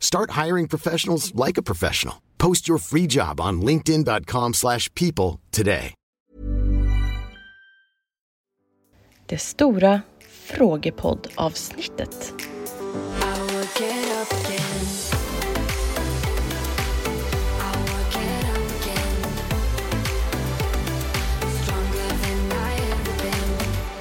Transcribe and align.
Start 0.00 0.30
hiring 0.44 0.68
professionals 0.68 1.34
like 1.34 1.60
a 1.60 1.62
professional. 1.62 2.14
Post 2.38 2.68
your 2.68 2.78
free 2.78 3.06
job 3.06 3.40
on 3.40 3.60
linkedin.com/people 3.60 4.52
slash 4.52 4.88
people 4.94 5.40
today. 5.50 5.94
Det 9.28 9.38
stora 9.38 10.00
frågepodd-avsnittet. 10.46 12.32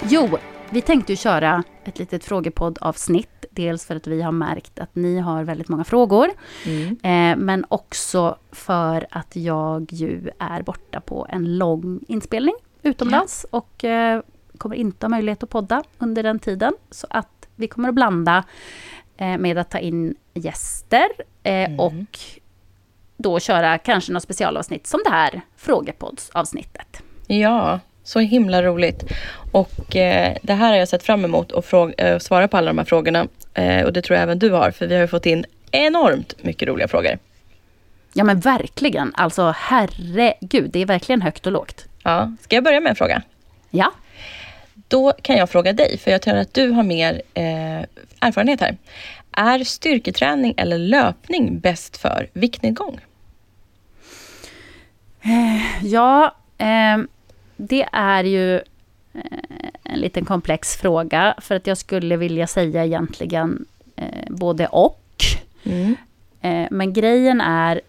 Jo, 0.10 0.38
vi 0.70 0.82
tänkte 0.82 1.14
ju 1.14 1.18
köra 1.18 1.64
ett 1.86 2.00
litet 2.00 2.24
frågepodd-avsnitt. 2.24 3.35
Dels 3.56 3.86
för 3.86 3.96
att 3.96 4.08
vi 4.08 4.22
har 4.22 4.32
märkt 4.32 4.80
att 4.80 4.96
ni 4.96 5.20
har 5.20 5.44
väldigt 5.44 5.68
många 5.70 5.84
frågor. 5.84 6.30
Eh, 7.04 7.36
men 7.38 7.66
också 7.70 8.38
för 8.52 9.08
att 9.12 9.36
jag 9.36 9.94
ju 9.94 10.30
är 10.40 10.62
borta 10.62 11.00
på 11.02 11.28
en 11.30 11.58
lång 11.58 12.00
inspelning 12.08 12.56
utomlands. 12.84 13.46
Och 13.50 13.84
eh, 13.84 14.22
kommer 14.58 14.76
inte 14.76 15.06
ha 15.06 15.10
möjlighet 15.10 15.44
att 15.44 15.50
podda 15.50 15.84
under 15.98 16.24
den 16.24 16.40
tiden. 16.40 16.74
Så 16.92 17.08
att 17.10 17.48
vi 17.56 17.68
kommer 17.68 17.90
att 17.90 17.96
blanda 17.96 18.44
eh, 19.18 19.38
med 19.38 19.58
att 19.58 19.70
ta 19.70 19.80
in 19.80 20.16
gäster. 20.34 21.06
Eh, 21.44 21.76
Och 21.80 22.20
då 23.18 23.40
köra 23.40 23.78
kanske 23.78 24.12
något 24.14 24.24
specialavsnitt 24.24 24.88
som 24.88 25.00
det 25.06 25.12
här 25.12 25.42
frågepoddsavsnittet. 25.58 27.04
Ja, 27.28 27.80
så 28.04 28.20
himla 28.20 28.64
roligt. 28.64 29.04
Och 29.52 29.96
eh, 29.96 30.38
det 30.44 30.54
här 30.54 30.70
har 30.70 30.78
jag 30.78 30.88
sett 30.88 31.04
fram 31.04 31.26
emot 31.26 31.52
att 31.52 31.66
fråga, 31.66 31.94
eh, 31.94 32.20
svara 32.20 32.48
på 32.48 32.58
alla 32.58 32.68
de 32.68 32.78
här 32.78 32.86
frågorna. 32.86 33.28
Eh, 33.56 33.86
och 33.86 33.94
det 33.94 34.02
tror 34.02 34.16
jag 34.16 34.24
även 34.24 34.40
du 34.40 34.52
har, 34.52 34.72
för 34.72 34.88
vi 34.88 34.96
har 34.96 35.08
fått 35.08 35.26
in 35.26 35.46
enormt 35.72 36.44
mycket 36.44 36.68
roliga 36.68 36.88
frågor. 36.88 37.18
Ja 38.14 38.24
men 38.24 38.40
verkligen, 38.40 39.12
alltså 39.16 39.54
herregud, 39.58 40.70
det 40.72 40.80
är 40.80 40.86
verkligen 40.86 41.22
högt 41.22 41.46
och 41.46 41.52
lågt. 41.52 41.86
Ja, 42.04 42.32
ska 42.42 42.56
jag 42.56 42.64
börja 42.64 42.80
med 42.80 42.90
en 42.90 42.96
fråga? 42.96 43.22
Ja, 43.70 43.92
Då 44.88 45.14
kan 45.22 45.38
jag 45.38 45.50
fråga 45.50 45.74
dig, 45.74 45.98
för 45.98 46.12
jag 46.12 46.22
tror 46.22 46.36
att 46.36 46.54
du 46.54 46.70
har 46.70 46.84
mer 46.84 47.22
eh, 47.34 47.80
erfarenhet 48.20 48.62
här. 48.62 48.78
Är 49.32 49.64
styrketräning 49.64 50.54
eller 50.58 50.78
löpning 50.78 51.60
bäst 51.60 51.98
för 51.98 52.30
viktnedgång? 52.34 53.00
ja 55.82 56.36
eh, 56.58 56.98
det 57.58 57.88
är 57.92 58.24
ju 58.24 58.56
eh, 58.56 58.62
en 59.84 60.00
liten 60.00 60.26
komplex 60.26 60.78
fråga. 60.78 61.36
För 61.42 61.56
att 61.56 61.68
jag 61.68 61.78
skulle 61.78 62.18
vilja 62.18 62.48
säga 62.48 62.86
egentligen 62.86 63.66
eh, 63.96 64.30
både 64.30 64.68
och. 64.68 65.02
Eh, 66.42 66.68
men 66.72 66.94
grejen 66.94 67.42
är 67.42 67.82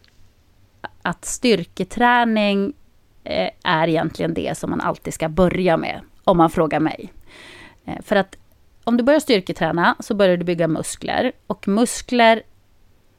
att 1.03 1.25
styrketräning 1.25 2.73
eh, 3.25 3.51
är 3.65 3.89
egentligen 3.89 4.35
det 4.35 4.59
som 4.59 4.71
man 4.71 4.81
alltid 4.81 5.15
ska 5.15 5.29
börja 5.29 5.77
med, 5.77 6.01
om 6.25 6.37
man 6.37 6.51
frågar 6.51 6.81
mig. 6.81 7.13
Eh, 7.85 8.03
för 8.03 8.17
att 8.17 8.37
om 8.85 8.97
du 8.97 9.05
börjar 9.05 9.21
styrketräna 9.21 9.97
så 10.01 10.15
börjar 10.15 10.37
du 10.37 10.45
bygga 10.45 10.69
muskler. 10.69 11.33
Och 11.47 11.69
muskler 11.69 12.43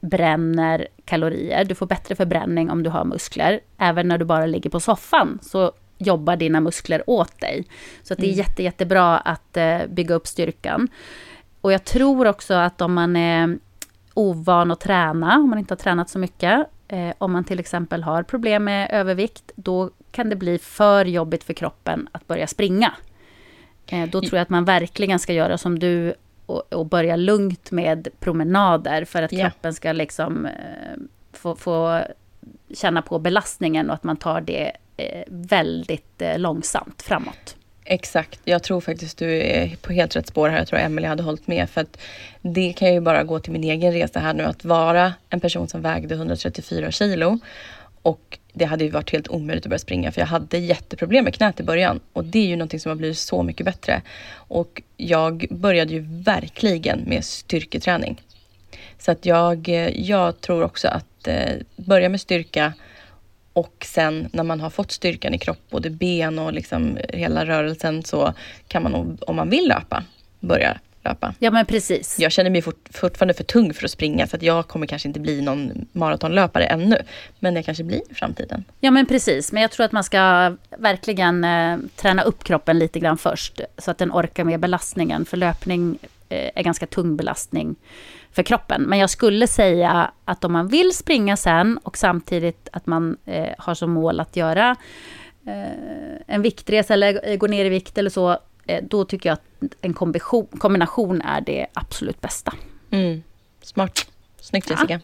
bränner 0.00 0.88
kalorier. 1.04 1.64
Du 1.64 1.74
får 1.74 1.86
bättre 1.86 2.14
förbränning 2.14 2.70
om 2.70 2.82
du 2.82 2.90
har 2.90 3.04
muskler. 3.04 3.60
Även 3.78 4.08
när 4.08 4.18
du 4.18 4.24
bara 4.24 4.46
ligger 4.46 4.70
på 4.70 4.80
soffan 4.80 5.38
så 5.42 5.72
jobbar 5.98 6.36
dina 6.36 6.60
muskler 6.60 7.02
åt 7.06 7.40
dig. 7.40 7.64
Så 8.02 8.12
att 8.12 8.18
det 8.20 8.26
är 8.26 8.32
jätte, 8.32 8.62
jättebra 8.62 9.18
att 9.18 9.56
eh, 9.56 9.78
bygga 9.88 10.14
upp 10.14 10.26
styrkan. 10.26 10.88
Och 11.60 11.72
jag 11.72 11.84
tror 11.84 12.26
också 12.26 12.54
att 12.54 12.80
om 12.80 12.94
man 12.94 13.16
är 13.16 13.58
ovan 14.14 14.70
att 14.70 14.80
träna, 14.80 15.36
om 15.38 15.50
man 15.50 15.58
inte 15.58 15.74
har 15.74 15.78
tränat 15.78 16.10
så 16.10 16.18
mycket, 16.18 16.66
eh, 16.88 17.10
om 17.18 17.32
man 17.32 17.44
till 17.44 17.60
exempel 17.60 18.02
har 18.02 18.22
problem 18.22 18.64
med 18.64 18.88
övervikt, 18.90 19.52
då 19.56 19.90
kan 20.10 20.28
det 20.30 20.36
bli 20.36 20.58
för 20.58 21.04
jobbigt 21.04 21.44
för 21.44 21.52
kroppen 21.54 22.08
att 22.12 22.26
börja 22.26 22.46
springa. 22.46 22.94
Eh, 23.86 24.08
då 24.08 24.20
tror 24.20 24.34
jag 24.34 24.42
att 24.42 24.48
man 24.50 24.64
verkligen 24.64 25.18
ska 25.18 25.32
göra 25.32 25.58
som 25.58 25.78
du 25.78 26.14
och, 26.46 26.72
och 26.72 26.86
börja 26.86 27.16
lugnt 27.16 27.70
med 27.70 28.08
promenader 28.20 29.04
för 29.04 29.22
att 29.22 29.32
Ja. 29.32 29.44
kroppen 29.50 29.74
ska 29.74 29.92
liksom 29.92 30.48
få, 31.32 31.56
få 31.56 32.02
känna 32.74 33.02
på 33.02 33.18
belastningen 33.18 33.88
och 33.88 33.94
att 33.94 34.04
man 34.04 34.16
tar 34.16 34.40
det 34.40 34.72
Eh, 34.98 35.22
väldigt 35.26 36.22
eh, 36.22 36.38
långsamt 36.38 37.02
framåt. 37.02 37.56
Exakt, 37.84 38.40
jag 38.44 38.62
tror 38.62 38.80
faktiskt 38.80 39.18
du 39.18 39.42
är 39.42 39.76
på 39.82 39.92
helt 39.92 40.16
rätt 40.16 40.26
spår 40.26 40.48
här. 40.48 40.58
Jag 40.58 40.68
tror 40.68 40.78
Emelie 40.78 41.08
hade 41.08 41.22
hållit 41.22 41.46
med. 41.46 41.70
För 41.70 41.80
att 41.80 41.98
det 42.42 42.72
kan 42.72 42.94
ju 42.94 43.00
bara 43.00 43.24
gå 43.24 43.40
till 43.40 43.52
min 43.52 43.64
egen 43.64 43.92
resa 43.92 44.20
här 44.20 44.34
nu. 44.34 44.44
Att 44.44 44.64
vara 44.64 45.14
en 45.30 45.40
person 45.40 45.68
som 45.68 45.82
vägde 45.82 46.14
134 46.14 46.90
kilo. 46.90 47.38
Och 48.02 48.38
det 48.52 48.64
hade 48.64 48.84
ju 48.84 48.90
varit 48.90 49.12
helt 49.12 49.28
omöjligt 49.28 49.66
att 49.66 49.70
börja 49.70 49.78
springa. 49.78 50.12
För 50.12 50.20
jag 50.20 50.26
hade 50.26 50.58
jätteproblem 50.58 51.24
med 51.24 51.34
knät 51.34 51.60
i 51.60 51.62
början. 51.62 52.00
Och 52.12 52.24
det 52.24 52.38
är 52.38 52.46
ju 52.46 52.56
någonting 52.56 52.80
som 52.80 52.90
har 52.90 52.96
blivit 52.96 53.18
så 53.18 53.42
mycket 53.42 53.66
bättre. 53.66 54.02
Och 54.32 54.82
jag 54.96 55.46
började 55.50 55.92
ju 55.92 56.00
verkligen 56.08 57.00
med 57.06 57.24
styrketräning. 57.24 58.22
Så 58.98 59.10
att 59.10 59.26
jag, 59.26 59.68
eh, 59.68 60.00
jag 60.00 60.40
tror 60.40 60.62
också 60.62 60.88
att 60.88 61.28
eh, 61.28 61.52
börja 61.76 62.08
med 62.08 62.20
styrka 62.20 62.72
och 63.58 63.86
sen 63.88 64.28
när 64.32 64.44
man 64.44 64.60
har 64.60 64.70
fått 64.70 64.92
styrkan 64.92 65.34
i 65.34 65.38
kropp, 65.38 65.58
både 65.70 65.90
ben 65.90 66.38
och 66.38 66.52
liksom 66.52 66.98
hela 67.08 67.46
rörelsen, 67.46 68.02
så 68.02 68.34
kan 68.68 68.82
man 68.82 69.18
om 69.26 69.36
man 69.36 69.50
vill 69.50 69.68
löpa, 69.68 70.04
börja 70.40 70.78
löpa. 71.04 71.34
Ja 71.38 71.50
men 71.50 71.66
precis. 71.66 72.18
Jag 72.18 72.32
känner 72.32 72.50
mig 72.50 72.62
fort, 72.62 72.88
fortfarande 72.90 73.34
för 73.34 73.44
tung 73.44 73.74
för 73.74 73.84
att 73.84 73.90
springa, 73.90 74.26
så 74.26 74.36
att 74.36 74.42
jag 74.42 74.68
kommer 74.68 74.86
kanske 74.86 75.08
inte 75.08 75.20
bli 75.20 75.40
någon 75.40 75.86
maratonlöpare 75.92 76.64
ännu. 76.64 76.96
Men 77.38 77.56
jag 77.56 77.64
kanske 77.64 77.84
blir 77.84 78.02
i 78.10 78.14
framtiden. 78.14 78.64
Ja 78.80 78.90
men 78.90 79.06
precis, 79.06 79.52
men 79.52 79.62
jag 79.62 79.70
tror 79.70 79.86
att 79.86 79.92
man 79.92 80.04
ska 80.04 80.56
verkligen 80.78 81.44
eh, 81.44 81.78
träna 81.96 82.22
upp 82.22 82.44
kroppen 82.44 82.78
lite 82.78 83.00
grann 83.00 83.18
först. 83.18 83.60
Så 83.78 83.90
att 83.90 83.98
den 83.98 84.12
orkar 84.12 84.44
med 84.44 84.60
belastningen. 84.60 85.24
För 85.24 85.36
löpning 85.36 85.98
eh, 86.28 86.50
är 86.54 86.62
ganska 86.62 86.86
tung 86.86 87.16
belastning 87.16 87.76
för 88.32 88.42
kroppen. 88.42 88.82
Men 88.82 88.98
jag 88.98 89.10
skulle 89.10 89.46
säga 89.46 90.10
att 90.24 90.44
om 90.44 90.52
man 90.52 90.68
vill 90.68 90.92
springa 90.94 91.36
sen 91.36 91.78
och 91.78 91.96
samtidigt 91.98 92.68
att 92.72 92.86
man 92.86 93.16
eh, 93.24 93.54
har 93.58 93.74
som 93.74 93.90
mål 93.90 94.20
att 94.20 94.36
göra 94.36 94.76
eh, 95.46 96.20
en 96.26 96.42
viktresa 96.42 96.94
eller 96.94 97.20
eh, 97.28 97.36
gå 97.36 97.46
ner 97.46 97.64
i 97.64 97.68
vikt 97.68 97.98
eller 97.98 98.10
så. 98.10 98.38
Eh, 98.66 98.84
då 98.84 99.04
tycker 99.04 99.28
jag 99.28 99.34
att 99.34 99.74
en 99.80 99.94
kombination, 99.94 100.46
kombination 100.46 101.20
är 101.20 101.40
det 101.40 101.66
absolut 101.72 102.20
bästa. 102.20 102.52
Mm. 102.90 103.22
Smart. 103.62 104.06
Snyggt 104.40 104.70
Ja. 104.70 104.76
Jessica. 104.76 105.00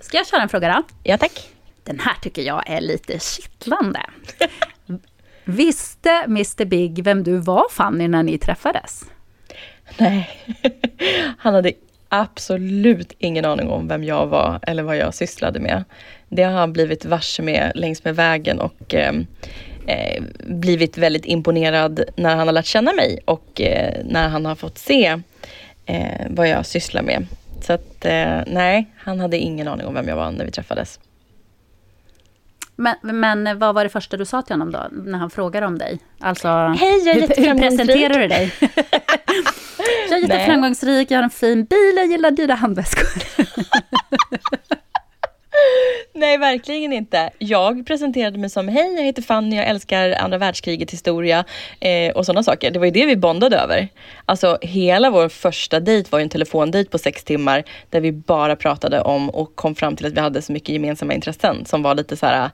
Ska 0.00 0.16
jag 0.16 0.26
köra 0.26 0.42
en 0.42 0.48
fråga 0.48 0.68
då? 0.68 0.82
Ja 1.02 1.18
tack. 1.18 1.48
Den 1.84 1.98
här 2.00 2.14
tycker 2.22 2.42
jag 2.42 2.70
är 2.70 2.80
lite 2.80 3.18
kittlande. 3.18 4.00
Visste 5.44 6.10
Mr 6.10 6.64
Big 6.64 7.04
vem 7.04 7.22
du 7.22 7.36
var 7.36 7.66
Fanny 7.70 8.08
när 8.08 8.22
ni 8.22 8.38
träffades? 8.38 9.04
Nej, 9.98 10.30
han 11.38 11.54
hade 11.54 11.72
absolut 12.08 13.12
ingen 13.18 13.44
aning 13.44 13.68
om 13.68 13.88
vem 13.88 14.04
jag 14.04 14.26
var 14.26 14.58
eller 14.62 14.82
vad 14.82 14.96
jag 14.96 15.14
sysslade 15.14 15.60
med. 15.60 15.84
Det 16.28 16.42
har 16.42 16.52
han 16.52 16.72
blivit 16.72 17.04
varse 17.04 17.42
med 17.42 17.72
längs 17.74 18.04
med 18.04 18.16
vägen 18.16 18.60
och 18.60 18.94
ehm, 18.94 19.26
eh, 19.86 20.22
blivit 20.44 20.98
väldigt 20.98 21.24
imponerad 21.24 22.04
när 22.16 22.36
han 22.36 22.48
har 22.48 22.52
lärt 22.52 22.66
känna 22.66 22.92
mig 22.92 23.18
och 23.24 23.60
eh, 23.60 23.94
när 24.04 24.28
han 24.28 24.46
har 24.46 24.54
fått 24.54 24.78
se 24.78 25.20
eh, 25.86 26.26
vad 26.30 26.48
jag 26.48 26.66
sysslar 26.66 27.02
med. 27.02 27.26
Så 27.60 27.72
att 27.72 28.04
eh, 28.04 28.38
nej, 28.46 28.86
han 28.96 29.20
hade 29.20 29.38
ingen 29.38 29.68
aning 29.68 29.86
om 29.86 29.94
vem 29.94 30.08
jag 30.08 30.16
var 30.16 30.30
när 30.30 30.44
vi 30.44 30.50
träffades. 30.50 31.00
Men, 32.76 32.96
men 33.02 33.58
vad 33.58 33.74
var 33.74 33.84
det 33.84 33.90
första 33.90 34.16
du 34.16 34.24
sa 34.24 34.42
till 34.42 34.52
honom 34.52 34.72
då, 34.72 34.86
när 34.92 35.18
han 35.18 35.30
frågade 35.30 35.66
om 35.66 35.78
dig? 35.78 36.00
Alltså, 36.20 36.48
Hej, 36.48 37.06
jag 37.06 37.16
är 37.16 37.20
hur, 37.20 37.46
hur 37.46 37.58
presenterar 37.58 38.18
du 38.20 38.28
dig? 38.28 38.52
jag 40.10 40.18
är 40.18 40.22
jätteframgångsrik, 40.22 41.10
jag 41.10 41.18
har 41.18 41.22
en 41.24 41.30
fin 41.30 41.64
bil, 41.64 41.92
jag 41.96 42.06
gillar 42.06 42.30
dyra 42.30 42.54
handväskor. 42.54 43.06
Nej, 46.12 46.38
verkligen 46.38 46.92
inte. 46.92 47.30
Jag 47.38 47.86
presenterade 47.86 48.38
mig 48.38 48.50
som 48.50 48.68
hej, 48.68 48.94
jag 48.96 49.02
heter 49.02 49.22
Fanny, 49.22 49.56
jag 49.56 49.66
älskar 49.66 50.10
andra 50.10 50.38
världskrigets 50.38 50.92
historia 50.92 51.44
eh, 51.80 52.12
och 52.12 52.26
sådana 52.26 52.42
saker. 52.42 52.70
Det 52.70 52.78
var 52.78 52.86
ju 52.86 52.92
det 52.92 53.06
vi 53.06 53.16
bondade 53.16 53.56
över. 53.56 53.88
Alltså 54.26 54.58
hela 54.62 55.10
vår 55.10 55.28
första 55.28 55.80
dejt 55.80 56.08
var 56.12 56.18
ju 56.18 56.22
en 56.22 56.28
telefondejt 56.28 56.90
på 56.90 56.98
sex 56.98 57.24
timmar 57.24 57.64
där 57.90 58.00
vi 58.00 58.12
bara 58.12 58.56
pratade 58.56 59.00
om 59.00 59.30
och 59.30 59.56
kom 59.56 59.74
fram 59.74 59.96
till 59.96 60.06
att 60.06 60.12
vi 60.12 60.20
hade 60.20 60.42
så 60.42 60.52
mycket 60.52 60.68
gemensamma 60.68 61.14
intressen 61.14 61.64
som 61.64 61.82
var 61.82 61.94
lite 61.94 62.16
så 62.16 62.26
här 62.26 62.50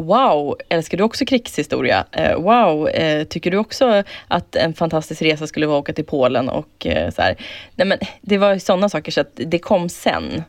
Wow, 0.00 0.56
älskar 0.68 0.98
du 0.98 1.04
också 1.04 1.24
krigshistoria? 1.24 2.04
Eh, 2.12 2.36
wow, 2.36 2.88
eh, 2.88 3.24
tycker 3.24 3.50
du 3.50 3.56
också 3.56 4.02
att 4.28 4.56
en 4.56 4.74
fantastisk 4.74 5.22
resa 5.22 5.46
skulle 5.46 5.66
vara 5.66 5.78
att 5.78 5.82
åka 5.82 5.92
till 5.92 6.04
Polen 6.04 6.48
och 6.48 6.86
eh, 6.86 7.10
så 7.10 7.22
här. 7.22 7.36
Nej 7.74 7.86
men 7.86 7.98
det 8.20 8.38
var 8.38 8.58
sådana 8.58 8.88
saker 8.88 9.12
så 9.12 9.20
att 9.20 9.32
det 9.34 9.58
kom 9.58 9.88
sen. 9.88 10.44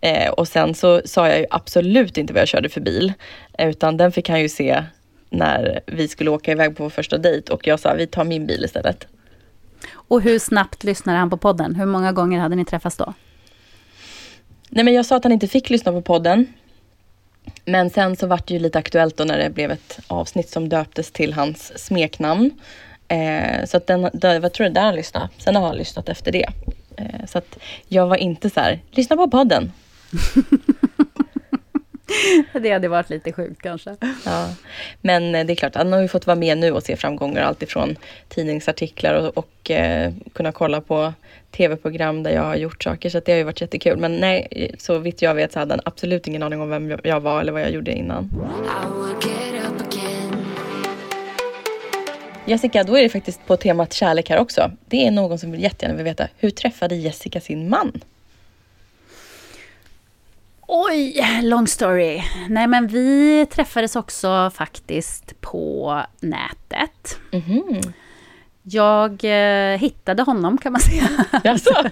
Eh, 0.00 0.30
och 0.30 0.48
sen 0.48 0.74
så 0.74 1.02
sa 1.04 1.28
jag 1.28 1.38
ju 1.38 1.46
absolut 1.50 2.16
inte 2.16 2.32
vad 2.32 2.40
jag 2.40 2.48
körde 2.48 2.68
för 2.68 2.80
bil. 2.80 3.12
Utan 3.58 3.96
den 3.96 4.12
fick 4.12 4.28
han 4.28 4.40
ju 4.40 4.48
se 4.48 4.84
när 5.30 5.80
vi 5.86 6.08
skulle 6.08 6.30
åka 6.30 6.52
iväg 6.52 6.76
på 6.76 6.82
vår 6.82 6.90
första 6.90 7.18
dejt 7.18 7.52
och 7.52 7.66
jag 7.66 7.80
sa 7.80 7.94
vi 7.94 8.06
tar 8.06 8.24
min 8.24 8.46
bil 8.46 8.64
istället. 8.64 9.06
Och 9.92 10.22
hur 10.22 10.38
snabbt 10.38 10.84
lyssnade 10.84 11.18
han 11.18 11.30
på 11.30 11.36
podden? 11.36 11.74
Hur 11.74 11.86
många 11.86 12.12
gånger 12.12 12.40
hade 12.40 12.56
ni 12.56 12.64
träffats 12.64 12.96
då? 12.96 13.14
Nej 14.68 14.84
men 14.84 14.94
jag 14.94 15.06
sa 15.06 15.16
att 15.16 15.24
han 15.24 15.32
inte 15.32 15.48
fick 15.48 15.70
lyssna 15.70 15.92
på 15.92 16.02
podden. 16.02 16.46
Men 17.64 17.90
sen 17.90 18.16
så 18.16 18.26
vart 18.26 18.46
det 18.46 18.54
ju 18.54 18.60
lite 18.60 18.78
aktuellt 18.78 19.16
då 19.16 19.24
när 19.24 19.38
det 19.38 19.50
blev 19.50 19.70
ett 19.70 20.00
avsnitt 20.06 20.48
som 20.48 20.68
döptes 20.68 21.12
till 21.12 21.32
hans 21.32 21.84
smeknamn. 21.84 22.50
Eh, 23.08 23.64
så 23.64 23.76
att 23.76 23.86
den, 23.86 24.10
jag 24.12 24.52
tror 24.52 24.64
det 24.64 24.72
där 24.72 24.84
han 24.84 24.94
lyssnade. 24.94 25.28
Sen 25.38 25.56
har 25.56 25.66
han 25.66 25.76
lyssnat 25.76 26.08
efter 26.08 26.32
det. 26.32 26.46
Eh, 26.96 27.26
så 27.26 27.38
att 27.38 27.58
jag 27.88 28.06
var 28.06 28.16
inte 28.16 28.50
så 28.50 28.60
här, 28.60 28.80
lyssna 28.90 29.16
på 29.16 29.30
podden 29.30 29.72
det 32.52 32.70
hade 32.70 32.88
varit 32.88 33.10
lite 33.10 33.32
sjukt 33.32 33.62
kanske. 33.62 33.96
Ja. 34.24 34.48
Men 35.00 35.34
eh, 35.34 35.46
det 35.46 35.52
är 35.52 35.54
klart, 35.54 35.74
han 35.74 35.92
har 35.92 36.00
ju 36.00 36.08
fått 36.08 36.26
vara 36.26 36.36
med 36.36 36.58
nu 36.58 36.72
och 36.72 36.82
se 36.82 36.96
framgångar 36.96 37.42
alltifrån 37.42 37.96
tidningsartiklar 38.28 39.14
och, 39.14 39.38
och 39.38 39.70
eh, 39.70 40.12
kunna 40.32 40.52
kolla 40.52 40.80
på 40.80 41.12
tv-program 41.50 42.22
där 42.22 42.30
jag 42.30 42.42
har 42.42 42.56
gjort 42.56 42.82
saker. 42.82 43.10
Så 43.10 43.20
det 43.20 43.32
har 43.32 43.36
ju 43.38 43.44
varit 43.44 43.60
jättekul. 43.60 43.98
Men 43.98 44.16
nej, 44.16 44.74
så 44.78 44.98
vitt 44.98 45.22
jag 45.22 45.34
vet 45.34 45.52
så 45.52 45.58
hade 45.58 45.72
han 45.72 45.80
absolut 45.84 46.26
ingen 46.26 46.42
aning 46.42 46.60
om 46.60 46.68
vem 46.68 46.98
jag 47.04 47.20
var 47.20 47.40
eller 47.40 47.52
vad 47.52 47.62
jag 47.62 47.70
gjorde 47.70 47.92
innan. 47.92 48.30
Jessica, 52.44 52.84
då 52.84 52.98
är 52.98 53.02
det 53.02 53.08
faktiskt 53.08 53.46
på 53.46 53.56
temat 53.56 53.92
kärlek 53.92 54.30
här 54.30 54.38
också. 54.38 54.70
Det 54.88 55.06
är 55.06 55.10
någon 55.10 55.38
som 55.38 55.52
vill 55.52 55.62
jättegärna 55.62 55.96
vill 55.96 56.04
veta, 56.04 56.28
hur 56.38 56.50
träffade 56.50 56.94
Jessica 56.94 57.40
sin 57.40 57.68
man? 57.68 58.00
Oj, 60.72 61.20
long 61.42 61.66
story. 61.66 62.22
Nej 62.48 62.66
men 62.66 62.86
vi 62.86 63.46
träffades 63.50 63.96
också 63.96 64.50
faktiskt 64.54 65.40
på 65.40 66.02
nätet. 66.20 67.18
Mm 67.32 67.44
-hmm. 67.44 67.92
Jag 68.62 69.24
eh, 69.24 69.78
hittade 69.78 70.22
honom 70.22 70.58
kan 70.58 70.72
man 70.72 70.80
säga. 70.80 71.08
Jaså? 71.44 71.74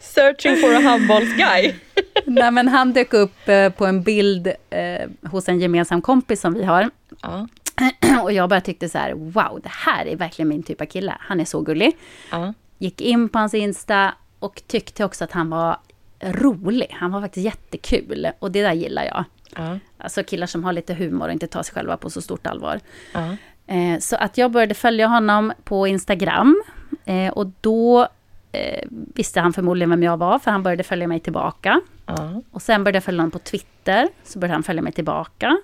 Searching 0.00 0.56
for 0.56 0.74
a 0.74 0.80
handbolls 0.80 1.36
guy. 1.36 1.74
Nej 2.24 2.50
men 2.50 2.68
han 2.68 2.92
dök 2.92 3.14
upp 3.14 3.48
eh, 3.48 3.68
på 3.68 3.86
en 3.86 4.02
bild 4.02 4.46
eh, 4.70 5.30
hos 5.30 5.48
en 5.48 5.60
gemensam 5.60 6.02
kompis 6.02 6.40
som 6.40 6.54
vi 6.54 6.64
har. 6.64 6.90
Ja. 7.22 7.48
Och 8.22 8.32
jag 8.32 8.48
bara 8.48 8.60
tyckte 8.60 8.88
så 8.88 8.98
här, 8.98 9.12
wow, 9.12 9.60
det 9.62 9.72
här 9.72 10.06
är 10.06 10.16
verkligen 10.16 10.48
min 10.48 10.62
typ 10.62 10.80
av 10.80 10.86
kille. 10.86 11.16
Han 11.20 11.40
är 11.40 11.44
så 11.44 11.60
gullig. 11.60 11.96
Ja. 12.30 12.54
Gick 12.78 13.00
in 13.00 13.28
på 13.28 13.38
hans 13.38 13.54
Insta 13.54 14.14
och 14.38 14.62
tyckte 14.66 15.04
också 15.04 15.24
att 15.24 15.32
han 15.32 15.50
var 15.50 15.76
rolig. 16.20 16.96
Han 17.00 17.12
var 17.12 17.20
faktiskt 17.20 17.44
jättekul 17.44 18.28
och 18.38 18.50
det 18.50 18.62
där 18.62 18.72
gillar 18.72 19.04
jag. 19.04 19.24
Ja. 19.56 19.78
Alltså 19.98 20.24
killar 20.24 20.46
som 20.46 20.64
har 20.64 20.72
lite 20.72 20.94
humor 20.94 21.26
och 21.26 21.32
inte 21.32 21.46
tar 21.46 21.62
sig 21.62 21.74
själva 21.74 21.96
på 21.96 22.10
så 22.10 22.22
stort 22.22 22.46
allvar. 22.46 22.80
Ja. 23.12 23.36
Eh, 23.66 23.98
så 23.98 24.16
att 24.16 24.38
jag 24.38 24.50
började 24.50 24.74
följa 24.74 25.06
honom 25.06 25.52
på 25.64 25.86
Instagram 25.86 26.62
eh, 27.04 27.32
och 27.32 27.46
då 27.60 28.08
eh, 28.52 28.84
visste 28.90 29.40
han 29.40 29.52
förmodligen 29.52 29.90
vem 29.90 30.02
jag 30.02 30.16
var 30.16 30.38
för 30.38 30.50
han 30.50 30.62
började 30.62 30.82
följa 30.82 31.08
mig 31.08 31.20
tillbaka. 31.20 31.80
Ja. 32.06 32.42
Och 32.50 32.62
sen 32.62 32.84
började 32.84 32.96
jag 32.96 33.04
följa 33.04 33.20
honom 33.20 33.30
på 33.30 33.38
Twitter, 33.38 34.08
så 34.24 34.38
började 34.38 34.54
han 34.54 34.62
följa 34.62 34.82
mig 34.82 34.92
tillbaka. 34.92 35.58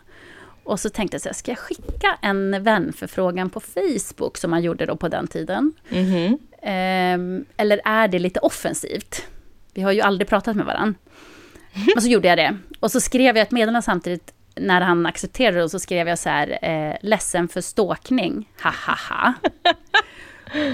Och 0.65 0.81
så 0.81 0.91
tänkte 0.91 1.15
jag 1.15 1.23
så 1.23 1.29
här, 1.29 1.35
ska 1.35 1.51
jag 1.51 1.59
skicka 1.59 2.19
en 2.23 2.63
vänförfrågan 2.63 3.51
på 3.51 3.61
Facebook 3.61 4.37
som 4.37 4.51
man 4.51 4.63
gjorde 4.63 4.87
då 4.87 4.97
på 4.97 5.09
den 5.09 5.27
tiden? 5.27 5.73
Mm 5.91 6.05
-hmm. 6.05 7.45
eller 7.57 7.81
är 7.85 8.09
det 8.09 8.19
lite 8.19 8.41
offensivt? 8.41 9.27
Vi 9.75 9.83
har 9.83 9.93
ju 9.93 10.01
aldrig 10.01 10.29
pratat 10.29 10.57
med 10.57 10.67
varandra. 10.67 10.99
Och 11.97 12.03
så 12.03 12.09
gjorde 12.09 12.29
jag 12.29 12.39
det. 12.39 12.57
Och 12.81 12.91
så 12.91 13.01
skrev 13.01 13.37
jag 13.37 13.43
ett 13.43 13.51
meddelande 13.51 13.83
samtidigt 13.83 14.35
när 14.57 14.81
han 14.81 15.07
accepterade 15.07 15.63
och 15.63 15.71
så 15.71 15.79
skrev 15.79 16.09
jag 16.09 16.19
så 16.19 16.29
här, 16.29 16.59
eh, 16.63 16.97
ledsen 17.03 17.49
för 17.49 17.61
ståkning, 17.61 18.49
ha 18.63 18.71
ha 18.87 18.97
ha. 19.09 19.35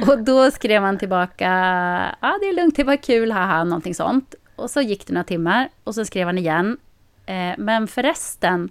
och 0.12 0.25
då 0.25 0.50
skrev 0.50 0.83
han 0.83 0.99
tillbaka, 0.99 1.45
ja 2.21 2.29
ah, 2.29 2.39
det 2.41 2.49
är 2.49 2.55
lugnt, 2.55 2.77
det 2.77 2.85
var 2.85 2.97
kul, 2.97 3.33
haha, 3.33 3.65
någonting 3.65 3.95
sånt. 3.95 4.35
Och 4.56 4.71
så 4.71 4.81
gick 4.81 5.06
det 5.06 5.12
några 5.12 5.25
timmar 5.25 5.69
och 5.85 5.94
så 5.94 6.05
skrev 6.05 6.27
han 6.27 6.39
igen, 6.39 6.79
eh, 7.27 7.55
men 7.59 7.89
förresten, 7.89 8.71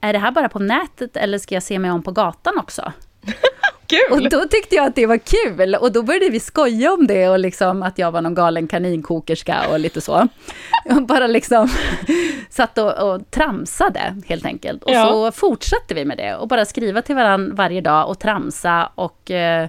är 0.00 0.12
det 0.12 0.18
här 0.18 0.30
bara 0.30 0.48
på 0.48 0.58
nätet 0.58 1.16
eller 1.16 1.38
ska 1.38 1.54
jag 1.54 1.62
se 1.62 1.78
mig 1.78 1.90
om 1.90 2.02
på 2.02 2.12
gatan 2.12 2.58
också? 2.58 2.92
Kul! 3.86 4.12
Och 4.12 4.30
då 4.30 4.48
tyckte 4.48 4.74
jag 4.74 4.86
att 4.86 4.94
det 4.94 5.06
var 5.06 5.18
kul 5.18 5.74
och 5.74 5.92
då 5.92 6.02
började 6.02 6.30
vi 6.30 6.40
skoja 6.40 6.92
om 6.92 7.06
det 7.06 7.28
och 7.28 7.38
liksom 7.38 7.82
att 7.82 7.98
jag 7.98 8.12
var 8.12 8.20
någon 8.20 8.34
galen 8.34 8.66
kaninkokerska 8.66 9.68
och 9.70 9.80
lite 9.80 10.00
så. 10.00 10.28
Jag 10.84 11.06
bara 11.06 11.26
liksom 11.26 11.68
satt 12.50 12.78
och, 12.78 13.14
och 13.14 13.30
tramsade 13.30 14.16
helt 14.26 14.46
enkelt. 14.46 14.82
Och 14.82 14.92
ja. 14.92 15.08
så 15.08 15.32
fortsatte 15.32 15.94
vi 15.94 16.04
med 16.04 16.16
det 16.16 16.34
och 16.36 16.48
bara 16.48 16.64
skriva 16.64 17.02
till 17.02 17.14
varandra 17.14 17.54
varje 17.54 17.80
dag 17.80 18.08
och 18.08 18.18
tramsa 18.18 18.90
och 18.94 19.30
eh, 19.30 19.68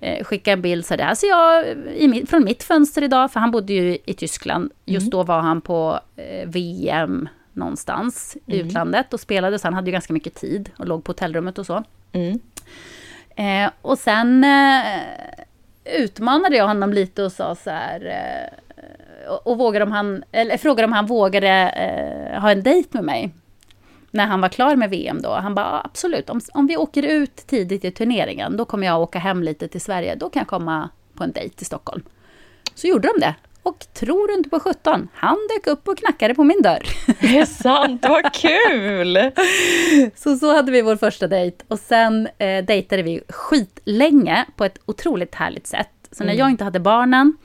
eh 0.00 0.24
skicka 0.24 0.52
en 0.52 0.62
bild 0.62 0.86
så 0.86 0.96
där. 0.96 1.14
Så 1.14 1.26
jag, 1.26 1.66
i, 1.96 2.26
från 2.28 2.44
mitt 2.44 2.62
fönster 2.62 3.02
idag, 3.02 3.32
för 3.32 3.40
han 3.40 3.50
bodde 3.50 3.72
ju 3.72 3.98
i 4.04 4.14
Tyskland, 4.14 4.72
just 4.84 5.02
mm. 5.02 5.10
då 5.10 5.22
var 5.22 5.40
han 5.40 5.60
på 5.60 6.00
eh, 6.16 6.48
VM 6.48 7.28
någonstans 7.52 8.36
i 8.46 8.54
mm. 8.54 8.66
utlandet 8.66 9.14
och 9.14 9.20
spelade, 9.20 9.58
så 9.58 9.66
han 9.66 9.74
hade 9.74 9.86
ju 9.86 9.92
ganska 9.92 10.12
mycket 10.12 10.34
tid 10.34 10.70
och 10.78 10.86
låg 10.86 11.04
på 11.04 11.10
hotellrummet 11.10 11.58
och 11.58 11.66
så. 11.66 11.84
Mm. 12.12 12.40
Eh, 13.36 13.70
och 13.82 13.98
sen 13.98 14.44
eh, 14.44 15.02
utmanade 15.84 16.56
jag 16.56 16.66
honom 16.66 16.92
lite 16.92 17.22
och 17.22 17.32
sa 17.32 17.54
så 17.54 17.70
här, 17.70 18.06
eh, 18.06 19.30
och, 19.32 19.46
och 19.46 19.58
vågade 19.58 19.84
om 19.84 19.92
han, 19.92 20.24
eller 20.32 20.56
frågade 20.56 20.84
om 20.84 20.92
han 20.92 21.06
vågade 21.06 21.48
eh, 21.48 22.40
ha 22.40 22.50
en 22.50 22.62
dejt 22.62 22.88
med 22.92 23.04
mig. 23.04 23.34
När 24.10 24.26
han 24.26 24.40
var 24.40 24.48
klar 24.48 24.76
med 24.76 24.90
VM 24.90 25.22
då. 25.22 25.30
Han 25.30 25.54
bara, 25.54 25.80
absolut, 25.84 26.30
om, 26.30 26.40
om 26.52 26.66
vi 26.66 26.76
åker 26.76 27.02
ut 27.02 27.36
tidigt 27.36 27.84
i 27.84 27.90
turneringen, 27.90 28.56
då 28.56 28.64
kommer 28.64 28.86
jag 28.86 29.00
åka 29.00 29.18
hem 29.18 29.42
lite 29.42 29.68
till 29.68 29.80
Sverige, 29.80 30.14
då 30.14 30.30
kan 30.30 30.40
jag 30.40 30.48
komma 30.48 30.88
på 31.14 31.24
en 31.24 31.32
dejt 31.32 31.56
till 31.56 31.66
Stockholm. 31.66 32.02
Så 32.74 32.86
gjorde 32.86 33.08
de 33.08 33.20
det. 33.20 33.34
Och 33.66 33.86
tror 33.94 34.28
du 34.28 34.34
inte 34.34 34.50
på 34.50 34.60
17, 34.60 35.08
han 35.14 35.36
dök 35.56 35.66
upp 35.66 35.88
och 35.88 35.98
knackade 35.98 36.34
på 36.34 36.44
min 36.44 36.62
dörr. 36.62 36.82
Det 37.20 37.38
är 37.38 37.46
sant, 37.46 38.04
vad 38.08 38.32
kul! 38.32 39.18
Så 40.16 40.36
så 40.36 40.54
hade 40.54 40.72
vi 40.72 40.82
vår 40.82 40.96
första 40.96 41.26
dejt 41.26 41.64
och 41.68 41.78
sen 41.78 42.28
eh, 42.38 42.64
dejtade 42.64 43.02
vi 43.02 43.20
skitlänge 43.28 44.44
på 44.56 44.64
ett 44.64 44.78
otroligt 44.86 45.34
härligt 45.34 45.66
sätt. 45.66 45.88
Så 46.10 46.24
när 46.24 46.32
mm. 46.32 46.38
jag 46.38 46.50
inte 46.50 46.64
hade 46.64 46.80
barnen, 46.80 47.36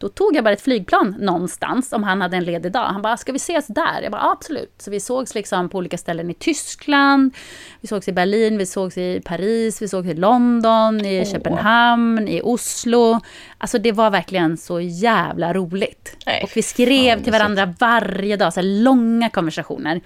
då 0.00 0.08
tog 0.08 0.36
jag 0.36 0.44
bara 0.44 0.54
ett 0.54 0.60
flygplan 0.60 1.16
någonstans 1.18 1.92
om 1.92 2.02
han 2.02 2.20
hade 2.20 2.36
en 2.36 2.44
ledig 2.44 2.72
dag. 2.72 2.86
Han 2.86 3.02
bara, 3.02 3.16
ska 3.16 3.32
vi 3.32 3.36
ses 3.36 3.66
där? 3.66 4.02
Jag 4.02 4.12
bara, 4.12 4.30
absolut. 4.30 4.74
Så 4.78 4.90
vi 4.90 5.00
sågs 5.00 5.34
liksom 5.34 5.68
på 5.68 5.78
olika 5.78 5.98
ställen 5.98 6.30
i 6.30 6.34
Tyskland, 6.34 7.34
vi 7.80 7.88
sågs 7.88 8.08
i 8.08 8.12
Berlin, 8.12 8.58
vi 8.58 8.66
sågs 8.66 8.98
i 8.98 9.20
Paris, 9.24 9.82
vi 9.82 9.88
sågs 9.88 10.08
i 10.08 10.14
London, 10.14 11.06
i 11.06 11.22
oh. 11.22 11.32
Köpenhamn, 11.32 12.28
i 12.28 12.40
Oslo. 12.44 13.20
Alltså 13.58 13.78
det 13.78 13.92
var 13.92 14.10
verkligen 14.10 14.56
så 14.56 14.80
jävla 14.80 15.52
roligt. 15.52 16.16
Nej, 16.26 16.42
och 16.42 16.50
vi 16.54 16.62
skrev 16.62 17.22
till 17.22 17.32
varandra 17.32 17.74
varje 17.80 18.36
dag, 18.36 18.52
så 18.52 18.62
långa 18.62 19.30
konversationer. 19.30 20.00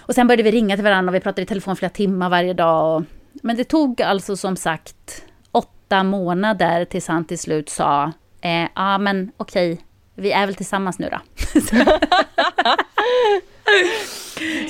och 0.00 0.14
sen 0.14 0.26
började 0.26 0.42
vi 0.42 0.50
ringa 0.50 0.76
till 0.76 0.84
varandra 0.84 1.10
och 1.10 1.14
vi 1.14 1.20
pratade 1.20 1.42
i 1.42 1.46
telefon 1.46 1.76
flera 1.76 1.90
timmar 1.90 2.30
varje 2.30 2.54
dag. 2.54 3.04
Men 3.32 3.56
det 3.56 3.64
tog 3.64 4.02
alltså 4.02 4.36
som 4.36 4.56
sagt 4.56 5.24
åtta 5.52 6.02
månader 6.02 6.84
tills 6.84 7.08
han 7.08 7.24
till 7.24 7.38
slut 7.38 7.68
sa, 7.68 8.12
ja 8.50 8.68
ah, 8.74 8.98
men 8.98 9.32
okej, 9.36 9.84
vi 10.14 10.32
är 10.32 10.46
väl 10.46 10.54
tillsammans 10.54 10.98
nu 10.98 11.10
då. 11.10 11.20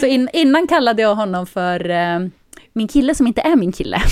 Så 0.00 0.06
in, 0.06 0.28
innan 0.32 0.66
kallade 0.66 1.02
jag 1.02 1.14
honom 1.14 1.46
för 1.46 1.90
eh, 1.90 2.18
min 2.72 2.88
kille 2.88 3.14
som 3.14 3.26
inte 3.26 3.40
är 3.40 3.56
min 3.56 3.72
kille. 3.72 4.00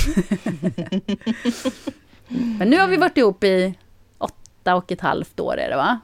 Men 2.59 2.71
nu 2.71 2.79
har 2.79 2.89
vi 2.89 2.97
varit 2.97 3.19
ihop 3.19 3.45
i 3.45 3.75
åtta 4.19 4.75
och 4.75 4.93
ett 4.93 5.01
halvt 5.01 5.41
år 5.41 5.57
är 5.59 5.71
det 5.71 5.77
va? 5.77 5.99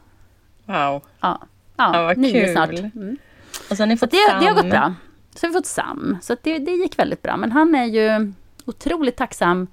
Wow. 0.65 1.03
Ja, 1.21 1.41
Ja, 1.77 2.13
nio 2.17 2.45
kul. 2.45 2.53
snart. 2.53 2.71
Mm. 2.71 3.17
Och 3.71 3.77
sen 3.77 3.79
har 3.79 3.87
ni 3.87 3.97
fått 3.97 4.11
det, 4.11 4.17
det 4.17 4.33
har 4.47 4.55
Sam. 4.55 4.55
gått 4.55 4.71
bra. 4.71 4.95
Så 5.35 5.47
har 5.47 5.53
vi 5.53 5.59
fått 5.59 5.67
Sam. 5.67 6.19
Så 6.23 6.37
det, 6.43 6.59
det 6.59 6.71
gick 6.71 6.99
väldigt 6.99 7.23
bra. 7.23 7.37
Men 7.37 7.53
han 7.53 7.75
är 7.75 7.85
ju 7.85 8.33
otroligt 8.65 9.17
tacksam 9.17 9.67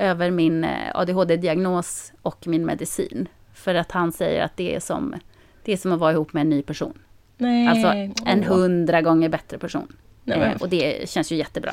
över 0.00 0.30
min 0.30 0.64
eh, 0.64 0.70
ADHD-diagnos 0.94 2.12
och 2.22 2.46
min 2.46 2.66
medicin. 2.66 3.28
För 3.54 3.74
att 3.74 3.92
han 3.92 4.12
säger 4.12 4.44
att 4.44 4.56
det 4.56 4.74
är 4.74 4.80
som, 4.80 5.14
det 5.64 5.72
är 5.72 5.76
som 5.76 5.92
att 5.92 6.00
vara 6.00 6.12
ihop 6.12 6.32
med 6.32 6.40
en 6.40 6.50
ny 6.50 6.62
person. 6.62 6.98
Nej. 7.36 7.68
Alltså 7.68 7.88
en 8.26 8.42
hundra 8.42 9.02
gånger 9.02 9.28
bättre 9.28 9.58
person. 9.58 9.96
Nej, 10.24 10.38
Eh, 10.38 10.62
och 10.62 10.68
det 10.68 11.10
känns 11.10 11.32
ju 11.32 11.36
jättebra. 11.36 11.72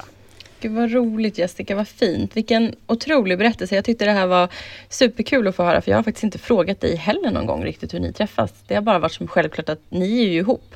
Gud 0.60 0.72
vad 0.72 0.92
roligt 0.92 1.38
Jessica, 1.38 1.76
vad 1.76 1.88
fint. 1.88 2.38
Vilken 2.38 2.76
otrolig 2.88 3.38
berättelse. 3.38 3.76
Jag 3.76 3.86
tyckte 3.86 4.06
det 4.06 4.12
här 4.12 4.28
var 4.28 4.50
superkul 4.90 5.48
att 5.48 5.56
få 5.56 5.64
höra 5.64 5.82
för 5.82 5.92
jag 5.92 5.98
har 5.98 6.04
faktiskt 6.04 6.24
inte 6.24 6.38
frågat 6.38 6.82
dig 6.82 6.96
heller 6.96 7.32
någon 7.32 7.46
gång 7.46 7.64
riktigt 7.64 7.94
hur 7.94 8.00
ni 8.00 8.14
träffas. 8.14 8.54
Det 8.68 8.76
har 8.76 8.82
bara 8.82 9.00
varit 9.00 9.12
som 9.14 9.28
självklart 9.28 9.70
att 9.70 9.82
ni 9.90 10.22
är 10.22 10.28
ju 10.28 10.40
ihop. 10.40 10.76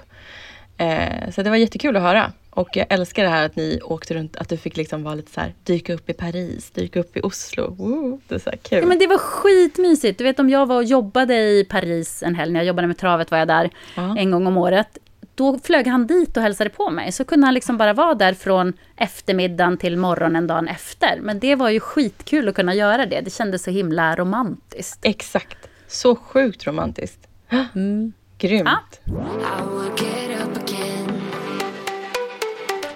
Eh, 0.77 1.29
så 1.31 1.43
det 1.43 1.50
var 1.50 1.58
jättekul 1.58 1.96
att 1.96 2.01
höra. 2.01 2.31
Och 2.53 2.70
jag 2.74 2.86
älskar 2.89 3.24
det 3.24 3.29
här 3.29 3.46
att 3.46 3.55
ni 3.55 3.79
åkte 3.84 4.13
runt, 4.13 4.36
att 4.36 4.50
du 4.50 4.58
fick 4.58 4.77
liksom 4.77 5.03
vara 5.03 5.15
lite 5.15 5.31
så 5.31 5.41
här, 5.41 5.53
dyka 5.63 5.93
upp 5.93 6.10
i 6.10 6.13
Paris, 6.13 6.72
dyka 6.72 7.00
upp 7.00 7.17
i 7.17 7.22
Oslo. 7.24 7.75
Woo, 7.77 8.20
det 8.27 8.36
är 8.36 8.39
så 8.39 8.50
här 8.50 8.58
kul. 8.58 8.79
Ja, 8.79 8.86
men 8.86 9.00
det 9.00 9.08
var 9.08 9.17
skitmysigt. 9.17 10.17
Du 10.17 10.24
vet 10.24 10.39
om 10.39 10.50
jag 10.50 10.65
var 10.65 10.75
och 10.75 10.84
jobbade 10.84 11.36
i 11.36 11.65
Paris 11.70 12.24
en 12.24 12.36
helg, 12.36 12.51
när 12.53 12.60
jag 12.60 12.67
jobbade 12.67 12.88
med 12.88 12.98
travet 12.98 13.31
var 13.31 13.38
jag 13.38 13.48
där 13.48 13.70
Ja. 13.96 14.15
en 14.17 14.31
gång 14.31 14.48
om 14.48 14.58
året. 14.58 14.98
Då 15.36 15.60
flög 15.63 15.88
han 15.88 16.08
dit 16.08 16.38
och 16.38 16.43
hälsade 16.43 16.70
på 16.70 16.89
mig. 16.89 17.12
Så 17.12 17.25
kunde 17.25 17.48
han 17.48 17.53
liksom 17.53 17.77
bara 17.77 17.93
vara 17.93 18.13
där 18.15 18.34
från 18.34 18.74
eftermiddagen 18.98 19.77
till 19.77 19.98
morgonen 19.98 20.48
dagen 20.48 20.67
efter. 20.67 21.20
Men 21.22 21.39
det 21.39 21.55
var 21.55 21.70
ju 21.70 21.79
skitkul 21.79 22.50
att 22.50 22.55
kunna 22.55 22.74
göra 22.75 23.05
det. 23.05 23.22
Det 23.22 23.34
kändes 23.34 23.63
så 23.63 23.72
himla 23.72 24.15
romantiskt. 24.15 25.00
Exakt. 25.01 25.58
Så 25.88 26.15
sjukt 26.15 26.67
romantiskt. 26.67 27.27
Grymt. 28.38 28.70
Ja. 29.05 29.12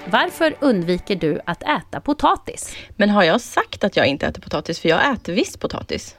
Varför 0.08 0.56
undviker 0.60 1.16
du 1.16 1.40
att 1.46 1.64
äta 1.64 2.00
potatis? 2.00 2.76
Men 2.96 3.10
har 3.10 3.24
jag 3.24 3.42
sagt 3.42 3.84
att 3.84 3.96
jag 3.98 4.08
inte 4.08 4.28
äter 4.28 4.42
potatis? 4.42 4.80
För 4.80 4.90
jag 4.90 5.14
äter 5.14 5.34
visst 5.34 5.60
potatis. 5.60 6.16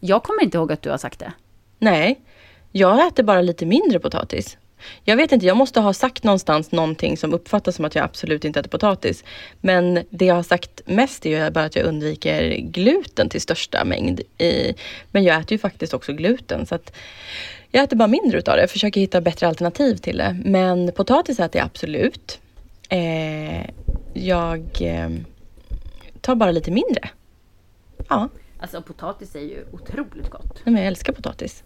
Jag 0.00 0.22
kommer 0.22 0.42
inte 0.42 0.58
ihåg 0.58 0.72
att 0.72 0.82
du 0.82 0.90
har 0.90 0.98
sagt 0.98 1.18
det. 1.18 1.32
Nej, 1.78 2.20
jag 2.72 3.06
äter 3.06 3.22
bara 3.22 3.42
lite 3.42 3.66
mindre 3.66 4.00
potatis. 4.00 4.56
Jag 5.04 5.16
vet 5.16 5.32
inte, 5.32 5.46
jag 5.46 5.56
måste 5.56 5.80
ha 5.80 5.92
sagt 5.92 6.24
någonstans 6.24 6.72
någonting 6.72 7.16
som 7.16 7.34
uppfattas 7.34 7.76
som 7.76 7.84
att 7.84 7.94
jag 7.94 8.04
absolut 8.04 8.44
inte 8.44 8.60
äter 8.60 8.70
potatis. 8.70 9.24
Men 9.60 10.04
det 10.10 10.24
jag 10.24 10.34
har 10.34 10.42
sagt 10.42 10.80
mest 10.86 11.26
är 11.26 11.44
ju 11.44 11.50
bara 11.50 11.64
att 11.64 11.76
jag 11.76 11.86
undviker 11.86 12.56
gluten 12.56 13.28
till 13.28 13.40
största 13.40 13.84
mängd. 13.84 14.20
I, 14.38 14.74
men 15.10 15.24
jag 15.24 15.40
äter 15.40 15.52
ju 15.52 15.58
faktiskt 15.58 15.94
också 15.94 16.12
gluten. 16.12 16.66
Så 16.66 16.74
att 16.74 16.92
jag 17.70 17.84
äter 17.84 17.96
bara 17.96 18.08
mindre 18.08 18.38
utav 18.38 18.56
det, 18.56 18.68
försöker 18.68 19.00
hitta 19.00 19.20
bättre 19.20 19.48
alternativ 19.48 19.96
till 19.96 20.18
det. 20.18 20.36
Men 20.44 20.92
potatis 20.92 21.40
äter 21.40 21.58
jag 21.58 21.66
absolut. 21.66 22.41
Eh, 22.92 23.66
jag 24.12 24.66
eh, 24.80 25.10
tar 26.20 26.34
bara 26.34 26.50
lite 26.50 26.70
mindre. 26.70 27.10
Ja. 28.08 28.28
Alltså 28.58 28.82
potatis 28.82 29.34
är 29.34 29.40
ju 29.40 29.64
otroligt 29.72 30.30
gott. 30.30 30.54
Nej, 30.54 30.72
men 30.72 30.74
jag 30.74 30.86
älskar 30.86 31.12
potatis. 31.12 31.64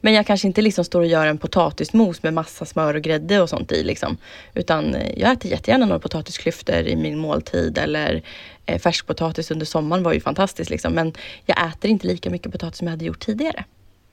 Men 0.00 0.14
jag 0.14 0.26
kanske 0.26 0.46
inte 0.46 0.62
liksom 0.62 0.84
står 0.84 1.00
och 1.00 1.06
gör 1.06 1.26
en 1.26 1.38
potatismos 1.38 2.22
med 2.22 2.34
massa 2.34 2.64
smör 2.64 2.94
och 2.94 3.02
grädde 3.02 3.40
och 3.40 3.48
sånt 3.48 3.72
i. 3.72 3.82
Liksom. 3.84 4.16
Utan 4.54 4.94
eh, 4.94 5.18
jag 5.18 5.32
äter 5.32 5.50
jättegärna 5.50 5.86
några 5.86 6.00
potatisklyftor 6.00 6.76
i 6.76 6.96
min 6.96 7.18
måltid. 7.18 7.78
Eller 7.78 8.22
eh, 8.66 8.78
färskpotatis 8.78 9.50
under 9.50 9.66
sommaren 9.66 10.02
var 10.02 10.12
ju 10.12 10.20
fantastiskt. 10.20 10.70
Liksom. 10.70 10.92
Men 10.92 11.12
jag 11.44 11.68
äter 11.68 11.90
inte 11.90 12.06
lika 12.06 12.30
mycket 12.30 12.52
potatis 12.52 12.78
som 12.78 12.86
jag 12.86 12.92
hade 12.92 13.04
gjort 13.04 13.20
tidigare. 13.20 13.64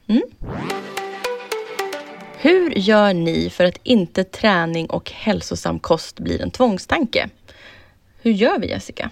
Mm. 0.07 0.23
Hur 2.43 2.69
gör 2.69 3.13
ni 3.13 3.49
för 3.49 3.63
att 3.63 3.79
inte 3.83 4.23
träning 4.23 4.89
och 4.89 5.11
hälsosam 5.11 5.79
kost 5.79 6.19
blir 6.19 6.41
en 6.41 6.51
tvångstanke? 6.51 7.29
Hur 8.21 8.31
gör 8.31 8.59
vi 8.59 8.69
Jessica? 8.69 9.11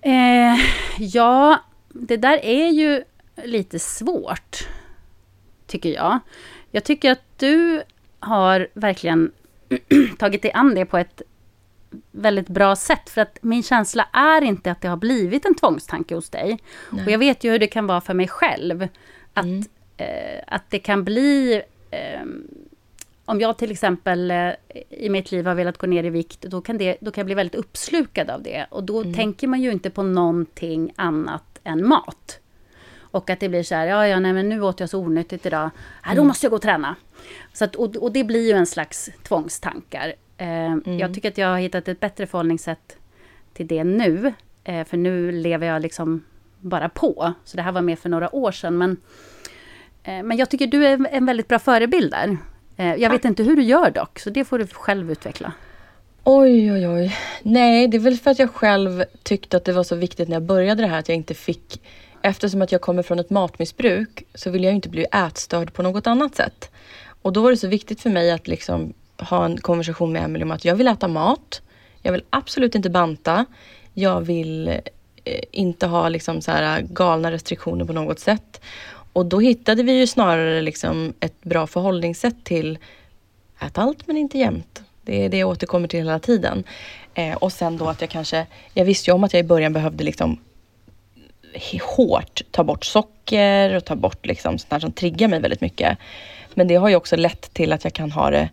Eh, 0.00 0.56
ja, 0.98 1.64
det 1.88 2.16
där 2.16 2.44
är 2.44 2.68
ju 2.68 3.04
lite 3.44 3.78
svårt, 3.78 4.68
tycker 5.66 5.88
jag. 5.88 6.18
Jag 6.70 6.84
tycker 6.84 7.10
att 7.10 7.22
du 7.36 7.82
har 8.20 8.68
verkligen 8.74 9.32
tagit 10.18 10.42
dig 10.42 10.52
an 10.52 10.74
det 10.74 10.86
på 10.86 10.98
ett 10.98 11.22
väldigt 12.10 12.48
bra 12.48 12.76
sätt. 12.76 13.10
För 13.10 13.20
att 13.20 13.38
min 13.42 13.62
känsla 13.62 14.08
är 14.12 14.42
inte 14.42 14.70
att 14.70 14.80
det 14.80 14.88
har 14.88 14.96
blivit 14.96 15.44
en 15.44 15.54
tvångstanke 15.54 16.14
hos 16.14 16.30
dig. 16.30 16.58
Och 17.04 17.10
jag 17.10 17.18
vet 17.18 17.44
ju 17.44 17.50
hur 17.50 17.58
det 17.58 17.66
kan 17.66 17.86
vara 17.86 18.00
för 18.00 18.14
mig 18.14 18.28
själv. 18.28 18.88
Att, 19.34 19.46
eh, 20.00 20.42
att 20.46 20.70
det 20.70 20.78
kan 20.78 21.04
bli... 21.04 21.62
Eh, 21.90 22.26
om 23.24 23.40
jag 23.40 23.58
till 23.58 23.70
exempel 23.70 24.30
eh, 24.30 24.50
i 24.88 25.08
mitt 25.08 25.32
liv 25.32 25.46
har 25.46 25.54
velat 25.54 25.78
gå 25.78 25.86
ner 25.86 26.04
i 26.04 26.10
vikt, 26.10 26.40
då 26.40 26.60
kan, 26.60 26.78
det, 26.78 26.96
då 27.00 27.10
kan 27.10 27.22
jag 27.22 27.26
bli 27.26 27.34
väldigt 27.34 27.54
uppslukad 27.54 28.30
av 28.30 28.42
det. 28.42 28.66
Och 28.70 28.84
då 28.84 29.02
tänker 29.02 29.46
man 29.46 29.60
ju 29.60 29.72
inte 29.72 29.90
på 29.90 30.02
någonting 30.02 30.92
annat 30.96 31.58
än 31.64 31.88
mat. 31.88 32.38
Och 33.12 33.30
att 33.30 33.40
det 33.40 33.48
blir 33.48 33.62
så 33.62 33.74
här, 33.74 33.86
ja, 33.86 34.06
ja, 34.08 34.20
nej, 34.20 34.32
men 34.32 34.48
nu 34.48 34.62
åt 34.62 34.80
jag 34.80 34.90
så 34.90 34.98
onyttigt 35.00 35.46
idag. 35.46 35.70
Ja, 36.04 36.14
då 36.14 36.24
måste 36.24 36.46
jag 36.46 36.50
gå 36.50 36.56
och 36.56 36.62
träna. 36.62 36.96
Så 37.52 37.64
att, 37.64 37.76
och, 37.76 37.96
och 37.96 38.12
det 38.12 38.24
blir 38.24 38.46
ju 38.46 38.52
en 38.52 38.66
slags 38.66 39.10
tvångstankar. 39.22 40.14
Eh, 40.36 40.76
Jag 40.98 41.14
tycker 41.14 41.28
att 41.28 41.38
jag 41.38 41.48
har 41.48 41.58
hittat 41.58 41.88
ett 41.88 42.00
bättre 42.00 42.26
förhållningssätt 42.26 42.96
till 43.52 43.66
det 43.66 43.84
nu. 43.84 44.32
Eh, 44.64 44.84
för 44.84 44.96
nu 44.96 45.32
lever 45.32 45.66
jag 45.66 45.82
liksom 45.82 46.24
bara 46.60 46.88
på. 46.88 47.32
Så 47.44 47.56
det 47.56 47.62
här 47.62 47.72
var 47.72 47.82
mer 47.82 47.96
för 47.96 48.08
några 48.08 48.34
år 48.34 48.52
sedan. 48.52 48.78
Men, 48.78 48.96
men 50.10 50.36
jag 50.36 50.50
tycker 50.50 50.66
du 50.66 50.86
är 50.86 51.06
en 51.10 51.26
väldigt 51.26 51.48
bra 51.48 51.58
förebild 51.58 52.10
där. 52.10 52.36
Eh, 52.76 52.94
jag 52.94 53.10
vet 53.10 53.24
inte 53.24 53.42
hur 53.42 53.56
du 53.56 53.62
gör 53.62 53.90
dock, 53.90 54.18
så 54.18 54.30
det 54.30 54.44
får 54.44 54.58
du 54.58 54.66
själv 54.66 55.10
utveckla. 55.10 55.52
Oj, 56.24 56.72
oj, 56.72 56.88
oj. 56.88 57.16
Nej, 57.42 57.88
det 57.88 57.96
är 57.96 57.98
väl 57.98 58.16
för 58.16 58.30
att 58.30 58.38
jag 58.38 58.50
själv 58.50 59.04
tyckte 59.22 59.56
att 59.56 59.64
det 59.64 59.72
var 59.72 59.82
så 59.82 59.96
viktigt 59.96 60.28
när 60.28 60.36
jag 60.36 60.42
började 60.42 60.82
det 60.82 60.88
här 60.88 60.98
att 60.98 61.08
jag 61.08 61.16
inte 61.16 61.34
fick... 61.34 61.82
Eftersom 62.22 62.62
att 62.62 62.72
jag 62.72 62.80
kommer 62.80 63.02
från 63.02 63.18
ett 63.18 63.30
matmissbruk 63.30 64.22
så 64.34 64.50
vill 64.50 64.64
jag 64.64 64.70
ju 64.70 64.76
inte 64.76 64.88
bli 64.88 65.06
ätstörd 65.12 65.72
på 65.72 65.82
något 65.82 66.06
annat 66.06 66.34
sätt. 66.34 66.70
Och 67.22 67.32
då 67.32 67.42
var 67.42 67.50
det 67.50 67.56
så 67.56 67.68
viktigt 67.68 68.00
för 68.00 68.10
mig 68.10 68.30
att 68.30 68.48
liksom 68.48 68.92
ha 69.18 69.44
en 69.44 69.56
konversation 69.56 70.12
med 70.12 70.24
Emelie 70.24 70.44
om 70.44 70.50
att 70.50 70.64
jag 70.64 70.74
vill 70.74 70.88
äta 70.88 71.08
mat. 71.08 71.62
Jag 72.02 72.12
vill 72.12 72.22
absolut 72.30 72.74
inte 72.74 72.90
banta. 72.90 73.46
Jag 73.94 74.20
vill 74.20 74.68
eh, 75.24 75.40
inte 75.50 75.86
ha 75.86 76.08
liksom 76.08 76.40
så 76.40 76.50
här 76.50 76.80
galna 76.80 77.30
restriktioner 77.30 77.84
på 77.84 77.92
något 77.92 78.20
sätt. 78.20 78.60
Och 79.12 79.26
då 79.26 79.40
hittade 79.40 79.82
vi 79.82 79.92
ju 79.92 80.06
snarare 80.06 80.62
liksom 80.62 81.14
ett 81.20 81.42
bra 81.42 81.66
förhållningssätt 81.66 82.44
till 82.44 82.78
ät 83.60 83.78
allt 83.78 84.06
men 84.06 84.16
inte 84.16 84.38
jämt. 84.38 84.82
Det 85.02 85.24
är 85.24 85.28
det 85.28 85.38
jag 85.38 85.48
återkommer 85.48 85.88
till 85.88 85.98
hela 85.98 86.18
tiden. 86.18 86.64
Eh, 87.14 87.36
och 87.36 87.52
sen 87.52 87.76
då 87.76 87.88
att 87.88 88.00
jag 88.00 88.10
kanske, 88.10 88.46
jag 88.74 88.84
visste 88.84 89.10
ju 89.10 89.14
om 89.14 89.24
att 89.24 89.32
jag 89.32 89.40
i 89.40 89.48
början 89.48 89.72
behövde 89.72 90.04
liksom 90.04 90.38
hårt 91.96 92.42
ta 92.50 92.64
bort 92.64 92.84
socker 92.84 93.74
och 93.76 93.84
ta 93.84 93.96
bort 93.96 94.26
liksom 94.26 94.58
sånt 94.58 94.72
här 94.72 94.80
som 94.80 94.92
triggar 94.92 95.28
mig 95.28 95.40
väldigt 95.40 95.60
mycket. 95.60 95.98
Men 96.54 96.68
det 96.68 96.74
har 96.74 96.88
ju 96.88 96.96
också 96.96 97.16
lett 97.16 97.54
till 97.54 97.72
att 97.72 97.84
jag 97.84 97.92
kan 97.92 98.12
ha 98.12 98.30
det 98.30 98.48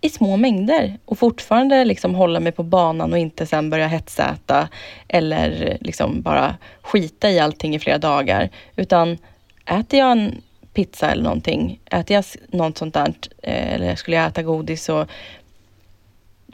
i 0.00 0.08
små 0.08 0.36
mängder 0.36 0.98
och 1.04 1.18
fortfarande 1.18 1.84
liksom 1.84 2.14
hålla 2.14 2.40
mig 2.40 2.52
på 2.52 2.62
banan 2.62 3.12
och 3.12 3.18
inte 3.18 3.46
sen 3.46 3.70
börja 3.70 3.86
hetsäta 3.86 4.68
eller 5.08 5.78
liksom 5.80 6.22
bara 6.22 6.56
skita 6.82 7.30
i 7.30 7.38
allting 7.38 7.74
i 7.74 7.78
flera 7.78 7.98
dagar. 7.98 8.50
Utan 8.76 9.18
äter 9.66 9.98
jag 9.98 10.12
en 10.12 10.42
pizza 10.72 11.10
eller 11.10 11.22
någonting, 11.22 11.80
äter 11.84 12.14
jag 12.14 12.24
något 12.48 12.78
sånt 12.78 12.94
där 12.94 13.14
eh, 13.42 13.72
eller 13.72 13.96
skulle 13.96 14.16
jag 14.16 14.26
äta 14.26 14.42
godis 14.42 14.84
så 14.84 15.06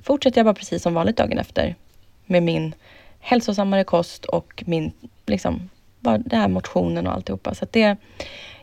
fortsätter 0.03 0.39
jag 0.39 0.47
bara 0.47 0.55
precis 0.55 0.83
som 0.83 0.95
vanligt 0.95 1.17
dagen 1.17 1.39
efter 1.39 1.75
med 2.27 2.43
min 2.43 2.75
hälsosammare 3.21 3.85
kost 3.85 4.25
och 4.25 4.65
min, 4.67 4.93
liksom, 5.27 5.71
bara 6.01 6.19
det 6.19 6.37
här 6.37 6.49
motionen 6.49 7.07
och 7.07 7.13
alltihopa. 7.13 7.55
Så 7.55 7.65
att 7.65 7.73
det, 7.73 7.97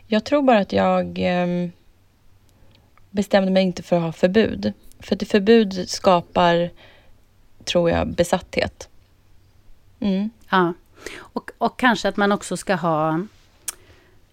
jag 0.06 0.24
tror 0.24 0.42
bara 0.42 0.58
att 0.58 0.72
jag 0.72 1.18
ehm, 1.18 1.72
bestämde 3.10 3.50
mig 3.50 3.62
inte 3.62 3.82
för 3.82 3.96
att 3.96 4.02
ha 4.02 4.12
förbud. 4.12 4.72
För 5.00 5.14
att 5.14 5.28
förbud 5.28 5.88
skapar, 5.88 6.70
tror 7.64 7.90
jag, 7.90 8.08
besatthet. 8.08 8.88
Mm. 10.00 10.30
Ja. 10.50 10.72
Och, 11.16 11.50
och 11.58 11.78
kanske 11.78 12.08
att 12.08 12.16
man 12.16 12.32
också 12.32 12.56
ska 12.56 12.74
ha 12.74 13.20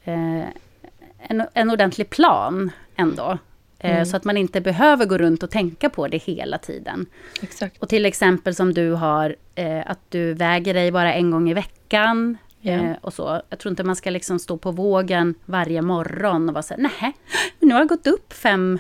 en, 0.04 1.44
en 1.54 1.70
ordentlig 1.72 2.10
plan 2.10 2.72
ändå. 2.96 3.38
Eh, 3.80 4.04
Så 4.04 4.18
att 4.18 4.24
man 4.24 4.38
inte 4.38 4.62
behöver 4.62 5.06
gå 5.06 5.18
runt 5.18 5.44
och 5.44 5.52
tänka 5.52 5.90
på 5.90 6.08
det 6.08 6.18
hela 6.18 6.58
tiden. 6.58 7.06
Exakt. 7.42 7.78
Och 7.78 7.90
till 7.90 8.06
exempel 8.06 8.56
som 8.56 8.74
du 8.74 8.92
har, 8.92 9.36
eh, 9.56 9.82
att 9.86 10.00
du 10.10 10.34
väger 10.34 10.74
dig 10.74 10.92
bara 10.92 11.14
en 11.14 11.32
gång 11.32 11.50
i 11.50 11.54
veckan. 11.54 12.38
Eh, 12.62 12.92
och 13.02 13.14
så. 13.14 13.42
Jag 13.50 13.60
tror 13.60 13.70
inte 13.70 13.84
man 13.84 13.96
ska 13.96 14.10
liksom 14.10 14.40
stå 14.40 14.58
på 14.58 14.72
vågen 14.72 15.36
varje 15.46 15.82
morgon 15.82 16.50
och 16.50 16.54
vara 16.54 16.64
så 16.64 16.74
här, 16.74 16.82
nej, 17.02 17.14
nu 17.60 17.74
har 17.74 17.82
jag 17.82 17.90
gått 17.90 18.08
upp 18.08 18.34
fem 18.34 18.80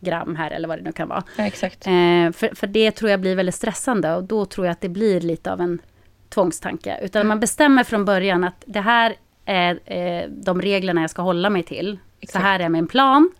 gram 0.00 0.36
här 0.36 0.50
eller 0.50 0.68
vad 0.68 0.78
det 0.78 0.82
nu 0.82 0.92
kan 0.92 1.08
vara. 1.08 1.24
Ja, 1.36 1.46
exakt. 1.46 1.86
Eh, 1.86 1.92
för, 2.32 2.54
för 2.54 2.66
det 2.66 2.90
tror 2.90 3.10
jag 3.10 3.20
blir 3.20 3.34
väldigt 3.36 3.54
stressande 3.54 4.14
och 4.14 4.24
då 4.24 4.44
tror 4.44 4.66
jag 4.66 4.72
att 4.72 4.80
det 4.80 4.88
blir 4.88 5.20
lite 5.20 5.52
av 5.52 5.60
en 5.60 5.78
tvångstanke. 6.28 6.98
Utan 7.02 7.26
man 7.26 7.40
bestämmer 7.40 7.84
från 7.84 8.04
början 8.04 8.44
att 8.44 8.64
det 8.66 8.80
här 8.80 9.16
är 9.46 9.80
eh, 9.84 10.28
de 10.28 10.62
reglerna 10.62 11.00
jag 11.00 11.10
ska 11.10 11.22
hålla 11.22 11.50
mig 11.50 11.62
till. 11.62 11.98
Exakt. 12.20 12.32
Så 12.32 12.48
här 12.48 12.60
är 12.60 12.68
min 12.68 12.86
plan. 12.86 13.30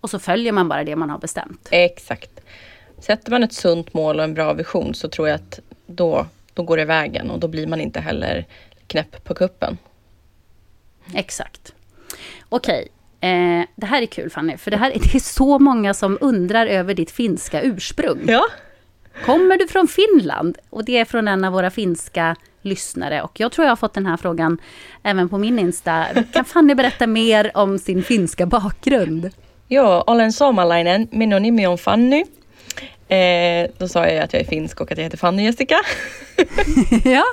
Och 0.00 0.10
så 0.10 0.18
följer 0.18 0.52
man 0.52 0.68
bara 0.68 0.84
det 0.84 0.96
man 0.96 1.10
har 1.10 1.18
bestämt. 1.18 1.68
Exakt. 1.70 2.40
Sätter 2.98 3.30
man 3.30 3.42
ett 3.42 3.52
sunt 3.52 3.94
mål 3.94 4.18
och 4.18 4.24
en 4.24 4.34
bra 4.34 4.52
vision 4.52 4.94
så 4.94 5.08
tror 5.08 5.28
jag 5.28 5.34
att 5.34 5.60
då, 5.86 6.26
då 6.54 6.62
går 6.62 6.76
det 6.76 6.84
vägen 6.84 7.30
och 7.30 7.40
då 7.40 7.48
blir 7.48 7.66
man 7.66 7.80
inte 7.80 8.00
heller 8.00 8.46
knäpp 8.86 9.24
på 9.24 9.34
kuppen. 9.34 9.78
Exakt. 11.14 11.74
Okej, 12.48 12.88
eh, 13.20 13.66
det 13.76 13.86
här 13.86 14.02
är 14.02 14.06
kul 14.06 14.30
Fanny, 14.30 14.56
för 14.56 14.70
det, 14.70 14.76
här, 14.76 14.90
det 14.94 15.14
är 15.14 15.20
så 15.20 15.58
många 15.58 15.94
som 15.94 16.18
undrar 16.20 16.66
över 16.66 16.94
ditt 16.94 17.10
finska 17.10 17.62
ursprung. 17.62 18.24
Ja. 18.28 18.44
Kommer 19.24 19.56
du 19.56 19.68
från 19.68 19.88
Finland? 19.88 20.58
Och 20.70 20.84
det 20.84 20.98
är 20.98 21.04
från 21.04 21.28
en 21.28 21.44
av 21.44 21.52
våra 21.52 21.70
finska 21.70 22.36
lyssnare. 22.66 23.22
Och 23.22 23.40
jag 23.40 23.52
tror 23.52 23.64
jag 23.64 23.70
har 23.70 23.76
fått 23.76 23.94
den 23.94 24.06
här 24.06 24.16
frågan 24.16 24.58
även 25.02 25.28
på 25.28 25.38
min 25.38 25.58
Insta. 25.58 26.06
Kan 26.32 26.44
Fanny 26.44 26.74
berätta 26.74 27.06
mer 27.06 27.50
om 27.54 27.78
sin 27.78 28.02
finska 28.02 28.46
bakgrund? 28.46 29.30
Joo, 29.68 30.04
olen 30.06 30.32
suomalainen. 30.32 31.08
Minun 31.10 31.42
nimi 31.42 31.66
on 31.66 31.78
Fanny. 31.78 32.24
Eh, 33.08 33.70
då 33.78 33.88
sa 33.88 34.06
jag 34.06 34.18
att 34.18 34.32
jag 34.32 34.42
är 34.42 34.46
finsk 34.46 34.80
och 34.80 34.92
att 34.92 34.98
jag 34.98 35.04
heter 35.04 35.18
Fanny 35.18 35.44
Jessica. 35.44 35.80
ja, 37.04 37.24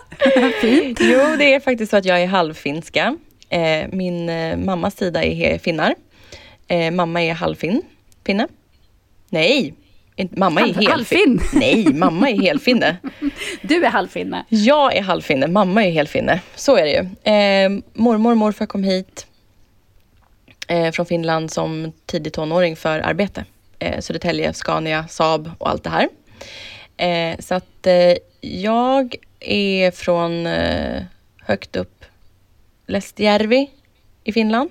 fint. 0.62 1.00
jo, 1.02 1.36
det 1.38 1.54
är 1.54 1.60
faktiskt 1.60 1.90
så 1.90 1.98
att 1.98 2.06
jag 2.06 2.22
är 2.22 2.28
halvfinska. 2.28 3.18
Eh, 3.50 3.88
min 3.92 4.30
eh, 4.30 4.58
mammas 4.58 4.98
sida 4.98 5.24
är 5.24 5.58
finnar. 5.58 5.96
Eh, 6.68 6.92
mamma 6.92 7.24
är 7.24 7.34
halvfinn. 7.34 7.82
Finne. 8.26 8.48
Nej, 9.30 9.74
mamma 10.32 10.62
är 10.62 10.74
helfin. 10.74 11.42
Nej, 11.54 11.94
mamma 11.94 12.30
är 12.30 12.42
helfinne. 12.42 12.98
Du 13.62 13.86
är 13.86 13.90
halvfinne. 13.90 14.46
Jag 14.50 14.96
är 14.96 15.02
halvfinne, 15.02 15.48
mamma 15.48 15.86
är 15.86 15.92
helfinne. 15.92 16.40
Så 16.56 16.78
är 16.78 16.84
det 16.84 16.92
ju. 16.92 17.34
Eh, 17.34 17.84
mormor 17.94 18.32
och 18.32 18.38
morfar 18.38 18.66
kom 18.66 18.84
hit 18.84 19.28
eh, 20.68 20.92
från 20.92 21.06
Finland 21.06 21.52
som 21.52 21.92
tidig 22.06 22.34
tonåring 22.34 22.76
för 22.76 23.00
arbete. 23.00 23.46
Eh, 23.80 24.00
Södertälje, 24.00 24.54
Scania, 24.54 25.08
Saab 25.08 25.52
och 25.58 25.70
allt 25.70 25.84
det 25.84 25.90
här. 25.90 26.10
Eh, 26.98 27.40
så 27.40 27.56
att 27.56 27.88
eh, 27.88 28.14
jag 28.42 29.16
är 29.40 29.92
från 29.92 30.48
eh, 30.48 31.04
högt 31.42 31.76
upp 31.76 32.06
Lestijärvi 32.88 33.70
i 34.24 34.32
Finland. 34.32 34.70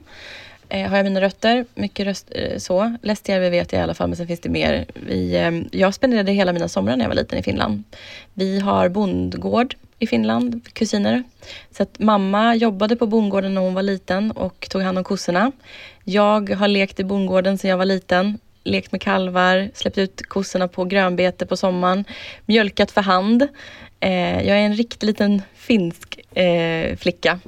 Eh, 0.73 0.89
har 0.89 0.97
jag 0.97 1.05
mina 1.05 1.21
rötter, 1.21 1.65
mycket 1.75 2.07
röst, 2.07 2.33
eh, 2.35 2.59
så. 2.59 2.97
Lestijärvi 3.03 3.51
vet 3.51 3.73
jag 3.73 3.81
i 3.81 3.83
alla 3.83 3.95
fall, 3.95 4.09
men 4.09 4.17
sen 4.17 4.27
finns 4.27 4.41
det 4.41 4.49
mer. 4.49 4.85
Vi, 4.95 5.37
eh, 5.37 5.81
jag 5.81 5.95
spenderade 5.95 6.33
hela 6.33 6.53
mina 6.53 6.69
somrar 6.69 6.97
när 6.97 7.05
jag 7.05 7.09
var 7.09 7.17
liten 7.17 7.39
i 7.39 7.43
Finland. 7.43 7.83
Vi 8.35 8.61
har 8.61 8.89
bondgård 8.89 9.75
i 9.99 10.07
Finland, 10.07 10.69
kusiner. 10.73 11.23
Så 11.71 11.83
att 11.83 11.99
mamma 11.99 12.55
jobbade 12.55 12.97
på 12.97 13.07
bondgården 13.07 13.55
när 13.55 13.61
hon 13.61 13.75
var 13.75 13.83
liten 13.83 14.31
och 14.31 14.67
tog 14.71 14.83
hand 14.83 14.99
om 14.99 15.05
kossorna. 15.05 15.53
Jag 16.05 16.51
har 16.51 16.69
lekt 16.69 17.01
i 17.01 17.05
bondgården 17.05 17.59
sedan 17.59 17.71
jag 17.71 17.79
var 17.79 17.85
liten. 17.85 18.39
Lekt 18.65 18.93
med 18.93 19.01
kalvar, 19.01 19.71
släppt 19.75 19.99
ut 19.99 20.23
kossorna 20.29 20.69
på 20.69 20.85
grönbete 20.85 21.47
på 21.47 21.57
sommaren. 21.57 22.05
Mjölkat 22.47 22.91
för 22.91 23.01
hand. 23.01 23.49
Eh, 24.01 24.47
jag 24.47 24.57
är 24.59 24.63
en 24.63 24.75
riktig 24.75 25.07
liten 25.07 25.43
finsk 25.55 26.37
eh, 26.39 26.97
flicka. 26.97 27.39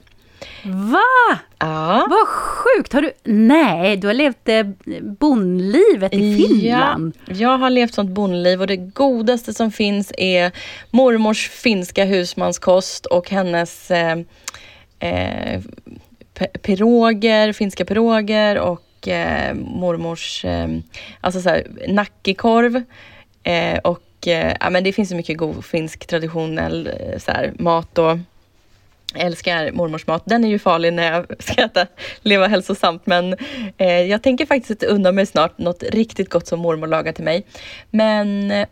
Va? 0.65 1.39
Ja. 1.59 2.07
Vad 2.11 2.29
sjukt! 2.29 2.93
Har 2.93 3.03
du... 3.03 3.13
Nej, 3.25 3.97
du 3.97 4.07
har 4.07 4.15
levt 4.15 4.49
eh, 4.49 4.63
bondlivet 5.03 6.15
i 6.15 6.37
Finland. 6.37 7.17
Ja, 7.27 7.35
jag 7.35 7.59
har 7.59 7.71
levt 7.71 7.95
sånt 7.95 8.11
bondliv 8.11 8.61
och 8.61 8.67
det 8.67 8.77
godaste 8.77 9.55
som 9.55 9.73
finns 9.73 10.13
är 10.19 10.53
mormors 10.91 11.49
finska 11.49 12.05
husmanskost 12.05 13.07
och 13.07 13.31
hennes 13.31 13.91
eh, 13.91 14.19
eh, 14.99 15.61
piroger, 16.63 17.53
finska 17.53 17.85
piroger 17.85 18.59
och 18.59 19.09
eh, 19.09 19.55
mormors 19.55 20.45
eh, 20.45 20.69
alltså 21.21 21.41
så 21.41 21.49
här, 21.49 21.67
nackekorv. 21.89 22.83
Eh, 23.43 23.79
och 23.79 24.29
eh, 24.29 24.57
ja, 24.61 24.71
men 24.71 24.85
det 24.85 24.93
finns 24.93 25.09
så 25.09 25.17
mycket 25.17 25.39
god 25.39 25.65
finsk 25.65 26.07
traditionell 26.07 26.87
eh, 26.87 27.19
så 27.19 27.31
här, 27.31 27.53
mat 27.59 27.99
och 27.99 28.19
älskar 29.17 29.73
mormors 29.73 30.07
mat. 30.07 30.23
Den 30.27 30.45
är 30.45 30.49
ju 30.49 30.59
farlig 30.59 30.93
när 30.93 31.13
jag 31.13 31.27
ska 31.43 31.63
äta, 31.63 31.87
leva 32.23 32.47
hälsosamt. 32.47 33.07
Men 33.07 33.37
eh, 33.77 34.01
jag 34.01 34.23
tänker 34.23 34.47
faktiskt 34.47 34.83
unna 34.83 35.13
mig 35.13 35.27
snart 35.27 35.59
något 35.59 35.83
riktigt 35.83 36.31
gott 36.31 36.47
som 36.47 36.61
mormor 36.61 36.87
lagar 36.87 37.13
till 37.13 37.25
mig. 37.25 37.47
Men 37.91 38.51
eh, 38.51 38.67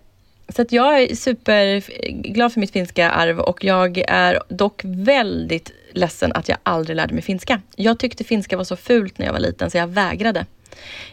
så 0.49 0.63
att 0.63 0.73
jag 0.73 1.03
är 1.03 1.15
superglad 1.15 2.53
för 2.53 2.61
mitt 2.61 2.73
finska 2.73 3.11
arv 3.11 3.41
och 3.41 3.65
jag 3.65 4.05
är 4.09 4.43
dock 4.49 4.81
väldigt 4.85 5.71
ledsen 5.93 6.33
att 6.33 6.49
jag 6.49 6.59
aldrig 6.63 6.97
lärde 6.97 7.15
mig 7.15 7.23
finska. 7.23 7.61
Jag 7.77 7.99
tyckte 7.99 8.25
finska 8.25 8.57
var 8.57 8.65
så 8.65 8.77
fult 8.77 9.19
när 9.19 9.27
jag 9.27 9.33
var 9.33 9.41
liten 9.41 9.71
så 9.71 9.79
jag 9.79 9.87
vägrade. 9.87 10.47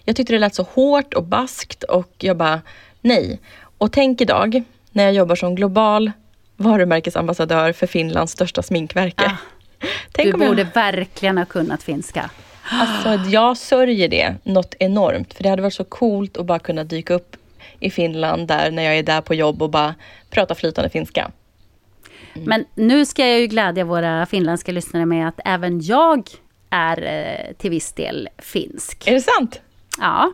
Jag 0.04 0.16
tyckte 0.16 0.34
det 0.34 0.40
lät 0.40 0.56
så 0.56 0.64
hårt 0.64 1.14
och 1.14 1.24
baskt 1.24 1.84
och 1.84 2.14
jag 2.18 2.38
bara 2.38 2.62
nej. 3.02 3.40
Och 3.78 3.92
tänk 3.92 4.22
idag 4.22 4.64
när 4.92 5.04
jag 5.04 5.14
jobbar 5.14 5.36
som 5.36 5.56
global 5.56 6.12
varumärkesambassadör 6.60 7.72
för 7.74 7.88
Finlands 7.88 8.34
största 8.34 8.62
sminkverke. 8.62 9.26
Ah, 9.26 9.38
Tänk 10.12 10.28
Du 10.28 10.34
om 10.34 10.42
jag- 10.42 10.50
borde 10.50 10.64
verkligen 10.64 11.38
ha 11.38 11.46
kunnat 11.46 11.84
finska. 11.84 12.30
Alltså 12.72 13.30
jag 13.30 13.58
sörjer 13.58 14.08
det 14.08 14.36
något 14.44 14.76
enormt. 14.80 15.34
För 15.34 15.44
det 15.44 15.50
hade 15.50 15.62
varit 15.62 15.74
så 15.74 15.84
coolt 15.84 16.38
att 16.38 16.46
bara 16.46 16.60
kunna 16.60 16.84
dyka 16.84 17.14
upp 17.14 17.36
i 17.80 17.90
Finland 17.90 18.48
där 18.48 18.72
när 18.72 18.84
jag 18.84 18.98
är 18.98 19.04
där 19.04 19.22
på 19.22 19.34
jobb 19.36 19.62
och 19.62 19.70
bara 19.70 19.96
prata 20.30 20.56
flytande 20.56 20.90
finska. 20.90 21.32
Men 22.34 22.66
nu 22.76 23.06
ska 23.06 23.28
jag 23.28 23.40
ju 23.40 23.48
glädja 23.48 23.84
våra 23.86 24.26
finländska 24.26 24.72
lyssnare 24.72 25.06
med 25.06 25.28
att 25.28 25.40
även 25.46 25.82
jag 25.82 26.30
är 26.70 27.02
eh, 27.04 27.54
till 27.54 27.70
viss 27.70 27.92
del 27.92 28.30
finsk. 28.38 29.08
Är 29.08 29.14
det 29.14 29.22
sant? 29.22 29.62
Ja, 30.00 30.32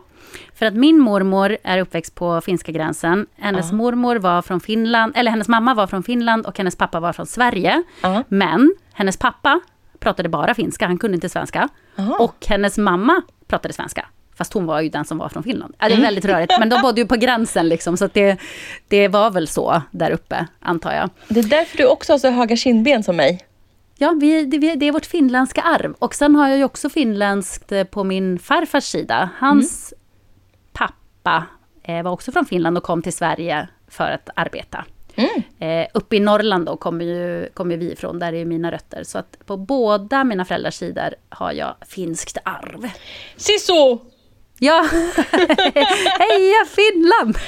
för 0.54 0.66
att 0.66 0.74
min 0.74 0.98
mormor 0.98 1.56
är 1.62 1.78
uppväxt 1.78 2.14
på 2.14 2.40
finska 2.40 2.72
gränsen. 2.72 3.26
Hennes 3.36 3.72
mormor 3.72 4.16
var 4.16 4.42
från 4.42 4.60
Finland, 4.60 5.12
eller 5.16 5.30
hennes 5.30 5.48
mamma 5.48 5.74
var 5.74 5.86
från 5.86 6.02
Finland 6.02 6.46
och 6.46 6.58
hennes 6.58 6.76
pappa 6.76 7.00
var 7.00 7.12
från 7.12 7.26
Sverige. 7.26 7.82
Ja. 8.02 8.24
Men 8.28 8.74
hennes 8.92 9.16
pappa 9.16 9.60
pratade 9.98 10.28
bara 10.28 10.54
finska, 10.54 10.86
han 10.86 10.98
kunde 10.98 11.14
inte 11.14 11.28
svenska. 11.28 11.68
Aha. 11.98 12.16
Och 12.18 12.46
hennes 12.48 12.78
mamma 12.78 13.22
pratade 13.46 13.74
svenska. 13.74 14.06
Fast 14.36 14.52
hon 14.52 14.66
var 14.66 14.80
ju 14.80 14.88
den 14.88 15.04
som 15.04 15.18
var 15.18 15.28
från 15.28 15.42
Finland. 15.42 15.74
Ja, 15.78 15.88
det 15.88 15.94
är 15.94 16.00
väldigt 16.00 16.24
rörigt, 16.24 16.52
men 16.58 16.68
de 16.68 16.82
bodde 16.82 17.00
ju 17.00 17.06
på 17.06 17.16
gränsen 17.16 17.68
liksom, 17.68 17.96
så 17.96 18.08
det, 18.12 18.40
det 18.88 19.08
var 19.08 19.30
väl 19.30 19.48
så 19.48 19.82
där 19.90 20.10
uppe, 20.10 20.46
antar 20.60 20.92
jag. 20.92 21.10
Det 21.28 21.40
är 21.40 21.44
därför 21.44 21.78
du 21.78 21.86
också 21.86 22.12
har 22.12 22.18
så 22.18 22.30
höga 22.30 22.56
kindben 22.56 23.02
som 23.02 23.16
mig. 23.16 23.45
Ja, 23.98 24.14
vi, 24.20 24.44
det, 24.44 24.74
det 24.74 24.88
är 24.88 24.92
vårt 24.92 25.06
finländska 25.06 25.62
arv. 25.62 25.94
Och 25.98 26.14
sen 26.14 26.34
har 26.34 26.48
jag 26.48 26.58
ju 26.58 26.64
också 26.64 26.88
finländskt 26.88 27.72
eh, 27.72 27.84
på 27.84 28.04
min 28.04 28.38
farfars 28.38 28.84
sida. 28.84 29.30
Hans 29.38 29.94
pappa 30.72 31.46
eh, 31.82 32.02
var 32.02 32.10
också 32.10 32.32
från 32.32 32.44
Finland 32.46 32.76
och 32.78 32.84
kom 32.84 33.02
till 33.02 33.12
Sverige 33.12 33.68
för 33.88 34.10
att 34.10 34.30
arbeta. 34.36 34.84
Eh, 35.58 35.86
uppe 35.94 36.16
i 36.16 36.20
Norrland 36.20 36.66
då 36.66 36.76
kommer 36.76 37.04
ju, 37.04 37.48
kommer 37.54 37.76
vi 37.76 37.92
ifrån, 37.92 38.18
där 38.18 38.32
är 38.32 38.36
ju 38.36 38.44
mina 38.44 38.72
rötter. 38.72 39.02
Så 39.04 39.18
att 39.18 39.38
på 39.46 39.56
båda 39.56 40.24
mina 40.24 40.44
föräldrars 40.44 40.74
sidor 40.74 41.14
har 41.28 41.52
jag 41.52 41.74
finskt 41.86 42.38
arv. 42.44 42.90
Siso! 43.36 44.00
Ja, 44.58 44.86
heja 46.18 46.64
Finland! 46.76 47.38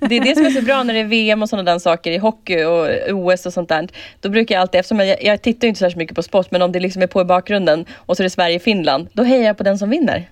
Det 0.00 0.16
är 0.16 0.20
det 0.20 0.34
som 0.34 0.46
är 0.46 0.50
så 0.50 0.62
bra 0.62 0.82
när 0.82 0.94
det 0.94 1.00
är 1.00 1.04
VM 1.04 1.42
och 1.42 1.48
sådana 1.48 1.72
där 1.72 1.78
saker 1.78 2.10
i 2.10 2.18
hockey 2.18 2.64
och 2.64 2.88
OS 3.10 3.46
och 3.46 3.52
sånt 3.52 3.68
där. 3.68 3.88
Då 4.20 4.28
brukar 4.28 4.54
jag 4.54 4.62
alltid, 4.62 4.78
eftersom 4.78 5.00
jag, 5.00 5.24
jag 5.24 5.42
tittar 5.42 5.68
inte 5.68 5.90
så 5.90 5.98
mycket 5.98 6.16
på 6.16 6.22
sport, 6.22 6.50
men 6.50 6.62
om 6.62 6.72
det 6.72 6.80
liksom 6.80 7.02
är 7.02 7.06
på 7.06 7.20
i 7.20 7.24
bakgrunden 7.24 7.86
och 7.96 8.16
så 8.16 8.22
är 8.22 8.24
det 8.24 8.30
Sverige-Finland, 8.30 9.08
då 9.12 9.22
hejar 9.22 9.44
jag 9.44 9.56
på 9.56 9.62
den 9.62 9.78
som 9.78 9.90
vinner. 9.90 10.28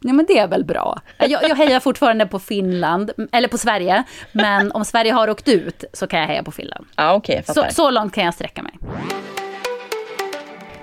Ja, 0.00 0.12
men 0.12 0.26
det 0.28 0.38
är 0.38 0.48
väl 0.48 0.64
bra. 0.64 1.00
Jag, 1.18 1.30
jag 1.30 1.56
hejar 1.56 1.80
fortfarande 1.80 2.26
på 2.26 2.38
Finland, 2.38 3.10
eller 3.32 3.48
på 3.48 3.58
Sverige. 3.58 4.02
Men 4.32 4.72
om 4.72 4.84
Sverige 4.84 5.12
har 5.12 5.30
åkt 5.30 5.48
ut 5.48 5.84
så 5.92 6.06
kan 6.06 6.20
jag 6.20 6.26
heja 6.26 6.42
på 6.42 6.52
Finland. 6.52 6.86
Ja, 6.96 7.22
jag 7.26 7.46
Så, 7.46 7.66
så 7.70 7.90
långt 7.90 8.14
kan 8.14 8.24
jag 8.24 8.34
sträcka 8.34 8.62
mig. 8.62 8.72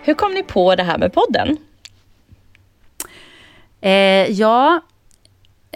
Hur 0.03 0.13
kom 0.13 0.33
ni 0.33 0.43
på 0.43 0.75
det 0.75 0.83
här 0.83 0.97
med 0.97 1.13
podden? 1.13 1.57
Eh, 3.81 4.31
ja, 4.31 4.81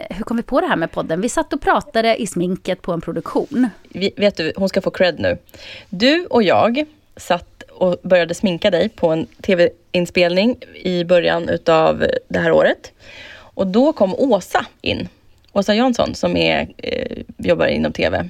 hur 0.10 0.24
kom 0.24 0.38
vi 0.38 0.44
på 0.44 0.62
det 0.62 0.68
här 0.68 0.76
med 0.76 0.92
podden? 0.92 1.22
Vi 1.22 1.30
satt 1.30 1.54
och 1.54 1.62
pratade 1.62 2.22
i 2.22 2.28
sminket 2.28 2.82
på 2.82 2.94
en 2.94 3.02
produktion. 3.02 3.70
Vi, 3.90 4.12
vet 4.16 4.38
du, 4.38 4.54
hon 4.56 4.70
ska 4.70 4.82
få 4.82 4.92
cred 4.92 5.20
nu. 5.20 5.38
Du 5.90 6.26
och 6.26 6.44
jag 6.44 6.86
satt 7.18 7.64
och 7.72 7.98
började 8.04 8.34
sminka 8.34 8.72
dig 8.72 8.90
på 8.90 9.10
en 9.10 9.26
tv-inspelning 9.26 10.56
i 10.84 11.04
början 11.04 11.50
utav 11.50 12.06
det 12.28 12.40
här 12.40 12.52
året. 12.52 12.92
Och 13.34 13.68
då 13.68 13.94
kom 13.94 14.16
Åsa 14.16 14.66
in. 14.82 15.08
Åsa 15.52 15.76
Jansson 15.76 16.16
som 16.16 16.38
är, 16.38 16.68
eh, 16.78 17.18
jobbar 17.38 17.68
inom 17.68 17.92
TV. 17.92 18.30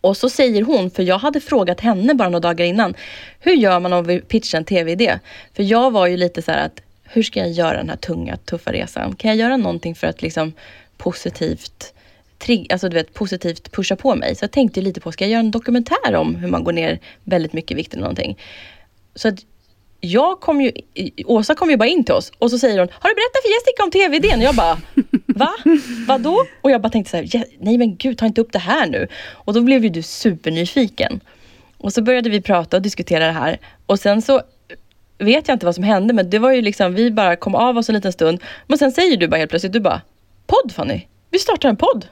Och 0.00 0.16
så 0.16 0.30
säger 0.30 0.62
hon, 0.62 0.90
för 0.90 1.02
jag 1.02 1.18
hade 1.18 1.40
frågat 1.40 1.80
henne 1.80 2.14
bara 2.14 2.28
några 2.28 2.40
dagar 2.40 2.64
innan. 2.64 2.94
Hur 3.40 3.52
gör 3.52 3.80
man 3.80 3.92
om 3.92 4.04
vi 4.04 4.20
pitchar 4.20 4.58
en 4.58 4.64
TV-idé? 4.64 5.18
För 5.54 5.62
jag 5.62 5.90
var 5.90 6.06
ju 6.06 6.16
lite 6.16 6.42
så 6.42 6.52
här 6.52 6.66
att, 6.66 6.80
hur 7.12 7.22
ska 7.22 7.40
jag 7.40 7.50
göra 7.50 7.76
den 7.76 7.88
här 7.88 7.96
tunga, 7.96 8.36
tuffa 8.36 8.72
resan? 8.72 9.14
Kan 9.16 9.28
jag 9.28 9.38
göra 9.38 9.56
någonting 9.56 9.94
för 9.94 10.06
att 10.06 10.22
liksom 10.22 10.52
positivt 10.96 11.94
trigg, 12.38 12.72
alltså 12.72 12.88
du 12.88 12.94
vet, 12.94 13.14
positivt 13.14 13.72
pusha 13.72 13.96
på 13.96 14.14
mig. 14.14 14.34
Så 14.34 14.44
jag 14.44 14.50
tänkte 14.50 14.80
lite 14.80 15.00
på, 15.00 15.12
ska 15.12 15.24
jag 15.24 15.30
göra 15.30 15.40
en 15.40 15.50
dokumentär 15.50 16.14
om 16.14 16.34
hur 16.34 16.48
man 16.48 16.64
går 16.64 16.72
ner 16.72 16.98
väldigt 17.24 17.52
mycket 17.52 17.70
i 17.70 17.74
vikt 17.74 17.92
eller 17.92 18.02
någonting? 18.02 18.38
Så 19.14 19.28
att 19.28 19.34
jag 20.00 20.40
kom 20.40 20.60
ju, 20.60 20.72
Åsa 21.26 21.54
kom 21.54 21.70
ju 21.70 21.76
bara 21.76 21.88
in 21.88 22.04
till 22.04 22.14
oss 22.14 22.32
och 22.38 22.50
så 22.50 22.58
säger 22.58 22.78
hon, 22.78 22.88
har 22.92 23.08
du 23.08 23.14
berättat 23.14 23.42
för 23.42 23.50
Jessica 23.50 23.84
om 23.84 23.90
tv-idén? 23.90 24.38
Och 24.38 24.44
jag 24.44 24.54
bara, 24.54 24.80
va? 25.26 25.50
Vadå? 26.06 26.44
Och 26.60 26.70
jag 26.70 26.80
bara 26.80 26.90
tänkte 26.90 27.10
så 27.10 27.16
här, 27.16 27.44
nej 27.58 27.78
men 27.78 27.96
gud, 27.96 28.18
ta 28.18 28.26
inte 28.26 28.40
upp 28.40 28.52
det 28.52 28.58
här 28.58 28.86
nu. 28.86 29.08
Och 29.30 29.54
då 29.54 29.60
blev 29.60 29.84
ju 29.84 29.88
du 29.88 30.02
supernyfiken. 30.02 31.20
Och 31.78 31.92
så 31.92 32.02
började 32.02 32.30
vi 32.30 32.40
prata 32.40 32.76
och 32.76 32.82
diskutera 32.82 33.26
det 33.26 33.32
här. 33.32 33.58
Och 33.86 34.00
sen 34.00 34.22
så 34.22 34.42
vet 35.20 35.48
jag 35.48 35.54
inte 35.54 35.66
vad 35.66 35.74
som 35.74 35.84
hände, 35.84 36.14
men 36.14 36.30
det 36.30 36.38
var 36.38 36.52
ju 36.52 36.62
liksom, 36.62 36.94
vi 36.94 37.10
bara 37.10 37.36
kom 37.36 37.54
av 37.54 37.78
oss 37.78 37.88
en 37.88 37.94
liten 37.94 38.12
stund. 38.12 38.42
Men 38.66 38.78
sen 38.78 38.92
säger 38.92 39.16
du 39.16 39.28
bara 39.28 39.36
helt 39.36 39.50
plötsligt, 39.50 39.72
du 39.72 39.80
bara, 39.80 40.00
podd 40.46 40.72
Fanny, 40.72 41.06
vi 41.30 41.38
startar 41.38 41.68
en 41.68 41.76
podd. 41.76 42.06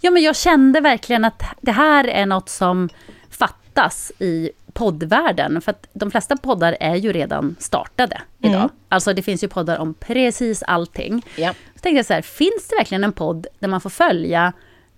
Ja, 0.00 0.10
men 0.10 0.22
jag 0.22 0.36
kände 0.36 0.80
verkligen 0.80 1.24
att 1.24 1.42
det 1.60 1.72
här 1.72 2.08
är 2.08 2.26
något 2.26 2.48
som 2.48 2.88
fattas 3.30 4.12
i 4.18 4.50
poddvärlden. 4.72 5.60
För 5.60 5.70
att 5.70 5.88
de 5.92 6.10
flesta 6.10 6.36
poddar 6.36 6.76
är 6.80 6.94
ju 6.94 7.12
redan 7.12 7.56
startade 7.58 8.20
idag. 8.38 8.54
Mm. 8.54 8.70
Alltså 8.88 9.12
det 9.12 9.22
finns 9.22 9.44
ju 9.44 9.48
poddar 9.48 9.78
om 9.78 9.94
precis 9.94 10.62
allting. 10.62 11.22
Ja. 11.36 11.54
Så 11.74 11.80
tänkte 11.80 11.96
jag 11.96 12.06
så 12.06 12.12
här, 12.12 12.22
finns 12.22 12.68
det 12.68 12.76
verkligen 12.76 13.04
en 13.04 13.12
podd 13.12 13.46
där 13.58 13.68
man 13.68 13.80
får 13.80 13.90
följa 13.90 14.52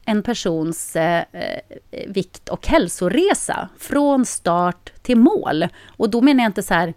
en 0.08 0.22
persons 0.22 0.96
eh, 0.96 1.24
eh, 1.32 1.60
vikt 2.06 2.48
och 2.48 2.66
hälsoresa 2.66 3.68
från 3.78 4.26
start 4.26 4.92
till 5.02 5.16
mål? 5.16 5.68
Och 5.96 6.10
då 6.10 6.20
menar 6.20 6.44
jag 6.44 6.48
inte 6.48 6.62
så 6.62 6.74
här 6.74 6.94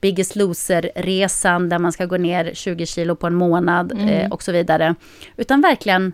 Biggest 0.00 0.36
Loser-resan 0.36 1.68
där 1.68 1.78
man 1.78 1.92
ska 1.92 2.06
gå 2.06 2.16
ner 2.16 2.54
20 2.54 2.86
kilo 2.86 3.16
på 3.16 3.26
en 3.26 3.34
månad 3.34 3.92
mm. 3.92 4.08
eh, 4.08 4.32
och 4.32 4.42
så 4.42 4.52
vidare. 4.52 4.94
Utan 5.36 5.60
verkligen 5.60 6.12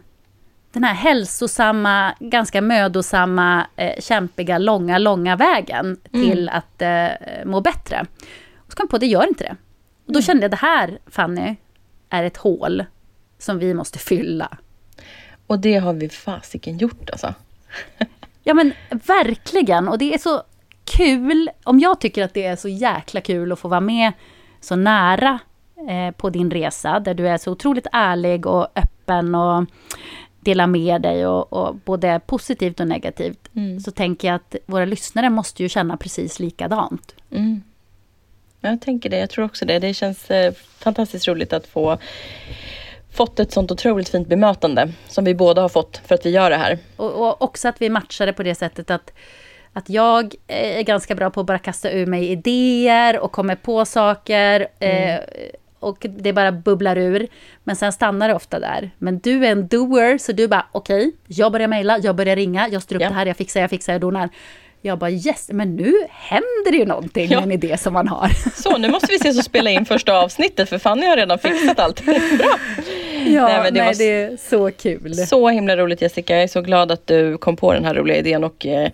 den 0.72 0.84
här 0.84 0.94
hälsosamma, 0.94 2.14
ganska 2.20 2.60
mödosamma, 2.60 3.66
eh, 3.76 4.00
kämpiga, 4.00 4.58
långa, 4.58 4.98
långa 4.98 5.36
vägen 5.36 5.96
mm. 6.12 6.26
till 6.26 6.48
att 6.48 6.82
eh, 6.82 7.08
må 7.44 7.60
bättre. 7.60 8.06
Och 8.56 8.72
så 8.72 8.76
kom 8.76 8.84
jag 8.84 8.90
på, 8.90 8.98
det 8.98 9.06
gör 9.06 9.28
inte 9.28 9.44
det. 9.44 9.56
Och 10.06 10.12
då 10.12 10.18
mm. 10.18 10.22
kände 10.22 10.44
jag, 10.44 10.50
det 10.50 10.56
här, 10.56 10.98
Fanny, 11.06 11.56
är 12.10 12.24
ett 12.24 12.36
hål 12.36 12.84
som 13.38 13.58
vi 13.58 13.74
måste 13.74 13.98
fylla. 13.98 14.58
Och 15.48 15.58
det 15.58 15.76
har 15.76 15.92
vi 15.92 16.08
fasiken 16.08 16.78
gjort 16.78 17.10
alltså. 17.10 17.34
ja 18.42 18.54
men 18.54 18.72
verkligen, 18.90 19.88
och 19.88 19.98
det 19.98 20.14
är 20.14 20.18
så 20.18 20.42
kul, 20.84 21.50
om 21.64 21.80
jag 21.80 22.00
tycker 22.00 22.24
att 22.24 22.34
det 22.34 22.44
är 22.44 22.56
så 22.56 22.68
jäkla 22.68 23.20
kul 23.20 23.52
att 23.52 23.58
få 23.58 23.68
vara 23.68 23.80
med 23.80 24.12
så 24.60 24.76
nära 24.76 25.38
eh, 25.88 26.14
på 26.14 26.30
din 26.30 26.50
resa, 26.50 27.00
där 27.00 27.14
du 27.14 27.28
är 27.28 27.38
så 27.38 27.52
otroligt 27.52 27.86
ärlig 27.92 28.46
och 28.46 28.68
öppen 28.74 29.34
och 29.34 29.64
dela 30.40 30.66
med 30.66 31.02
dig 31.02 31.26
och, 31.26 31.52
och 31.52 31.74
både 31.74 32.20
positivt 32.26 32.80
och 32.80 32.88
negativt, 32.88 33.48
mm. 33.54 33.80
så 33.80 33.90
tänker 33.90 34.28
jag 34.28 34.34
att 34.34 34.56
våra 34.66 34.84
lyssnare 34.84 35.30
måste 35.30 35.62
ju 35.62 35.68
känna 35.68 35.96
precis 35.96 36.40
likadant. 36.40 37.14
Mm. 37.30 37.62
Jag 38.60 38.80
tänker 38.80 39.10
det, 39.10 39.18
jag 39.18 39.30
tror 39.30 39.44
också 39.44 39.64
det. 39.64 39.78
Det 39.78 39.94
känns 39.94 40.30
eh, 40.30 40.52
fantastiskt 40.78 41.28
roligt 41.28 41.52
att 41.52 41.66
få 41.66 41.98
fått 43.12 43.40
ett 43.40 43.52
sånt 43.52 43.70
otroligt 43.70 44.08
fint 44.08 44.28
bemötande 44.28 44.92
som 45.08 45.24
vi 45.24 45.34
båda 45.34 45.62
har 45.62 45.68
fått 45.68 46.00
för 46.06 46.14
att 46.14 46.26
vi 46.26 46.30
gör 46.30 46.50
det 46.50 46.56
här. 46.56 46.78
Och, 46.96 47.28
och 47.28 47.42
också 47.42 47.68
att 47.68 47.82
vi 47.82 47.88
matchar 47.88 48.26
det 48.26 48.32
på 48.32 48.42
det 48.42 48.54
sättet 48.54 48.90
att 48.90 49.12
att 49.72 49.90
jag 49.90 50.34
är 50.46 50.82
ganska 50.82 51.14
bra 51.14 51.30
på 51.30 51.40
att 51.40 51.46
bara 51.46 51.58
kasta 51.58 51.90
ur 51.90 52.06
mig 52.06 52.28
idéer 52.28 53.18
och 53.18 53.32
kommer 53.32 53.54
på 53.54 53.84
saker. 53.84 54.68
Mm. 54.78 55.14
Eh, 55.14 55.20
och 55.80 56.06
det 56.08 56.32
bara 56.32 56.52
bubblar 56.52 56.96
ur. 56.98 57.28
Men 57.64 57.76
sen 57.76 57.92
stannar 57.92 58.28
det 58.28 58.34
ofta 58.34 58.60
där. 58.60 58.90
Men 58.98 59.18
du 59.18 59.46
är 59.46 59.52
en 59.52 59.68
doer, 59.68 60.18
så 60.18 60.32
du 60.32 60.48
bara 60.48 60.66
okej, 60.72 61.06
okay, 61.06 61.12
jag 61.26 61.52
börjar 61.52 61.68
mejla, 61.68 61.98
jag 61.98 62.16
börjar 62.16 62.36
ringa, 62.36 62.68
jag 62.68 62.82
styr 62.82 62.96
upp 62.96 63.02
ja. 63.02 63.08
det 63.08 63.14
här, 63.14 63.26
jag 63.26 63.36
fixar, 63.36 63.60
jag 63.60 63.70
fixar, 63.70 63.92
jag 63.92 64.00
donar. 64.00 64.28
Jag 64.82 64.98
bara 64.98 65.10
yes, 65.10 65.50
men 65.52 65.76
nu 65.76 65.94
händer 66.10 66.72
det 66.72 66.76
ju 66.76 66.84
någonting 66.84 67.28
ja. 67.30 67.40
med 67.40 67.44
en 67.44 67.52
idé 67.52 67.76
som 67.76 67.92
man 67.92 68.08
har. 68.08 68.28
Så 68.62 68.78
nu 68.78 68.88
måste 68.88 69.06
vi 69.10 69.16
ses 69.16 69.38
och 69.38 69.44
spela 69.44 69.70
in 69.70 69.84
första 69.84 70.18
avsnittet 70.18 70.68
för 70.68 70.78
Fanny 70.78 71.06
har 71.06 71.16
redan 71.16 71.38
fixat 71.38 71.78
allt. 71.78 72.04
Bra! 72.38 72.58
Ja, 73.26 73.48
nej, 73.48 73.62
men 73.62 73.74
det, 73.74 73.84
nej, 73.84 73.94
det 73.98 74.04
är 74.04 74.36
så 74.36 74.70
kul. 74.70 75.14
Så 75.14 75.48
himla 75.48 75.76
roligt 75.76 76.02
Jessica, 76.02 76.34
jag 76.34 76.42
är 76.42 76.48
så 76.48 76.60
glad 76.60 76.92
att 76.92 77.06
du 77.06 77.38
kom 77.38 77.56
på 77.56 77.72
den 77.72 77.84
här 77.84 77.94
roliga 77.94 78.16
idén 78.16 78.44
och 78.44 78.66
eh, 78.66 78.90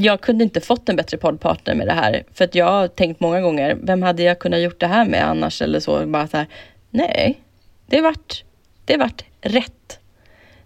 jag 0.00 0.20
kunde 0.20 0.44
inte 0.44 0.60
fått 0.60 0.88
en 0.88 0.96
bättre 0.96 1.16
poddpartner 1.16 1.74
med 1.74 1.86
det 1.86 1.92
här. 1.92 2.24
För 2.34 2.44
att 2.44 2.54
jag 2.54 2.66
har 2.66 2.88
tänkt 2.88 3.20
många 3.20 3.40
gånger, 3.40 3.78
vem 3.82 4.02
hade 4.02 4.22
jag 4.22 4.38
kunnat 4.38 4.60
gjort 4.60 4.80
det 4.80 4.86
här 4.86 5.04
med 5.04 5.28
annars 5.28 5.62
eller 5.62 5.80
så? 5.80 6.06
Bara 6.06 6.28
så 6.28 6.36
här, 6.36 6.46
nej, 6.90 7.40
det 7.86 8.00
vart, 8.00 8.44
det 8.84 8.96
vart 8.96 9.24
rätt. 9.40 9.98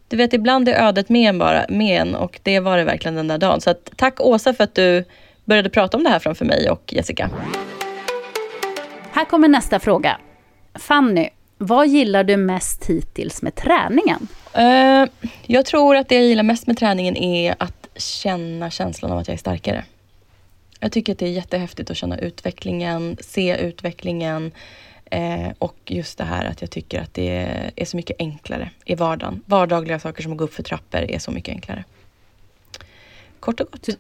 Du 0.09 0.17
vet, 0.17 0.33
ibland 0.33 0.69
är 0.69 0.75
ödet 0.75 1.09
med 1.09 1.29
en, 1.29 1.39
bara, 1.39 1.67
med 1.69 2.01
en 2.01 2.15
och 2.15 2.41
det 2.43 2.61
var 2.61 2.79
det 2.79 2.85
verkligen 2.85 3.15
den 3.15 3.29
där 3.29 3.39
dagen. 3.39 3.61
Så 3.61 3.71
att, 3.71 3.91
tack 3.97 4.21
Åsa 4.21 4.55
för 4.55 4.65
att 4.65 4.75
du 4.75 5.05
började 5.45 5.71
prata 5.71 5.97
om 5.97 6.05
det 6.05 6.11
här 6.11 6.19
framför 6.19 6.45
mig 6.45 6.71
och 6.71 6.93
Jessica. 6.93 7.31
Här 9.13 9.25
kommer 9.25 9.49
nästa 9.49 9.81
fråga. 9.81 10.21
Fanny, 10.75 11.29
vad 11.59 11.89
gillar 11.89 12.25
du 12.25 12.37
mest 12.37 12.87
hittills 12.87 13.43
med 13.43 13.55
träningen? 13.55 14.29
Uh, 14.59 15.09
jag 15.47 15.67
tror 15.67 15.97
att 15.97 16.09
det 16.09 16.15
jag 16.15 16.25
gillar 16.25 16.43
mest 16.43 16.67
med 16.67 16.79
träningen 16.79 17.17
är 17.17 17.55
att 17.59 17.89
känna 17.97 18.71
känslan 18.71 19.13
av 19.13 19.19
att 19.19 19.29
jag 19.29 19.35
är 19.35 19.39
starkare. 19.39 19.85
Jag 20.81 20.93
tycker 20.93 21.13
att 21.13 21.19
det 21.19 21.27
är 21.27 21.31
jättehäftigt 21.31 21.91
att 21.91 21.97
känna 21.97 22.19
utvecklingen, 22.19 23.17
se 23.21 23.57
utvecklingen. 23.57 24.53
Eh, 25.11 25.49
och 25.59 25.77
just 25.87 26.19
det 26.19 26.25
här 26.25 26.45
att 26.45 26.61
jag 26.61 26.71
tycker 26.71 27.01
att 27.01 27.15
det 27.15 27.29
är 27.77 27.85
så 27.85 27.97
mycket 27.97 28.17
enklare 28.19 28.71
i 28.85 28.95
vardagen. 28.95 29.43
Vardagliga 29.47 29.99
saker 29.99 30.23
som 30.23 30.33
att 30.33 30.39
gå 30.39 30.45
upp 30.45 30.55
för 30.55 30.63
trappor 30.63 30.99
är 30.99 31.19
så 31.19 31.31
mycket 31.31 31.53
enklare. 31.53 31.85
Kort 33.41 33.61
och 33.61 33.71
gott. 33.71 33.83
Du, 33.83 33.97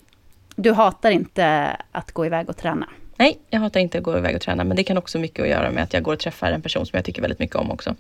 du 0.56 0.72
hatar 0.72 1.10
inte 1.10 1.76
att 1.92 2.12
gå 2.12 2.26
iväg 2.26 2.48
och 2.48 2.56
träna? 2.56 2.88
Nej, 3.16 3.38
jag 3.50 3.60
hatar 3.60 3.80
inte 3.80 3.98
att 3.98 4.04
gå 4.04 4.18
iväg 4.18 4.36
och 4.36 4.42
träna, 4.42 4.64
men 4.64 4.76
det 4.76 4.84
kan 4.84 4.98
också 4.98 5.18
mycket 5.18 5.42
att 5.42 5.48
göra 5.48 5.70
med 5.70 5.82
att 5.82 5.92
jag 5.92 6.02
går 6.02 6.12
och 6.12 6.18
träffar 6.18 6.52
en 6.52 6.62
person 6.62 6.86
som 6.86 6.96
jag 6.96 7.04
tycker 7.04 7.22
väldigt 7.22 7.38
mycket 7.38 7.56
om 7.56 7.70
också. 7.70 7.96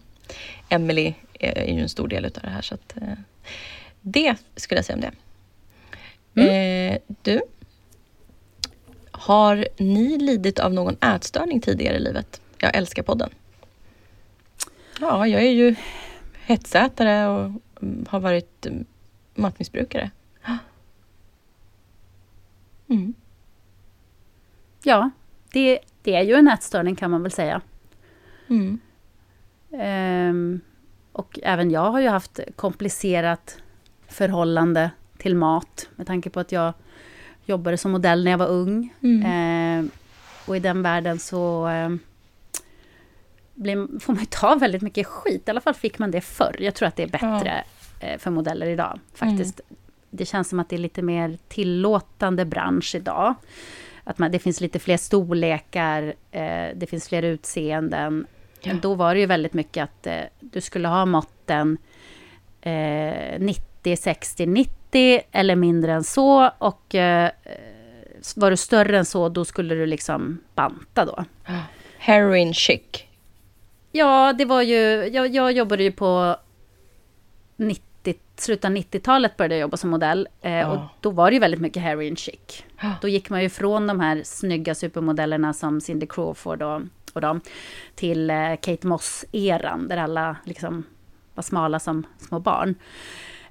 Emily 0.68 1.14
är 1.40 1.72
ju 1.74 1.80
en 1.80 1.88
stor 1.88 2.08
del 2.08 2.24
utav 2.24 2.42
det 2.42 2.50
här, 2.50 2.62
så 2.62 2.74
att, 2.74 2.96
eh, 2.96 3.02
det 4.00 4.34
skulle 4.56 4.78
jag 4.78 4.84
säga 4.84 4.96
om 4.96 5.00
det. 5.00 5.12
Mm. 6.40 6.92
Eh, 6.92 6.98
du, 7.22 7.40
har 9.10 9.68
ni 9.76 10.18
lidit 10.18 10.58
av 10.58 10.74
någon 10.74 10.96
ätstörning 11.00 11.60
tidigare 11.60 11.96
i 11.96 12.00
livet? 12.00 12.40
Jag 12.66 12.76
älskar 12.76 13.02
podden. 13.02 13.30
Ja, 15.00 15.26
jag 15.26 15.42
är 15.42 15.50
ju 15.50 15.74
hetsätare 16.34 17.28
och 17.28 17.52
har 18.08 18.20
varit 18.20 18.66
matmissbrukare. 19.34 20.10
Mm. 22.88 23.14
Ja, 24.82 25.10
det, 25.52 25.78
det 26.02 26.14
är 26.14 26.22
ju 26.22 26.34
en 26.34 26.48
ätstörning 26.48 26.96
kan 26.96 27.10
man 27.10 27.22
väl 27.22 27.32
säga. 27.32 27.60
Mm. 28.48 28.80
Um, 29.70 30.60
och 31.12 31.38
även 31.42 31.70
jag 31.70 31.90
har 31.90 32.00
ju 32.00 32.08
haft 32.08 32.40
komplicerat 32.56 33.58
förhållande 34.08 34.90
till 35.18 35.36
mat 35.36 35.88
med 35.96 36.06
tanke 36.06 36.30
på 36.30 36.40
att 36.40 36.52
jag 36.52 36.74
jobbade 37.44 37.76
som 37.76 37.92
modell 37.92 38.24
när 38.24 38.30
jag 38.30 38.38
var 38.38 38.48
ung. 38.48 38.94
Mm. 39.00 39.84
Uh, 39.84 39.90
och 40.46 40.56
i 40.56 40.60
den 40.60 40.82
världen 40.82 41.18
så 41.18 41.68
uh, 41.68 41.96
blir, 43.56 44.00
får 44.00 44.12
man 44.12 44.22
ju 44.22 44.26
ta 44.30 44.54
väldigt 44.54 44.82
mycket 44.82 45.06
skit. 45.06 45.42
I 45.46 45.50
alla 45.50 45.60
fall 45.60 45.74
fick 45.74 45.98
man 45.98 46.10
det 46.10 46.20
förr. 46.20 46.56
Jag 46.58 46.74
tror 46.74 46.88
att 46.88 46.96
det 46.96 47.02
är 47.02 47.08
bättre 47.08 47.64
ja. 48.00 48.12
uh, 48.12 48.18
för 48.18 48.30
modeller 48.30 48.66
idag 48.66 49.00
faktiskt. 49.14 49.60
Mm. 49.60 49.76
Det 50.10 50.24
känns 50.24 50.48
som 50.48 50.60
att 50.60 50.68
det 50.68 50.76
är 50.76 50.80
lite 50.80 51.02
mer 51.02 51.38
tillåtande 51.48 52.44
bransch 52.44 52.94
idag 52.94 53.34
att 54.06 54.18
man, 54.18 54.30
det 54.30 54.38
finns 54.38 54.60
lite 54.60 54.78
fler 54.78 54.96
storlekar, 54.96 56.14
eh, 56.30 56.68
det 56.74 56.86
finns 56.90 57.08
fler 57.08 57.22
utseenden. 57.22 58.26
Ja. 58.60 58.74
Då 58.82 58.94
var 58.94 59.14
det 59.14 59.20
ju 59.20 59.26
väldigt 59.26 59.54
mycket 59.54 59.84
att 59.84 60.06
eh, 60.06 60.20
du 60.40 60.60
skulle 60.60 60.88
ha 60.88 61.06
måtten 61.06 61.78
eh, 62.60 63.38
90, 63.38 63.96
60, 63.96 64.46
90 64.46 65.20
eller 65.32 65.56
mindre 65.56 65.92
än 65.92 66.04
så. 66.04 66.50
Och 66.58 66.94
eh, 66.94 67.30
var 68.36 68.50
du 68.50 68.56
större 68.56 68.98
än 68.98 69.04
så, 69.04 69.28
då 69.28 69.44
skulle 69.44 69.74
du 69.74 69.86
liksom 69.86 70.38
banta 70.54 71.04
då. 71.04 71.24
Heroin 71.98 72.54
chic. 72.54 73.06
Ja, 73.96 74.32
det 74.32 74.44
var 74.44 74.62
ju... 74.62 75.08
Jag, 75.12 75.34
jag 75.34 75.52
jobbade 75.52 75.82
ju 75.82 75.92
på 75.92 76.36
90 77.56 77.82
slutet 78.40 78.64
av 78.64 78.70
90-talet 78.70 79.36
började 79.36 79.54
jag 79.54 79.60
jobba 79.60 79.76
som 79.76 79.90
modell. 79.90 80.28
Eh, 80.40 80.52
ja. 80.52 80.72
Och 80.72 80.80
då 81.00 81.10
var 81.10 81.30
det 81.30 81.34
ju 81.34 81.40
väldigt 81.40 81.60
mycket 81.60 81.82
heroin 81.82 82.16
chic. 82.16 82.64
Ja. 82.80 82.92
Då 83.02 83.08
gick 83.08 83.30
man 83.30 83.42
ju 83.42 83.48
från 83.48 83.86
de 83.86 84.00
här 84.00 84.22
snygga 84.24 84.74
supermodellerna 84.74 85.52
som 85.52 85.80
Cindy 85.80 86.06
Crawford 86.06 86.62
och, 86.62 86.82
och 87.12 87.20
dem, 87.20 87.40
till 87.94 88.30
eh, 88.30 88.56
Kate 88.60 88.86
Moss-eran, 88.86 89.88
där 89.88 89.96
alla 89.96 90.36
liksom 90.44 90.84
var 91.34 91.42
smala 91.42 91.78
som 91.78 92.06
små 92.18 92.38
barn. 92.38 92.74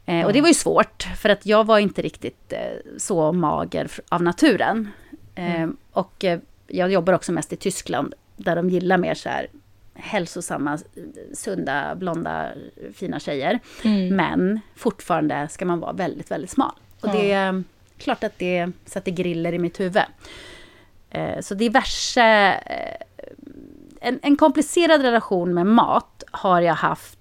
Eh, 0.05 0.25
och 0.25 0.34
det 0.34 0.41
var 0.41 0.47
ju 0.47 0.53
svårt, 0.53 1.08
för 1.17 1.29
att 1.29 1.45
jag 1.45 1.63
var 1.63 1.79
inte 1.79 2.01
riktigt 2.01 2.53
eh, 2.53 2.97
så 2.97 3.31
mager 3.31 3.91
av 4.10 4.23
naturen. 4.23 4.89
Eh, 5.36 5.55
mm. 5.55 5.77
Och 5.91 6.23
eh, 6.23 6.39
jag 6.67 6.91
jobbar 6.91 7.13
också 7.13 7.31
mest 7.31 7.53
i 7.53 7.55
Tyskland, 7.55 8.13
där 8.38 8.55
de 8.55 8.69
gillar 8.69 8.97
mer 8.97 9.13
så 9.13 9.29
här 9.29 9.47
hälsosamma, 9.95 10.79
sunda, 11.34 11.95
blonda, 11.95 12.51
fina 12.93 13.19
tjejer. 13.19 13.60
Mm. 13.84 14.15
Men 14.15 14.60
fortfarande 14.75 15.47
ska 15.47 15.65
man 15.65 15.79
vara 15.79 15.93
väldigt, 15.93 16.31
väldigt 16.31 16.51
smal. 16.51 16.73
Och 17.01 17.10
det 17.12 17.31
är 17.31 17.63
klart 17.97 18.23
att 18.23 18.39
det 18.39 18.71
sätter 18.86 19.12
griller 19.12 19.53
i 19.53 19.60
mitt 19.60 19.79
huvud. 19.79 20.03
Eh, 21.10 21.39
så 21.41 21.55
diverse... 21.55 22.21
Eh, 22.65 23.01
en, 24.01 24.19
en 24.21 24.38
komplicerad 24.38 25.01
relation 25.01 25.53
med 25.53 25.65
mat 25.65 26.23
har 26.31 26.62
jag 26.62 26.73
haft 26.73 27.19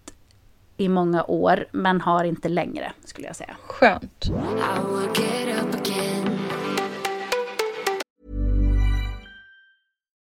i 0.77 0.89
många 0.89 1.25
år, 1.25 1.67
men 1.73 2.01
har 2.01 2.25
inte 2.25 2.49
längre, 2.49 2.93
skulle 3.05 3.27
jag 3.27 3.37
säga. 3.37 3.57
Skönt. 3.67 4.31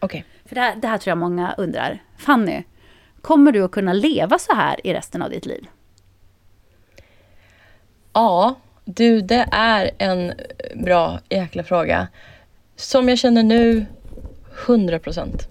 Okej. 0.00 0.20
Okay. 0.20 0.22
För 0.48 0.54
det 0.54 0.60
här, 0.60 0.76
det 0.76 0.88
här 0.88 0.98
tror 0.98 1.10
jag 1.10 1.18
många 1.18 1.54
undrar. 1.58 2.02
Fanny, 2.18 2.62
kommer 3.20 3.52
du 3.52 3.64
att 3.64 3.70
kunna 3.70 3.92
leva 3.92 4.38
så 4.38 4.54
här 4.54 4.86
i 4.86 4.94
resten 4.94 5.22
av 5.22 5.30
ditt 5.30 5.46
liv? 5.46 5.66
Ja, 8.12 8.54
du, 8.84 9.20
det 9.20 9.48
är 9.52 9.90
en 9.98 10.32
bra 10.74 11.20
jäkla 11.28 11.64
fråga. 11.64 12.08
Som 12.76 13.08
jag 13.08 13.18
känner 13.18 13.42
nu, 13.42 13.86
100 14.66 14.98
procent. 14.98 15.48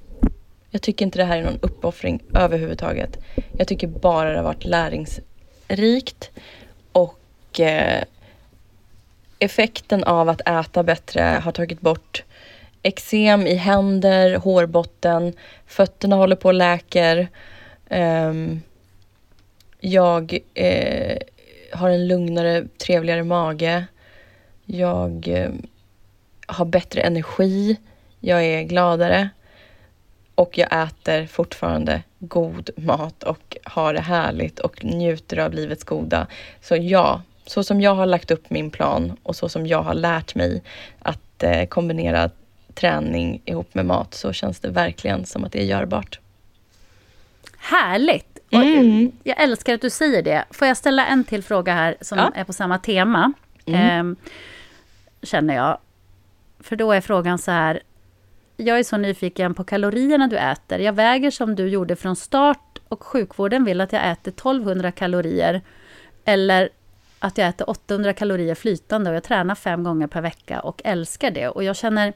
Jag 0.70 0.82
tycker 0.82 1.06
inte 1.06 1.20
det 1.20 1.26
här 1.26 1.38
är 1.38 1.44
någon 1.44 1.60
uppoffring 1.62 2.24
överhuvudtaget. 2.34 3.18
Jag 3.58 3.68
tycker 3.68 3.88
bara 3.88 4.30
det 4.30 4.38
har 4.38 4.44
varit 4.44 4.66
läringsrikt 4.66 6.32
och 6.92 7.60
eh, 7.60 8.04
effekten 9.40 10.04
av 10.04 10.30
att 10.30 10.42
äta 10.48 10.84
bättre 10.84 11.22
har 11.44 11.52
tagit 11.52 11.82
bort 11.82 12.24
eksem 12.84 13.48
i 13.48 13.56
händer, 13.56 14.36
hårbotten, 14.36 15.34
fötterna 15.66 16.16
håller 16.16 16.36
på 16.36 16.48
och 16.48 16.54
läker. 16.54 17.28
Um, 17.90 18.62
jag 19.80 20.38
eh, 20.54 21.18
har 21.74 21.90
en 21.90 22.08
lugnare, 22.08 22.68
trevligare 22.86 23.24
mage. 23.24 23.86
Jag 24.66 25.28
eh, 25.28 25.52
har 26.48 26.66
bättre 26.66 27.02
energi. 27.02 27.78
Jag 28.20 28.46
är 28.46 28.64
gladare. 28.64 29.30
Och 30.36 30.58
jag 30.58 30.84
äter 30.84 31.26
fortfarande 31.26 32.04
god 32.20 32.70
mat 32.78 33.24
och 33.24 33.58
har 33.64 33.94
det 33.94 34.02
härligt 34.02 34.60
och 34.60 34.86
njuter 34.86 35.38
av 35.38 35.54
livets 35.54 35.84
goda. 35.84 36.28
Så 36.62 36.76
ja, 36.76 37.22
så 37.46 37.64
som 37.64 37.82
jag 37.82 37.96
har 37.96 38.06
lagt 38.06 38.32
upp 38.32 38.50
min 38.50 38.72
plan 38.72 39.18
och 39.24 39.36
så 39.36 39.50
som 39.50 39.68
jag 39.68 39.82
har 39.82 39.94
lärt 39.94 40.36
mig 40.36 40.64
att 41.00 41.44
eh, 41.44 41.66
kombinera 41.66 42.30
träning 42.80 43.42
ihop 43.46 43.74
med 43.74 43.86
mat 43.86 44.14
så 44.14 44.34
känns 44.34 44.60
det 44.60 44.70
verkligen 44.70 45.26
som 45.26 45.44
att 45.44 45.52
det 45.52 45.62
är 45.62 45.66
görbart. 45.66 46.20
Härligt! 47.58 48.40
Mm. 48.52 49.12
Jag 49.24 49.42
älskar 49.42 49.74
att 49.74 49.82
du 49.82 49.90
säger 49.90 50.22
det. 50.22 50.46
Får 50.52 50.68
jag 50.68 50.78
ställa 50.78 51.08
en 51.08 51.24
till 51.24 51.44
fråga 51.44 51.74
här 51.74 51.98
som 52.02 52.18
ja. 52.18 52.32
är 52.36 52.44
på 52.44 52.54
samma 52.54 52.78
tema? 52.78 53.34
Mm. 53.66 54.12
Eh, 54.12 54.32
känner 55.24 55.56
jag. 55.56 55.78
För 56.60 56.76
då 56.76 56.92
är 56.92 57.02
frågan 57.02 57.40
så 57.40 57.52
här. 57.52 57.82
Jag 58.58 58.80
är 58.80 58.84
så 58.84 58.98
nyfiken 58.98 59.54
på 59.54 59.64
kalorierna 59.64 60.28
du 60.28 60.38
äter. 60.38 60.80
Jag 60.80 60.94
väger 60.94 61.32
som 61.32 61.56
du 61.56 61.68
gjorde 61.68 61.96
från 61.96 62.16
start 62.16 62.80
och 62.88 63.04
sjukvården 63.04 63.66
vill 63.66 63.82
att 63.82 63.94
jag 63.94 64.12
äter 64.12 64.32
1200 64.32 64.92
kalorier. 64.92 65.62
Eller 66.26 66.70
att 67.20 67.38
jag 67.38 67.48
äter 67.48 67.70
800 67.70 68.14
kalorier 68.14 68.56
flytande 68.56 69.10
och 69.10 69.16
jag 69.16 69.24
tränar 69.24 69.56
fem 69.56 69.84
gånger 69.84 70.08
per 70.08 70.22
vecka 70.22 70.60
och 70.60 70.82
älskar 70.86 71.32
det. 71.32 71.48
Och 71.48 71.64
jag 71.64 71.76
känner 71.76 72.14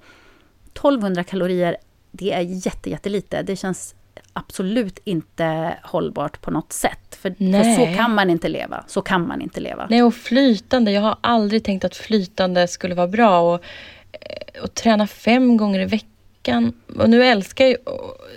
1200 0.76 1.24
kalorier, 1.24 1.78
det 2.12 2.32
är 2.32 2.42
jätte, 2.42 2.90
jättelite. 2.90 3.42
Det 3.42 3.56
känns 3.56 3.96
absolut 4.34 5.00
inte 5.04 5.78
hållbart 5.84 6.42
på 6.42 6.52
något 6.52 6.74
sätt. 6.74 7.16
För, 7.16 7.30
för, 7.30 7.76
så 7.76 7.98
kan 7.98 8.16
man 8.16 8.30
inte 8.30 8.50
leva. 8.50 8.84
Så 8.88 9.02
kan 9.02 9.28
man 9.28 9.42
inte 9.42 9.60
leva. 9.60 9.88
Nej, 9.90 10.04
och 10.04 10.14
flytande. 10.14 10.92
Jag 10.92 11.02
har 11.02 11.18
aldrig 11.22 11.64
tänkt 11.64 11.86
att 11.86 11.96
flytande 11.96 12.68
skulle 12.68 12.96
vara 12.96 13.08
bra. 13.08 13.54
Och, 13.54 13.64
eh, 14.12 14.64
och 14.64 14.74
träna 14.74 15.08
fem 15.08 15.58
gånger 15.58 15.80
i 15.80 15.86
veckan. 15.86 16.74
Och 16.98 17.10
nu 17.10 17.26
älskar 17.26 17.66
ju, 17.66 17.78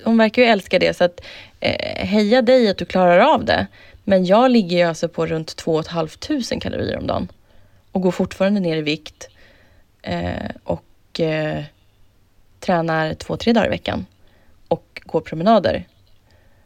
hon 0.04 0.18
verkar 0.18 0.42
ju 0.42 0.48
älska 0.48 0.78
det. 0.78 0.96
Så 0.96 1.04
att 1.04 1.20
eh, 1.60 2.06
heja 2.06 2.42
dig 2.42 2.68
att 2.68 2.78
du 2.78 2.84
klarar 2.84 3.18
av 3.18 3.44
det. 3.44 3.66
Men 4.04 4.24
jag 4.24 4.50
ligger 4.50 4.76
ju 4.76 4.82
alltså 4.82 5.08
på 5.08 5.26
runt 5.26 5.56
2 5.56 5.82
500 5.82 6.60
kalorier 6.60 6.98
om 6.98 7.06
dagen. 7.06 7.28
Och 7.92 8.02
går 8.02 8.10
fortfarande 8.10 8.60
ner 8.60 8.76
i 8.76 8.82
vikt. 8.82 9.28
Eh, 10.02 10.50
och 10.64 11.20
eh, 11.20 11.64
tränar 12.66 13.14
två, 13.14 13.36
tre 13.36 13.52
dagar 13.52 13.66
i 13.66 13.70
veckan 13.70 14.06
och 14.68 15.02
går 15.04 15.20
promenader. 15.20 15.84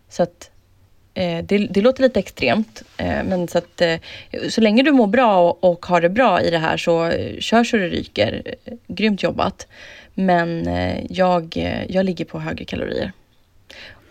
Så 0.09 0.23
att 0.23 0.51
eh, 1.15 1.45
det, 1.45 1.59
det, 1.59 1.81
låter 1.81 2.03
lite 2.03 2.21
extremt, 2.21 2.83
eh, 2.97 3.25
men 3.25 3.49
så 3.49 3.59
att 3.59 3.81
eh, 3.81 3.97
så 4.49 4.61
länge 4.61 4.83
du 4.83 4.93
mår 4.93 5.07
bra 5.07 5.51
och, 5.51 5.65
och, 5.65 5.87
har 5.87 6.01
det 6.01 6.09
bra 6.09 6.43
i 6.43 6.51
det 6.51 6.59
här 6.59 6.77
så 6.77 7.07
eh, 7.07 7.39
kör 7.39 7.65
så 7.65 7.77
det 7.77 7.89
ryker. 7.89 8.43
Eh, 8.65 8.75
grymt 8.89 9.23
jobbat. 9.23 9.67
Men 10.15 10.67
eh, 10.67 11.05
jag, 11.11 11.57
eh, 11.57 11.85
jag 11.89 12.05
ligger 12.05 12.25
på 12.25 12.41
högre 12.41 12.65
kalorier. 12.65 13.13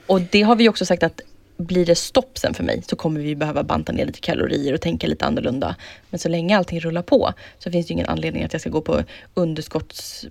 Och 0.08 0.21
det 0.21 0.41
har 0.41 0.56
vi 0.56 0.69
också 0.69 0.86
sagt 0.86 1.04
att 1.04 1.21
blir 1.58 1.86
det 1.86 1.95
stopp 1.95 2.38
sen 2.38 2.54
för 2.54 2.63
mig 2.63 2.84
så 2.88 2.95
kommer 2.95 3.21
vi 3.21 3.36
behöva 3.36 3.63
banta 3.63 3.91
ner 3.91 4.06
lite 4.06 4.19
kalorier 4.19 4.73
och 4.73 4.82
tänka 4.82 5.08
lite 5.08 5.25
annorlunda. 5.25 5.75
Men 6.10 6.19
så 6.19 6.30
länge 6.30 6.58
allting 6.58 6.80
rullar 6.80 7.02
på 7.02 7.34
så 7.60 7.71
finns 7.71 7.88
det 7.88 7.93
ingen 7.93 8.10
anledning 8.10 8.43
att 8.43 8.54
jag 8.54 8.62
ska 8.62 8.69
gå 8.69 8.82
på 8.82 9.04
underskotts 9.34 10.25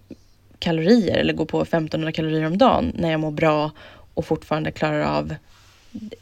kalorier 0.59 1.17
eller 1.17 1.33
gå 1.33 1.45
på 1.45 1.63
1500 1.63 2.13
kalorier 2.13 2.47
om 2.47 2.59
dagen 2.59 2.93
när 2.95 3.11
jag 3.11 3.21
mår 3.21 3.31
bra 3.31 3.71
och 4.15 4.25
fortfarande 4.25 4.71
klarar 4.71 5.01
av 5.01 5.35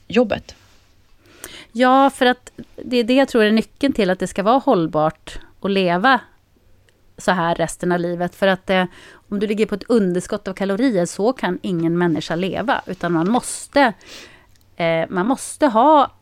jobbet. 0.07 0.55
Ja, 1.73 2.11
för 2.11 2.27
att 2.27 2.51
det 2.77 2.97
är 2.97 3.05
det 3.05 3.15
jag 3.15 3.29
tror 3.29 3.45
är 3.45 3.51
nyckeln 3.51 3.93
till 3.93 4.11
att 4.11 4.19
det 4.19 4.27
ska 4.27 4.43
vara 4.43 4.59
hållbart 4.59 5.39
att 5.61 5.71
leva 5.71 6.21
så 7.19 7.31
här 7.31 7.55
resten 7.55 7.93
av 7.93 8.01
livet. 8.01 8.35
För 8.35 8.47
att 8.47 8.71
eh, 8.71 8.85
om 9.29 9.39
du 9.39 9.47
ligger 9.47 9.67
på 9.67 9.75
ett 9.75 9.91
underskott 9.91 10.49
av 10.49 10.55
kalorier, 10.55 11.07
så 11.07 11.33
kan 11.33 11.59
ingen 11.63 11.99
människa 11.99 12.35
leva. 12.35 12.83
Utan 12.87 13.13
man 13.13 13.31
måste, 13.31 13.93
eh, 14.77 15.05
man 15.09 15.27
måste 15.27 15.67
ha 15.67 16.13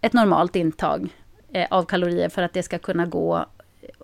ett 0.00 0.12
normalt 0.12 0.56
intag 0.56 1.08
eh, 1.52 1.66
av 1.70 1.84
kalorier 1.84 2.28
för 2.28 2.42
att 2.42 2.52
det 2.52 2.62
ska 2.62 2.78
kunna 2.78 3.06
gå 3.06 3.46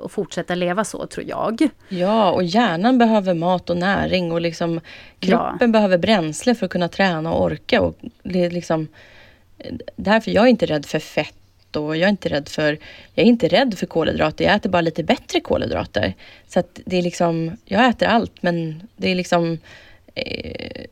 och 0.02 0.12
fortsätta 0.12 0.54
leva 0.54 0.84
så, 0.84 1.06
tror 1.06 1.26
jag. 1.28 1.68
Ja, 1.88 2.30
och 2.30 2.44
hjärnan 2.44 2.98
behöver 2.98 3.34
mat 3.34 3.70
och 3.70 3.76
näring 3.76 4.32
och 4.32 4.40
liksom 4.40 4.80
kroppen 5.18 5.58
ja. 5.60 5.66
behöver 5.66 5.98
bränsle 5.98 6.54
för 6.54 6.66
att 6.66 6.72
kunna 6.72 6.88
träna 6.88 7.32
och 7.32 7.42
orka. 7.42 7.80
Och 7.80 7.96
det 8.22 8.44
är 8.44 8.50
liksom, 8.50 8.88
därför 9.96 10.30
jag 10.30 10.44
är 10.44 10.48
inte 10.48 10.66
rädd 10.66 10.86
för 10.86 10.98
fett 10.98 11.76
och 11.76 11.96
jag 11.96 12.06
är 12.06 12.10
inte 12.10 12.28
rädd 12.28 12.48
för, 12.48 12.78
jag 13.14 13.24
är 13.24 13.28
inte 13.28 13.48
rädd 13.48 13.78
för 13.78 13.86
kolhydrater. 13.86 14.44
Jag 14.44 14.54
äter 14.54 14.70
bara 14.70 14.82
lite 14.82 15.02
bättre 15.04 15.40
kolhydrater. 15.40 16.14
Så 16.48 16.60
att 16.60 16.80
det 16.84 16.96
är 16.96 17.02
liksom, 17.02 17.56
jag 17.64 17.88
äter 17.88 18.08
allt 18.08 18.42
men 18.42 18.88
det 18.96 19.10
är 19.10 19.14
liksom 19.14 19.58
eh, 20.14 20.84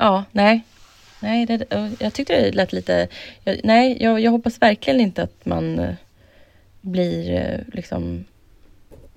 Ja, 0.00 0.24
nej. 0.32 0.60
Nej, 1.20 1.46
det, 1.46 1.64
jag 1.98 2.12
tyckte 2.12 2.40
det 2.40 2.52
lät 2.52 2.72
lite... 2.72 3.08
Jag, 3.44 3.60
nej, 3.64 3.96
jag, 4.00 4.20
jag 4.20 4.30
hoppas 4.30 4.62
verkligen 4.62 5.00
inte 5.00 5.22
att 5.22 5.46
man 5.46 5.96
blir 6.80 7.32
eh, 7.32 7.74
liksom... 7.74 8.24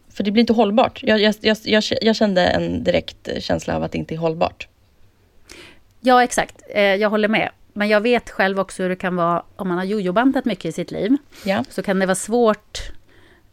För 0.09 0.23
det 0.23 0.31
blir 0.31 0.41
inte 0.41 0.53
hållbart. 0.53 1.03
Jag, 1.03 1.21
jag, 1.21 1.35
jag, 1.63 1.83
jag 2.01 2.15
kände 2.15 2.47
en 2.47 2.83
direkt 2.83 3.29
känsla 3.39 3.75
av 3.75 3.83
att 3.83 3.91
det 3.91 3.97
inte 3.97 4.15
är 4.15 4.17
hållbart. 4.17 4.67
Ja, 6.01 6.23
exakt. 6.23 6.61
Eh, 6.69 6.81
jag 6.81 7.09
håller 7.09 7.27
med. 7.27 7.49
Men 7.73 7.89
jag 7.89 8.01
vet 8.01 8.29
själv 8.29 8.59
också 8.59 8.83
hur 8.83 8.89
det 8.89 8.95
kan 8.95 9.15
vara 9.15 9.43
om 9.55 9.67
man 9.67 9.77
har 9.77 9.85
jojobantat 9.85 10.45
mycket 10.45 10.65
i 10.65 10.71
sitt 10.71 10.91
liv. 10.91 11.17
Ja. 11.45 11.63
Så 11.69 11.83
kan 11.83 11.99
det 11.99 12.05
vara 12.05 12.15
svårt 12.15 12.79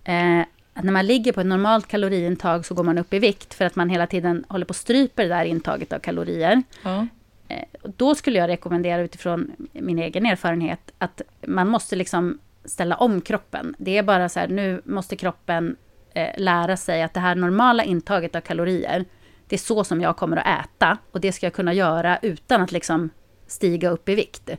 eh, 0.04 0.40
att 0.74 0.84
när 0.84 0.92
man 0.92 1.06
ligger 1.06 1.32
på 1.32 1.40
ett 1.40 1.46
normalt 1.46 1.88
kaloriintag 1.88 2.66
så 2.66 2.74
går 2.74 2.84
man 2.84 2.98
upp 2.98 3.14
i 3.14 3.18
vikt 3.18 3.54
för 3.54 3.64
att 3.64 3.76
man 3.76 3.90
hela 3.90 4.06
tiden 4.06 4.44
håller 4.48 4.66
på 4.66 4.70
att 4.70 4.76
strypa 4.76 5.22
det 5.22 5.28
där 5.28 5.44
intaget 5.44 5.92
av 5.92 5.98
kalorier. 5.98 6.62
Ja. 6.82 7.06
Eh, 7.48 7.64
då 7.82 8.14
skulle 8.14 8.38
jag 8.38 8.48
rekommendera 8.48 9.02
utifrån 9.02 9.52
min 9.72 9.98
egen 9.98 10.26
erfarenhet 10.26 10.92
att 10.98 11.22
man 11.46 11.68
måste 11.68 11.96
liksom 11.96 12.38
ställa 12.64 12.96
om 12.96 13.20
kroppen. 13.20 13.74
Det 13.78 13.98
är 13.98 14.02
bara 14.02 14.28
så 14.28 14.40
här, 14.40 14.48
nu 14.48 14.82
måste 14.84 15.16
kroppen 15.16 15.76
eh, 16.14 16.28
lära 16.36 16.76
sig 16.76 17.02
att 17.02 17.14
det 17.14 17.20
här 17.20 17.34
normala 17.34 17.84
intaget 17.84 18.36
av 18.36 18.40
kalorier, 18.40 19.04
det 19.46 19.56
är 19.56 19.58
så 19.58 19.84
som 19.84 20.00
jag 20.00 20.16
kommer 20.16 20.36
att 20.36 20.64
äta. 20.64 20.98
Och 21.10 21.20
det 21.20 21.32
ska 21.32 21.46
jag 21.46 21.52
kunna 21.52 21.72
göra 21.72 22.18
utan 22.22 22.62
att 22.62 22.72
liksom 22.72 23.10
stiga 23.46 23.90
upp 23.90 24.08
i 24.08 24.14
vikt. 24.14 24.50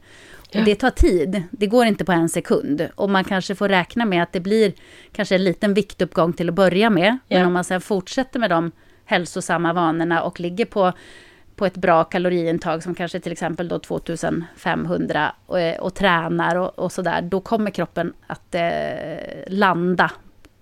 Ja. 0.52 0.60
Och 0.60 0.66
det 0.66 0.76
tar 0.76 0.90
tid, 0.90 1.44
det 1.52 1.68
går 1.68 1.86
inte 1.86 2.06
på 2.06 2.12
en 2.12 2.30
sekund. 2.30 2.90
Och 2.96 3.10
man 3.10 3.24
kanske 3.24 3.56
får 3.56 3.70
räkna 3.70 4.06
med 4.06 4.24
att 4.24 4.34
det 4.34 4.40
blir 4.40 4.74
kanske 5.12 5.36
en 5.36 5.44
liten 5.44 5.74
viktuppgång 5.74 6.34
till 6.34 6.50
att 6.50 6.56
börja 6.56 6.90
med. 6.90 7.18
Ja. 7.28 7.38
Men 7.38 7.48
om 7.48 7.54
man 7.54 7.64
sen 7.64 7.82
fortsätter 7.82 8.40
med 8.40 8.50
de 8.50 8.72
hälsosamma 9.06 9.74
vanorna 9.74 10.24
och 10.24 10.40
ligger 10.40 10.66
på 10.66 10.94
på 11.56 11.66
ett 11.66 11.78
bra 11.78 12.04
kaloriintag 12.04 12.84
som 12.84 12.96
kanske 12.96 13.20
till 13.20 13.32
exempel 13.32 13.68
då 13.68 13.80
2500 13.80 15.36
och, 15.46 15.60
eh, 15.60 15.80
och 15.80 15.94
tränar 15.94 16.56
och, 16.56 16.80
och 16.80 16.92
sådär, 16.92 17.22
då 17.22 17.42
kommer 17.42 17.72
kroppen 17.72 18.14
att 18.28 18.56
eh, 18.56 18.62
landa 19.48 20.12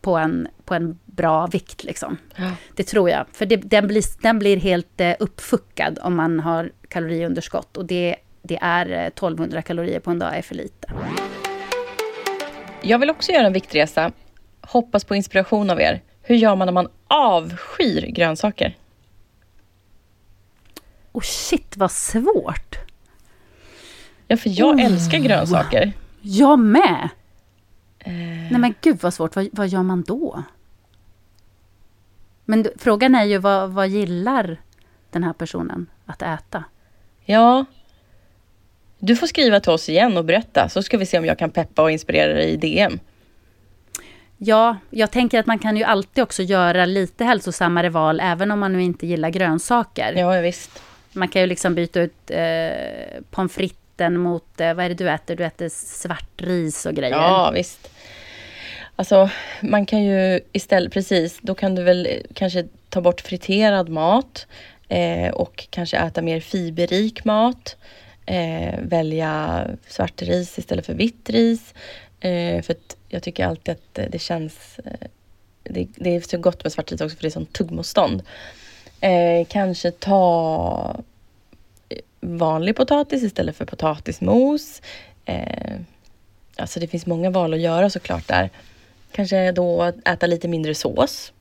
på 0.01 0.17
en, 0.17 0.47
på 0.65 0.73
en 0.73 0.99
bra 1.05 1.47
vikt. 1.47 1.83
Liksom. 1.83 2.17
Ja. 2.35 2.51
Det 2.75 2.83
tror 2.83 3.09
jag. 3.09 3.25
För 3.31 3.45
det, 3.45 3.55
den, 3.55 3.87
blir, 3.87 4.03
den 4.21 4.39
blir 4.39 4.57
helt 4.57 5.01
eh, 5.01 5.13
uppfuckad 5.19 5.99
om 6.01 6.15
man 6.15 6.39
har 6.39 6.71
kaloriunderskott. 6.87 7.77
Och 7.77 7.85
det, 7.85 8.15
det 8.41 8.59
är 8.61 8.85
1200 8.85 9.57
eh, 9.57 9.63
kalorier 9.63 9.99
på 9.99 10.11
en 10.11 10.19
dag 10.19 10.37
är 10.37 10.41
för 10.41 10.55
lite. 10.55 10.87
Jag 12.81 12.99
vill 12.99 13.09
också 13.09 13.31
göra 13.31 13.47
en 13.47 13.53
viktresa. 13.53 14.11
Hoppas 14.61 15.03
på 15.03 15.15
inspiration 15.15 15.69
av 15.69 15.81
er. 15.81 16.01
Hur 16.21 16.35
gör 16.35 16.55
man 16.55 16.65
när 16.65 16.73
man 16.73 16.87
avskyr 17.07 18.01
grönsaker? 18.01 18.75
Oh 21.19 21.23
shit 21.23 21.77
vad 21.77 21.91
svårt! 21.91 22.75
Ja, 24.27 24.37
för 24.37 24.59
jag 24.59 24.75
oh. 24.75 24.85
älskar 24.85 25.17
grönsaker. 25.17 25.93
Jag 26.21 26.59
med! 26.59 27.09
Eh. 27.99 28.13
Nej 28.51 28.57
men 28.57 28.75
gud 28.81 28.97
vad 29.01 29.13
svårt, 29.13 29.35
vad, 29.35 29.49
vad 29.51 29.67
gör 29.67 29.83
man 29.83 30.01
då? 30.01 30.43
Men 32.45 32.67
frågan 32.77 33.15
är 33.15 33.23
ju 33.23 33.37
vad, 33.37 33.69
vad 33.69 33.87
gillar 33.87 34.61
den 35.11 35.23
här 35.23 35.33
personen 35.33 35.87
att 36.05 36.21
äta? 36.21 36.63
Ja. 37.25 37.65
Du 38.99 39.15
får 39.15 39.27
skriva 39.27 39.59
till 39.59 39.71
oss 39.71 39.89
igen 39.89 40.17
och 40.17 40.25
berätta 40.25 40.69
så 40.69 40.83
ska 40.83 40.97
vi 40.97 41.05
se 41.05 41.19
om 41.19 41.25
jag 41.25 41.39
kan 41.39 41.51
peppa 41.51 41.81
och 41.81 41.91
inspirera 41.91 42.33
dig 42.33 42.49
i 42.49 42.57
DM. 42.57 42.99
Ja, 44.37 44.77
jag 44.89 45.11
tänker 45.11 45.39
att 45.39 45.45
man 45.45 45.59
kan 45.59 45.77
ju 45.77 45.83
alltid 45.83 46.23
också 46.23 46.43
göra 46.43 46.85
lite 46.85 47.25
hälsosammare 47.25 47.89
val 47.89 48.19
även 48.19 48.51
om 48.51 48.59
man 48.59 48.73
nu 48.73 48.81
inte 48.83 49.07
gillar 49.07 49.29
grönsaker. 49.29 50.13
Ja, 50.13 50.41
visst. 50.41 50.83
Man 51.13 51.27
kan 51.27 51.41
ju 51.41 51.47
liksom 51.47 51.75
byta 51.75 52.01
ut 52.01 52.31
eh, 52.31 53.21
pommes 53.31 53.53
fritesen 53.53 54.17
mot, 54.17 54.61
eh, 54.61 54.73
vad 54.73 54.85
är 54.85 54.89
det 54.89 54.95
du 54.95 55.09
äter? 55.09 55.35
Du 55.35 55.45
äter 55.45 55.69
svart 55.69 56.41
ris 56.41 56.85
och 56.85 56.93
grejer. 56.93 57.15
Ja, 57.15 57.51
visst. 57.53 57.89
Alltså, 58.95 59.29
man 59.61 59.85
kan 59.85 60.03
ju 60.03 60.39
istället, 60.51 60.93
precis, 60.93 61.39
då 61.41 61.55
kan 61.55 61.75
du 61.75 61.83
väl 61.83 62.05
eh, 62.05 62.21
kanske 62.33 62.67
ta 62.89 63.01
bort 63.01 63.21
friterad 63.21 63.89
mat 63.89 64.47
eh, 64.87 65.29
och 65.29 65.67
kanske 65.69 65.97
äta 65.97 66.21
mer 66.21 66.39
fiberrik 66.39 67.25
mat. 67.25 67.77
Eh, 68.25 68.79
välja 68.81 69.65
svart 69.87 70.21
ris 70.21 70.59
istället 70.59 70.85
för 70.85 70.93
vitt 70.93 71.29
ris. 71.29 71.73
Eh, 72.19 72.61
för 72.61 72.73
att 72.73 72.97
jag 73.09 73.23
tycker 73.23 73.45
alltid 73.45 73.71
att 73.71 73.97
eh, 73.97 74.05
det 74.09 74.19
känns... 74.19 74.79
Eh, 74.85 75.07
det, 75.63 75.87
det, 75.95 76.15
är 76.15 76.21
så 76.21 76.37
gott 76.37 76.63
med 76.63 76.71
svart 76.71 76.91
ris 76.91 77.01
också 77.01 77.15
för 77.15 77.21
det 77.21 77.27
är 77.27 77.31
sånt 77.31 77.53
tuggmotstånd. 77.53 78.23
Eh, 79.01 79.47
kanske 79.49 79.91
ta 79.91 80.95
vanlig 82.19 82.75
potatis 82.75 83.23
istället 83.23 83.55
för 83.55 83.65
potatismos. 83.65 84.81
Eh, 85.25 85.75
alltså 86.55 86.79
det 86.79 86.87
finns 86.87 87.05
många 87.05 87.29
val 87.29 87.53
att 87.53 87.59
göra 87.59 87.89
såklart 87.89 88.27
där. 88.27 88.49
Kanske 89.11 89.51
då 89.51 89.83
äta 90.05 90.27
lite 90.27 90.47
mindre 90.47 90.75
sås. 90.75 91.33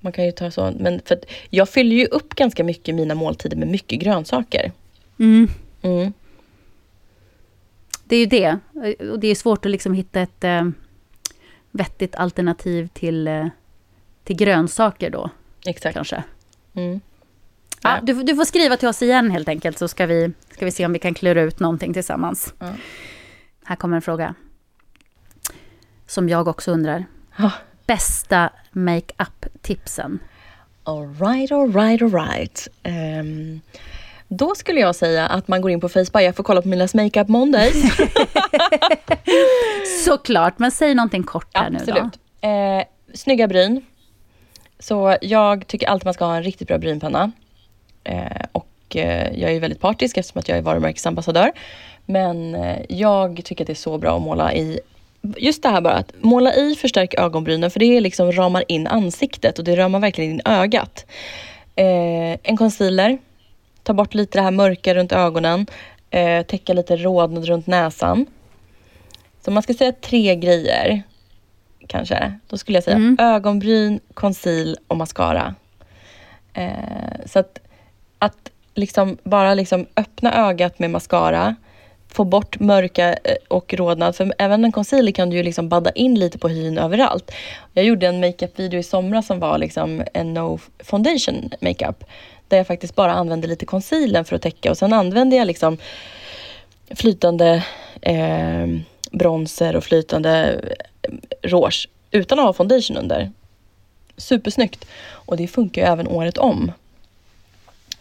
Man 0.00 0.12
kan 0.12 0.24
ju 0.24 0.32
ta 0.32 0.50
så, 0.50 0.72
men 0.78 1.00
för 1.04 1.18
jag 1.50 1.68
fyller 1.68 1.96
ju 1.96 2.06
upp 2.06 2.34
ganska 2.34 2.64
mycket 2.64 2.94
mina 2.94 3.14
måltider 3.14 3.56
med 3.56 3.68
mycket 3.68 4.00
grönsaker. 4.00 4.72
Mm. 5.18 5.48
Mm. 5.82 6.12
Det 8.04 8.16
är 8.16 8.20
ju 8.20 8.26
det. 8.26 8.58
Och 9.10 9.18
det 9.18 9.28
är 9.28 9.34
svårt 9.34 9.64
att 9.64 9.70
liksom 9.70 9.94
hitta 9.94 10.20
ett 10.20 10.44
eh, 10.44 10.68
vettigt 11.70 12.14
alternativ 12.14 12.88
till, 12.92 13.28
eh, 13.28 13.46
till 14.24 14.36
grönsaker 14.36 15.10
då. 15.10 15.30
Exakt. 15.64 15.94
Kanske. 15.94 16.22
Mm. 16.74 17.00
Ja, 17.82 17.98
du, 18.02 18.22
du, 18.22 18.36
får 18.36 18.44
skriva 18.44 18.76
till 18.76 18.88
oss 18.88 19.02
igen 19.02 19.30
helt 19.30 19.48
enkelt 19.48 19.78
så 19.78 19.88
ska 19.88 20.06
vi, 20.06 20.32
ska 20.50 20.64
vi 20.64 20.70
se 20.70 20.86
om 20.86 20.92
vi 20.92 20.98
kan 20.98 21.14
klura 21.14 21.42
ut 21.42 21.60
någonting 21.60 21.94
tillsammans. 21.94 22.54
Mm. 22.60 22.74
Här 23.64 23.76
kommer 23.76 23.96
en 23.96 24.02
fråga. 24.02 24.34
Som 26.06 26.28
jag 26.28 26.48
också 26.48 26.70
undrar. 26.70 27.04
Oh. 27.38 27.54
Bästa 27.86 28.50
makeup-tipsen? 28.70 30.18
Alright, 30.84 31.52
alright, 31.52 32.02
alright. 32.02 32.68
Um, 32.84 33.60
då 34.28 34.54
skulle 34.54 34.80
jag 34.80 34.94
säga 34.94 35.26
att 35.26 35.48
man 35.48 35.60
går 35.60 35.70
in 35.70 35.80
på 35.80 35.88
Facebook 35.88 36.12
för 36.12 36.28
att 36.28 36.36
kolla 36.36 36.62
på 36.62 36.68
Milas 36.68 36.94
Makeup 36.94 37.28
Mondays. 37.28 37.82
Såklart, 40.04 40.58
men 40.58 40.70
säg 40.70 40.94
någonting 40.94 41.22
kort 41.22 41.50
här 41.54 41.74
Absolut. 41.74 42.04
nu 42.04 42.10
då. 42.40 42.48
Eh, 42.48 42.84
snygga 43.14 43.48
bryn. 43.48 43.84
Så 44.82 45.16
jag 45.20 45.66
tycker 45.66 45.86
alltid 45.86 46.04
man 46.04 46.14
ska 46.14 46.24
ha 46.24 46.36
en 46.36 46.42
riktigt 46.42 46.68
bra 46.68 46.78
brynpenna. 46.78 47.32
Eh, 48.04 48.46
och 48.52 48.96
eh, 48.96 49.40
jag 49.40 49.52
är 49.52 49.60
väldigt 49.60 49.80
partisk 49.80 50.16
eftersom 50.16 50.38
att 50.38 50.48
jag 50.48 50.58
är 50.58 50.62
varumärkesambassadör. 50.62 51.52
Men 52.06 52.54
eh, 52.54 52.78
jag 52.88 53.40
tycker 53.44 53.64
att 53.64 53.66
det 53.66 53.72
är 53.72 53.74
så 53.74 53.98
bra 53.98 54.16
att 54.16 54.22
måla 54.22 54.54
i 54.54 54.80
Just 55.36 55.62
det 55.62 55.68
här 55.68 55.80
bara 55.80 55.94
att 55.94 56.12
måla 56.20 56.54
i 56.54 56.74
förstärk 56.74 57.14
ögonbrynen 57.14 57.70
för 57.70 57.80
det 57.80 58.00
liksom 58.00 58.32
ramar 58.32 58.64
in 58.68 58.86
ansiktet 58.86 59.58
och 59.58 59.64
det 59.64 59.76
ramar 59.76 60.00
verkligen 60.00 60.30
in 60.30 60.40
ögat. 60.44 61.06
Eh, 61.76 62.38
en 62.42 62.56
concealer. 62.56 63.18
Ta 63.82 63.92
bort 63.94 64.14
lite 64.14 64.38
det 64.38 64.42
här 64.42 64.50
mörka 64.50 64.94
runt 64.94 65.12
ögonen. 65.12 65.66
Eh, 66.10 66.42
täcka 66.42 66.72
lite 66.72 66.96
rodnad 66.96 67.44
runt 67.44 67.66
näsan. 67.66 68.26
Så 69.44 69.50
man 69.50 69.62
ska 69.62 69.74
säga 69.74 69.92
tre 69.92 70.36
grejer 70.36 71.02
kanske. 71.86 72.38
Då 72.48 72.58
skulle 72.58 72.76
jag 72.76 72.84
säga 72.84 72.96
mm. 72.96 73.16
ögonbryn, 73.20 74.00
conceal 74.14 74.76
och 74.86 74.96
mascara. 74.96 75.54
Eh, 76.54 77.26
så 77.26 77.38
att, 77.38 77.58
att 78.18 78.50
liksom 78.74 79.18
bara 79.24 79.54
liksom 79.54 79.86
öppna 79.96 80.48
ögat 80.48 80.78
med 80.78 80.90
mascara, 80.90 81.56
få 82.08 82.24
bort 82.24 82.60
mörka 82.60 83.12
eh, 83.12 83.36
och 83.48 83.74
rodnad. 83.74 84.16
För 84.16 84.34
även 84.38 84.64
en 84.64 84.72
concealer 84.72 85.12
kan 85.12 85.30
du 85.30 85.36
ju 85.36 85.42
liksom 85.42 85.68
badda 85.68 85.90
in 85.90 86.18
lite 86.18 86.38
på 86.38 86.48
hyn 86.48 86.78
överallt. 86.78 87.32
Jag 87.72 87.84
gjorde 87.84 88.06
en 88.06 88.20
makeup-video 88.20 88.80
i 88.80 88.82
somras 88.82 89.26
som 89.26 89.38
var 89.38 89.58
liksom 89.58 90.02
en 90.14 90.34
no 90.34 90.58
foundation 90.78 91.50
makeup. 91.60 92.04
Där 92.48 92.56
jag 92.56 92.66
faktiskt 92.66 92.94
bara 92.94 93.12
använde 93.12 93.46
lite 93.46 93.66
concealer 93.66 94.24
för 94.24 94.36
att 94.36 94.42
täcka 94.42 94.70
och 94.70 94.78
sen 94.78 94.92
använde 94.92 95.36
jag 95.36 95.46
liksom 95.46 95.78
flytande 96.90 97.64
eh, 98.00 98.66
bronzer 99.12 99.76
och 99.76 99.84
flytande 99.84 100.60
rouge 101.42 101.88
utan 102.10 102.38
att 102.38 102.44
ha 102.44 102.52
foundation 102.52 102.96
under. 102.96 103.30
Supersnyggt. 104.16 104.84
Och 105.10 105.36
det 105.36 105.48
funkar 105.48 105.82
ju 105.82 105.88
även 105.88 106.08
året 106.08 106.38
om. 106.38 106.72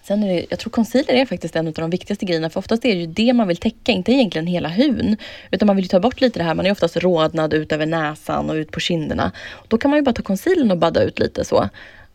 Sen 0.03 0.23
är 0.23 0.27
det, 0.27 0.45
jag 0.49 0.59
tror 0.59 0.71
concealer 0.71 1.13
är 1.13 1.25
faktiskt 1.25 1.55
en 1.55 1.67
av 1.67 1.73
de 1.73 1.89
viktigaste 1.89 2.25
grejerna 2.25 2.49
för 2.49 2.59
oftast 2.59 2.85
är 2.85 2.95
det 2.95 3.01
ju 3.01 3.05
det 3.05 3.33
man 3.33 3.47
vill 3.47 3.57
täcka, 3.57 3.91
inte 3.91 4.11
egentligen 4.11 4.47
hela 4.47 4.69
huden. 4.69 5.17
Utan 5.51 5.67
man 5.67 5.75
vill 5.75 5.89
ta 5.89 5.99
bort 5.99 6.21
lite 6.21 6.39
det 6.39 6.43
här, 6.43 6.53
man 6.53 6.65
är 6.65 6.71
oftast 6.71 6.97
rodnad 6.97 7.53
ut 7.53 7.71
över 7.71 7.85
näsan 7.85 8.49
och 8.49 8.53
ut 8.53 8.71
på 8.71 8.79
kinderna. 8.79 9.31
Då 9.67 9.77
kan 9.77 9.91
man 9.91 9.97
ju 9.97 10.03
bara 10.03 10.13
ta 10.13 10.21
concealern 10.21 10.71
och 10.71 10.77
badda 10.77 11.03
ut 11.03 11.19
lite 11.19 11.45
så. 11.45 11.69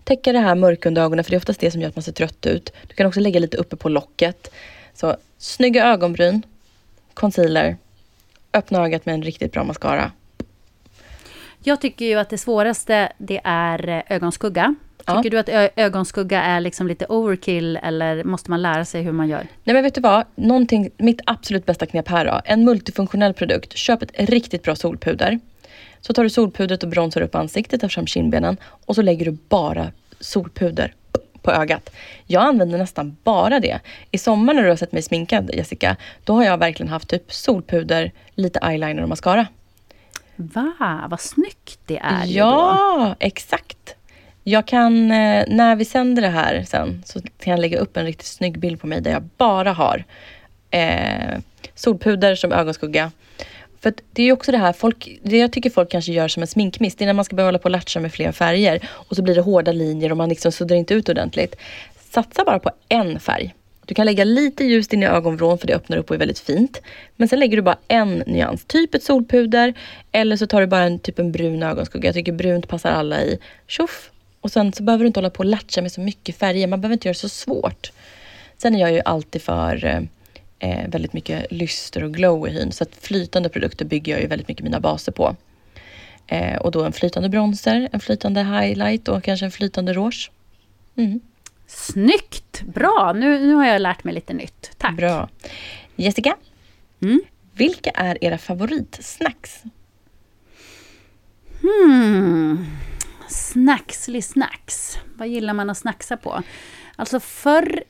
Täcka 0.05 0.33
det 0.33 0.39
här 0.39 0.55
mörka 0.55 0.89
under 0.89 1.03
ögonen 1.03 1.25
för 1.25 1.31
det 1.31 1.35
är 1.35 1.39
oftast 1.39 1.61
det 1.61 1.71
som 1.71 1.81
gör 1.81 1.89
att 1.89 1.97
man 1.97 2.03
ser 2.03 2.13
trött 2.13 2.47
ut. 2.47 2.73
Du 2.89 2.95
kan 2.95 3.07
också 3.07 3.21
lägga 3.21 3.41
lite 3.41 3.57
uppe 3.57 3.77
på 3.77 3.89
locket. 3.89 4.51
Så 4.95 5.17
snygga 5.39 5.87
ögonbryn, 5.87 6.43
concealer, 7.15 7.77
öppna 8.53 8.85
ögat 8.85 9.07
med 9.07 9.15
en 9.15 9.23
riktigt 9.23 9.53
bra 9.53 9.65
mascara. 9.65 10.11
Jag 11.69 11.81
tycker 11.81 12.05
ju 12.05 12.15
att 12.15 12.31
det 12.31 12.39
svåraste 12.39 13.13
det 13.19 13.41
är 13.45 13.89
eh, 13.89 14.03
ögonskugga. 14.09 14.75
Tycker 14.99 15.15
Ja. 15.25 15.31
du 15.31 15.39
att 15.39 15.49
ö- 15.49 15.69
ögonskugga 15.77 16.43
är 16.43 16.61
liksom 16.61 16.87
lite 16.87 17.07
overkill 17.09 17.77
eller 17.83 18.25
måste 18.25 18.51
man 18.51 18.63
lära 18.63 18.85
sig 18.85 19.03
hur 19.03 19.13
man 19.13 19.29
gör? 19.29 19.47
Nej 19.65 19.75
men 19.75 19.83
vet 19.83 19.95
du 19.95 20.01
vad? 20.01 20.25
Någonting, 20.35 20.91
mitt 20.97 21.21
absolut 21.27 21.67
bästa 21.67 21.87
knep 21.87 22.09
här 22.09 22.25
då. 22.25 22.41
En 22.45 22.65
multifunktionell 22.65 23.35
produkt. 23.35 23.77
Köp 23.77 24.03
ett 24.03 24.11
riktigt 24.31 24.63
bra 24.63 24.77
solpuder. 24.77 25.41
Så 26.01 26.13
tar 26.13 26.23
du 26.23 26.31
solpudret 26.31 26.83
och 26.83 26.89
bronsar 26.89 27.21
upp 27.21 27.35
ansiktet, 27.35 27.81
tar 27.81 27.89
fram 27.89 28.07
kindbenen 28.07 28.57
och 28.87 28.95
så 28.95 29.03
lägger 29.03 29.25
du 29.25 29.39
bara 29.49 29.93
solpuder 30.21 30.95
på 31.43 31.51
ögat. 31.53 31.91
Jag 32.27 32.43
använder 32.43 32.79
nästan 32.79 33.17
bara 33.25 33.61
det. 33.61 33.81
I 34.11 34.19
sommar 34.19 34.55
när 34.55 34.63
du 34.63 34.69
har 34.69 34.77
sett 34.77 34.93
mig 34.93 35.03
sminkad 35.03 35.51
Jessica, 35.55 35.97
då 36.25 36.33
har 36.35 36.45
jag 36.45 36.59
verkligen 36.59 36.91
haft 36.93 37.09
typ 37.09 37.33
solpuder, 37.33 38.13
lite 38.35 38.59
eyeliner 38.59 39.03
och 39.03 39.09
mascara. 39.09 39.47
Va, 40.37 41.07
vad 41.11 41.21
snyggt 41.21 41.79
det 41.87 41.99
är. 42.03 42.25
Ja, 42.27 43.15
exakt. 43.21 43.95
Jag 44.43 44.67
kan, 44.67 45.11
eh, 45.11 45.45
när 45.49 45.77
vi 45.77 45.85
sänder 45.85 46.23
det 46.23 46.29
här 46.29 46.65
sen, 46.69 47.03
så 47.05 47.21
kan 47.21 47.51
jag 47.51 47.61
lägga 47.61 47.79
upp 47.79 47.97
en 47.97 48.05
riktigt 48.05 48.27
snygg 48.27 48.59
bild 48.59 48.81
på 48.81 48.87
mig 48.87 49.01
där 49.01 49.11
jag 49.11 49.23
bara 49.23 49.73
har 49.73 50.05
eh, 50.71 51.39
solpuder 51.75 52.35
som 52.35 52.53
ögonskugga. 52.53 53.11
För 53.81 53.95
det 54.13 54.23
är 54.23 54.27
ju 54.27 54.33
också 54.33 54.53
det 54.53 54.59
här, 54.59 54.73
folk, 54.73 55.19
det 55.23 55.39
jag 55.39 55.53
tycker 55.53 55.71
folk 55.71 55.91
kanske 55.91 56.13
gör 56.13 56.29
som 56.29 56.43
en 56.43 56.47
sminkmiss, 56.47 56.95
det 56.95 57.05
är 57.05 57.07
när 57.07 57.13
man 57.13 57.25
ska 57.25 57.37
börja 57.37 57.47
hålla 57.47 57.59
på 57.59 57.65
och 57.65 57.71
latcha 57.71 58.01
med 58.01 58.13
fler 58.13 58.33
färger 58.33 58.89
och 58.93 59.17
så 59.17 59.23
blir 59.23 59.35
det 59.35 59.41
hårda 59.41 59.73
linjer 59.73 60.11
och 60.11 60.17
man 60.17 60.29
liksom 60.29 60.53
suddar 60.53 60.77
inte 60.77 60.95
ut 60.95 61.09
ordentligt. 61.09 61.57
Satsa 62.11 62.45
bara 62.45 62.59
på 62.59 62.71
en 62.89 63.21
färg. 63.21 63.55
Du 63.87 63.95
kan 63.95 64.07
lägga 64.07 64.25
lite 64.25 64.65
ljust 64.65 64.93
in 64.93 65.03
i 65.03 65.07
ögonvrån 65.07 65.59
för 65.59 65.67
det 65.67 65.75
öppnar 65.75 65.97
upp 65.97 66.11
och 66.11 66.15
är 66.15 66.19
väldigt 66.19 66.39
fint. 66.39 66.83
Men 67.17 67.29
sen 67.29 67.41
lägger 67.41 67.57
du 67.57 67.63
bara 67.63 67.79
en 67.89 68.19
nyans, 68.27 68.65
typ 68.65 68.95
ett 68.95 69.03
solpuder 69.03 69.75
eller 70.13 70.37
så 70.37 70.47
tar 70.47 70.61
du 70.61 70.67
bara 70.67 70.83
en 70.83 70.99
typ 70.99 71.19
en 71.19 71.33
brun 71.33 71.63
ögonskugga. 71.63 72.09
Jag 72.09 72.15
tycker 72.15 72.33
brunt 72.33 72.69
passar 72.69 72.91
alla 72.91 73.23
i. 73.23 73.39
Tjoff! 73.67 74.11
Och 74.41 74.53
sen 74.53 74.73
så 74.73 74.83
behöver 74.83 75.05
du 75.05 75.07
inte 75.07 75.21
hålla 75.21 75.31
på 75.31 75.39
och 75.39 75.45
latcha 75.45 75.83
med 75.83 75.93
så 75.93 76.01
mycket 76.01 76.37
färger. 76.37 76.67
Man 76.67 76.81
behöver 76.81 76.93
inte 76.93 77.09
göra 77.09 77.13
det 77.13 77.19
så 77.19 77.29
svårt. 77.29 77.93
Sen 78.57 78.75
är 78.75 78.81
jag 78.81 78.93
ju 78.93 79.01
alltid 79.05 79.43
för 79.43 79.85
eh, 79.85 80.01
eh 80.59 80.89
väldigt 80.89 81.13
mycket 81.13 81.53
lyster 81.53 82.05
och 82.05 82.15
glow 82.15 82.49
i 82.49 82.51
hyn. 82.51 82.73
Så 82.73 82.85
att 82.85 82.97
flytande 83.01 83.49
produkter 83.49 83.85
bygger 83.85 84.13
jag 84.13 84.23
ju 84.23 84.27
väldigt 84.27 84.49
mycket 84.49 84.65
mina 84.65 84.81
baser 84.81 85.13
på. 85.13 85.37
Eh, 86.27 86.57
och 86.57 86.71
då 86.71 86.85
en 86.85 86.93
flytande 86.93 87.29
bronzer, 87.29 87.89
en 87.93 88.01
flytande 88.01 88.45
highlight 88.45 89.09
och 89.09 89.25
kanske 89.25 89.47
en 89.47 89.53
flytande 89.53 89.93
rouge. 89.93 90.31
Mm, 90.97 91.21
Snyggt! 91.67 92.63
Bra, 92.63 93.13
nu, 93.17 93.39
nu 93.47 93.55
har 93.55 93.67
jag 93.67 93.83
lärt 93.83 94.05
mig 94.05 94.15
lite 94.15 94.33
nytt. 94.35 94.71
Tack. 94.79 94.97
bra. 94.97 95.29
Jessica, 95.97 96.37
Mm. 97.03 97.21
vilka 97.55 97.91
är 97.91 98.25
era 98.25 98.39
favoritsnacks? 98.39 99.63
Hmm. 101.63 102.67
Snacksly 103.29 104.23
snacks. 104.23 104.99
Vad 105.15 105.29
gillar 105.29 105.55
man 105.55 105.71
att 105.71 105.79
snacksa 105.79 106.17
på? 106.17 106.43
Alltså 106.97 107.21
förr, 107.21 107.83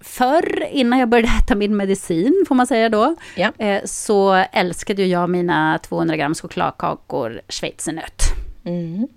förr 0.00 0.64
innan 0.70 0.98
jag 0.98 1.08
började 1.08 1.28
äta 1.42 1.54
min 1.54 1.76
medicin, 1.76 2.44
får 2.48 2.54
man 2.54 2.66
säga 2.66 2.88
då, 2.88 3.16
Ja. 3.36 3.52
eh, 3.58 3.84
så 3.84 4.32
älskade 4.52 5.04
jag 5.04 5.30
mina 5.30 5.78
200 5.78 6.16
gram 6.16 6.34
chokladkakor 6.34 7.40
schweizernöt. 7.48 8.22
Mm. 8.64 9.08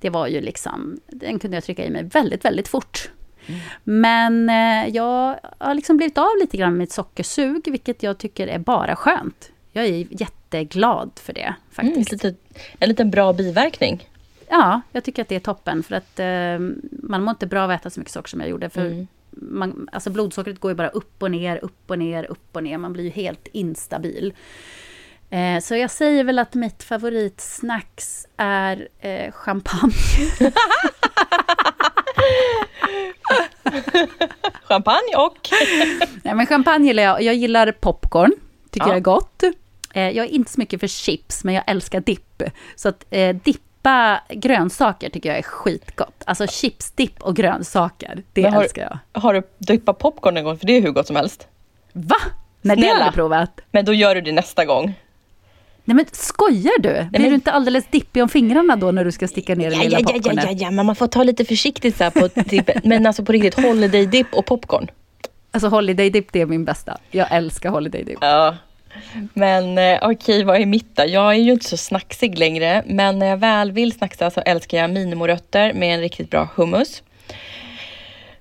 Det 0.00 0.10
var 0.10 0.26
ju 0.26 0.40
liksom, 0.40 1.00
den 1.06 1.38
kunde 1.38 1.56
jag 1.56 1.64
trycka 1.64 1.84
i 1.84 1.90
mig 1.90 2.02
väldigt, 2.04 2.44
väldigt 2.44 2.68
fort. 2.68 3.10
Men 3.84 4.48
eh, 4.50 4.94
jag 4.96 5.40
har 5.58 5.74
liksom 5.74 5.96
blivit 5.96 6.18
av 6.18 6.28
lite 6.40 6.56
grann 6.56 6.72
med 6.72 6.78
mitt 6.78 6.92
sockersug, 6.92 7.68
vilket 7.70 8.02
jag 8.02 8.18
tycker 8.18 8.46
är 8.46 8.58
bara 8.58 8.96
skönt. 8.96 9.50
Jag 9.72 9.84
är 9.84 10.06
jätteglad 10.10 11.10
för 11.14 11.32
det 11.32 11.40
Mm, 11.40 11.54
faktiskt. 11.94 12.12
lite, 12.12 12.34
en 12.78 12.88
liten 12.88 13.10
bra 13.10 13.32
biverkning. 13.32 14.08
Ja, 14.48 14.80
jag 14.92 15.04
tycker 15.04 15.22
att 15.22 15.28
det 15.28 15.36
är 15.36 15.40
toppen. 15.40 15.82
För 15.82 15.94
att 15.94 16.18
eh, 16.20 16.58
man 17.02 17.22
mår 17.22 17.30
inte 17.30 17.46
bra 17.46 17.62
av 17.64 17.70
att 17.70 17.80
äta 17.80 17.90
så 17.90 18.00
mycket 18.00 18.12
socker 18.12 18.28
som 18.28 18.40
jag 18.40 18.48
gjorde. 18.50 18.70
För 18.70 18.80
Mm. 18.86 19.06
man, 19.30 19.88
alltså 19.92 20.10
blodsockret 20.10 20.60
går 20.60 20.70
ju 20.70 20.74
bara 20.74 20.88
upp 20.88 21.22
och 21.22 21.30
ner, 21.30 21.56
upp 21.64 21.90
och 21.90 21.98
ner, 21.98 22.24
upp 22.24 22.56
och 22.56 22.62
ner. 22.62 22.78
Man 22.78 22.92
blir 22.92 23.04
ju 23.04 23.10
helt 23.10 23.46
instabil. 23.52 24.32
Eh, 25.30 25.60
så 25.62 25.76
jag 25.76 25.90
säger 25.90 26.24
väl 26.24 26.38
att 26.38 26.54
mitt 26.54 26.82
favoritsnacks 26.82 28.26
är 28.36 28.88
eh, 29.00 29.32
champagne. 29.32 29.92
Champagne 34.62 35.16
och... 35.16 35.48
Nej, 36.22 36.34
men 36.34 36.46
champagne 36.46 36.86
gillar 36.86 37.02
jag. 37.02 37.22
Jag 37.22 37.34
gillar 37.34 37.72
popcorn. 37.72 38.32
Tycker 38.70 38.86
Ja. 38.86 38.90
jag 38.90 38.96
är 38.96 39.00
gott. 39.00 39.42
Eh, 39.94 40.02
jag 40.02 40.26
är 40.26 40.30
inte 40.30 40.50
så 40.52 40.60
mycket 40.60 40.80
för 40.80 40.86
chips, 40.86 41.44
men 41.44 41.54
jag 41.54 41.64
älskar 41.66 42.00
dipp. 42.00 42.42
Så 42.76 42.88
att 42.88 43.04
eh, 43.10 43.36
dippa 43.36 44.20
grönsaker 44.28 45.10
tycker 45.10 45.28
jag 45.28 45.38
är 45.38 45.42
skitgott. 45.42 46.22
Alltså 46.26 46.46
chipsdipp 46.46 47.22
och 47.22 47.36
grönsaker, 47.36 48.22
det 48.32 48.42
Men 48.42 48.52
har- 48.52 48.62
älskar 48.62 48.82
jag. 49.12 49.22
Har 49.22 49.34
du 49.34 49.42
dippat 49.58 49.98
popcorn 49.98 50.36
en 50.36 50.44
gång? 50.44 50.58
För 50.58 50.66
det 50.66 50.72
är 50.76 50.80
hur 50.82 50.90
gott 50.90 51.06
som 51.06 51.16
helst. 51.16 51.46
Va? 51.92 52.16
Nej, 52.62 52.76
det 52.76 52.82
har 52.82 52.88
jag 52.88 52.94
Snälla. 52.96 53.04
aldrig 53.04 53.14
provat. 53.14 53.60
Men 53.70 53.84
då 53.84 53.92
gör 53.94 54.14
du 54.14 54.20
det 54.20 54.32
nästa 54.32 54.64
gång. 54.64 54.94
Nej 55.88 55.94
men 55.94 56.06
skojar 56.12 56.78
du? 56.82 56.92
Blir 56.92 57.08
men- 57.10 57.22
du 57.22 57.34
inte 57.34 57.52
alldeles 57.52 57.86
dippig 57.86 58.22
om 58.22 58.28
fingrarna 58.28 58.76
då 58.76 58.90
när 58.90 59.04
du 59.04 59.12
ska 59.12 59.28
sticka 59.28 59.54
ner 59.54 59.70
den 59.70 59.78
Ja, 59.78 59.84
lilla 59.84 60.00
ja, 60.00 60.10
ja, 60.14 60.32
ja, 60.34 60.42
ja, 60.42 60.50
ja, 60.50 60.70
men 60.70 60.86
man 60.86 60.96
får 60.96 61.06
ta 61.06 61.22
lite 61.22 61.44
försiktigt 61.44 61.96
så 61.96 62.10
på 62.10 62.28
dippen. 62.34 62.80
Men 62.84 63.06
alltså 63.06 63.24
på 63.24 63.32
riktigt, 63.32 63.54
holiday 63.54 64.06
dip 64.06 64.26
och 64.34 64.46
popcorn. 64.46 64.90
Alltså 65.50 65.68
holiday 65.68 66.10
dip, 66.10 66.32
det 66.32 66.40
är 66.40 66.46
min 66.46 66.64
bästa. 66.64 66.98
Jag 67.10 67.32
älskar 67.32 67.70
holiday 67.70 68.04
dip. 68.04 68.18
Ja. 68.20 68.56
Men 69.34 69.78
eh, 69.78 69.98
okej, 70.02 70.44
vad 70.44 70.60
är 70.60 70.66
mitt 70.66 70.96
då? 70.96 71.04
Jag 71.06 71.30
är 71.30 71.38
ju 71.38 71.52
inte 71.52 71.68
så 71.68 71.76
snacksig 71.76 72.38
längre. 72.38 72.82
Men 72.86 73.18
när 73.18 73.26
jag 73.26 73.36
väl 73.36 73.72
vill 73.72 73.92
snacksa 73.92 74.30
så 74.30 74.40
älskar 74.40 74.78
jag 74.78 74.90
minimorötter 74.90 75.72
med 75.72 75.94
en 75.94 76.00
riktigt 76.00 76.30
bra 76.30 76.48
hummus. 76.54 77.02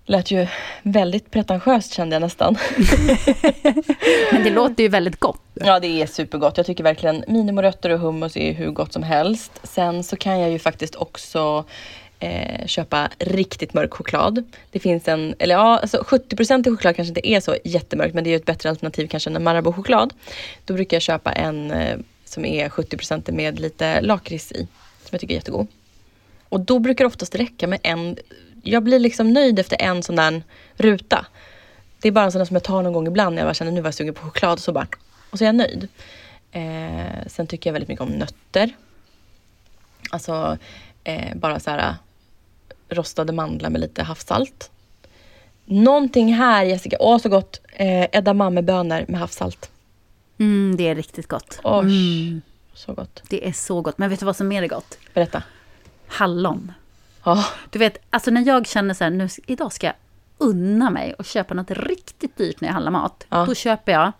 Lät 0.09 0.31
ju 0.31 0.47
väldigt 0.83 1.31
pretentiöst 1.31 1.93
kände 1.93 2.15
jag 2.15 2.21
nästan. 2.21 2.57
Men 4.31 4.43
det 4.43 4.49
låter 4.49 4.83
ju 4.83 4.89
väldigt 4.89 5.19
gott. 5.19 5.41
Ja, 5.53 5.79
det 5.79 6.01
är 6.01 6.05
supergott. 6.05 6.57
Jag 6.57 6.65
tycker 6.65 6.83
verkligen 6.83 7.23
minimorötter 7.27 7.89
och 7.89 7.99
hummus 7.99 8.37
är 8.37 8.53
hur 8.53 8.71
gott 8.71 8.93
som 8.93 9.03
helst. 9.03 9.51
Sen 9.63 10.03
så 10.03 10.15
kan 10.15 10.39
jag 10.39 10.51
ju 10.51 10.59
faktiskt 10.59 10.95
också 10.95 11.65
eh, 12.19 12.65
köpa 12.65 13.09
riktigt 13.19 13.73
mörk 13.73 13.93
choklad. 13.93 14.43
Det 14.71 14.79
finns 14.79 15.07
en, 15.07 15.35
eller 15.39 15.55
ja, 15.55 15.79
alltså 15.79 15.97
70% 15.97 16.67
i 16.67 16.71
choklad 16.71 16.95
kanske 16.95 17.09
inte 17.09 17.29
är 17.29 17.39
så 17.39 17.55
jättemörkt, 17.63 18.13
men 18.13 18.23
det 18.23 18.29
är 18.29 18.31
ju 18.31 18.37
ett 18.37 18.45
bättre 18.45 18.69
alternativ 18.69 19.07
kanske 19.07 19.29
än 19.29 19.35
en 19.35 19.43
Marabou-choklad. 19.43 20.13
Då 20.65 20.73
brukar 20.73 20.95
jag 20.95 21.01
köpa 21.01 21.31
en 21.31 21.71
eh, 21.71 21.97
som 22.25 22.45
är 22.45 22.69
70% 22.69 23.31
med 23.31 23.59
lite 23.59 24.01
lakrits 24.01 24.51
i, 24.51 24.67
som 24.99 25.09
jag 25.11 25.21
tycker 25.21 25.33
är 25.33 25.37
jättegod. 25.37 25.67
Och 26.49 26.59
då 26.59 26.79
brukar 26.79 27.03
det 27.03 27.07
oftast 27.07 27.35
räcka 27.35 27.67
med 27.67 27.79
en, 27.83 28.17
jag 28.71 28.83
blir 28.83 28.99
liksom 28.99 29.33
nöjd 29.33 29.59
efter 29.59 29.81
en 29.81 30.03
sån 30.03 30.15
där 30.15 30.43
ruta. 30.75 31.25
Det 32.01 32.07
är 32.07 32.11
bara 32.11 32.25
en 32.25 32.31
sån 32.31 32.39
där 32.39 32.45
som 32.45 32.55
jag 32.55 32.63
tar 32.63 32.81
någon 32.83 32.93
gång 32.93 33.07
ibland 33.07 33.35
när 33.35 33.41
jag 33.41 33.47
bara 33.47 33.53
känner 33.53 33.71
nu 33.71 33.81
var 33.81 33.87
jag 33.87 33.93
sugen 33.93 34.13
på 34.13 34.21
choklad, 34.21 34.59
så 34.59 34.71
bara, 34.71 34.87
och 35.29 35.37
så 35.37 35.43
är 35.43 35.45
jag 35.45 35.55
nöjd. 35.55 35.87
Eh, 36.51 37.27
sen 37.27 37.47
tycker 37.47 37.69
jag 37.69 37.73
väldigt 37.73 37.89
mycket 37.89 38.01
om 38.03 38.09
nötter. 38.09 38.69
Alltså 40.09 40.57
eh, 41.03 41.35
bara 41.35 41.59
så 41.59 41.69
här 41.71 41.95
rostade 42.89 43.33
mandlar 43.33 43.69
med 43.69 43.81
lite 43.81 44.03
havssalt. 44.03 44.71
Någonting 45.65 46.33
här 46.33 46.65
Jessica, 46.65 46.97
åh 46.99 47.17
så 47.17 47.29
gott! 47.29 47.61
Eh, 47.73 48.03
edamamebönor 48.11 49.05
med 49.07 49.19
havssalt. 49.19 49.69
Mm, 50.39 50.75
det 50.77 50.87
är 50.87 50.95
riktigt 50.95 51.27
gott. 51.27 51.59
Oj, 51.63 51.81
Mm, 52.27 52.41
så 52.73 52.93
gott. 52.93 53.23
det 53.29 53.47
är 53.47 53.51
så 53.51 53.81
gott. 53.81 53.97
Men 53.97 54.09
vet 54.09 54.19
du 54.19 54.25
vad 54.25 54.35
som 54.35 54.47
mer 54.47 54.63
är 54.63 54.67
gott? 54.67 54.97
Berätta. 55.13 55.43
Hallon. 56.07 56.71
Ja, 57.23 57.45
Du 57.69 57.79
vet, 57.79 57.97
alltså 58.09 58.31
när 58.31 58.47
jag 58.47 58.67
känner 58.67 58.93
så 58.93 59.03
här, 59.03 59.11
nu, 59.11 59.27
idag 59.45 59.73
ska 59.73 59.87
jag 59.87 59.95
unna 60.37 60.89
mig 60.89 61.13
och 61.13 61.25
köpa 61.25 61.53
något 61.53 61.71
riktigt 61.71 62.37
dyrt 62.37 62.61
när 62.61 62.67
jag 62.67 62.73
handlar 62.73 62.91
mat. 62.91 63.25
Ja. 63.29 63.45
Då 63.45 63.55
köper 63.55 63.91
jag 63.91 64.11